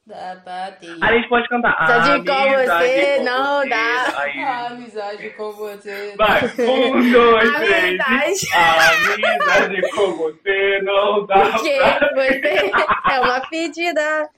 Dá 0.08 0.42
pra 0.44 0.72
ter. 0.72 0.98
A 1.00 1.14
gente 1.14 1.30
pode 1.30 1.48
cantar. 1.48 1.76
Amizade 1.80 2.26
com 2.26 2.34
você 2.34 3.18
com 3.18 3.24
não 3.24 3.60
você. 3.60 3.70
dá. 3.70 4.20
Aí. 4.20 4.40
Amizade 4.44 5.30
com 5.30 5.52
você. 5.52 6.16
Vai, 6.18 6.42
um, 6.44 7.12
dois, 7.12 7.52
três. 7.56 8.42
Amizade 8.56 9.82
com 9.92 10.12
você 10.18 10.82
não 10.82 11.26
dá 11.28 11.52
Porque 11.52 11.78
pra 11.78 12.14
você 12.16 12.72
é 13.12 13.20
uma 13.20 13.48
pedida. 13.48 14.30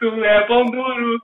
Tu 0.00 0.24
é 0.24 0.46
pão 0.48 0.66
duro. 0.66 1.20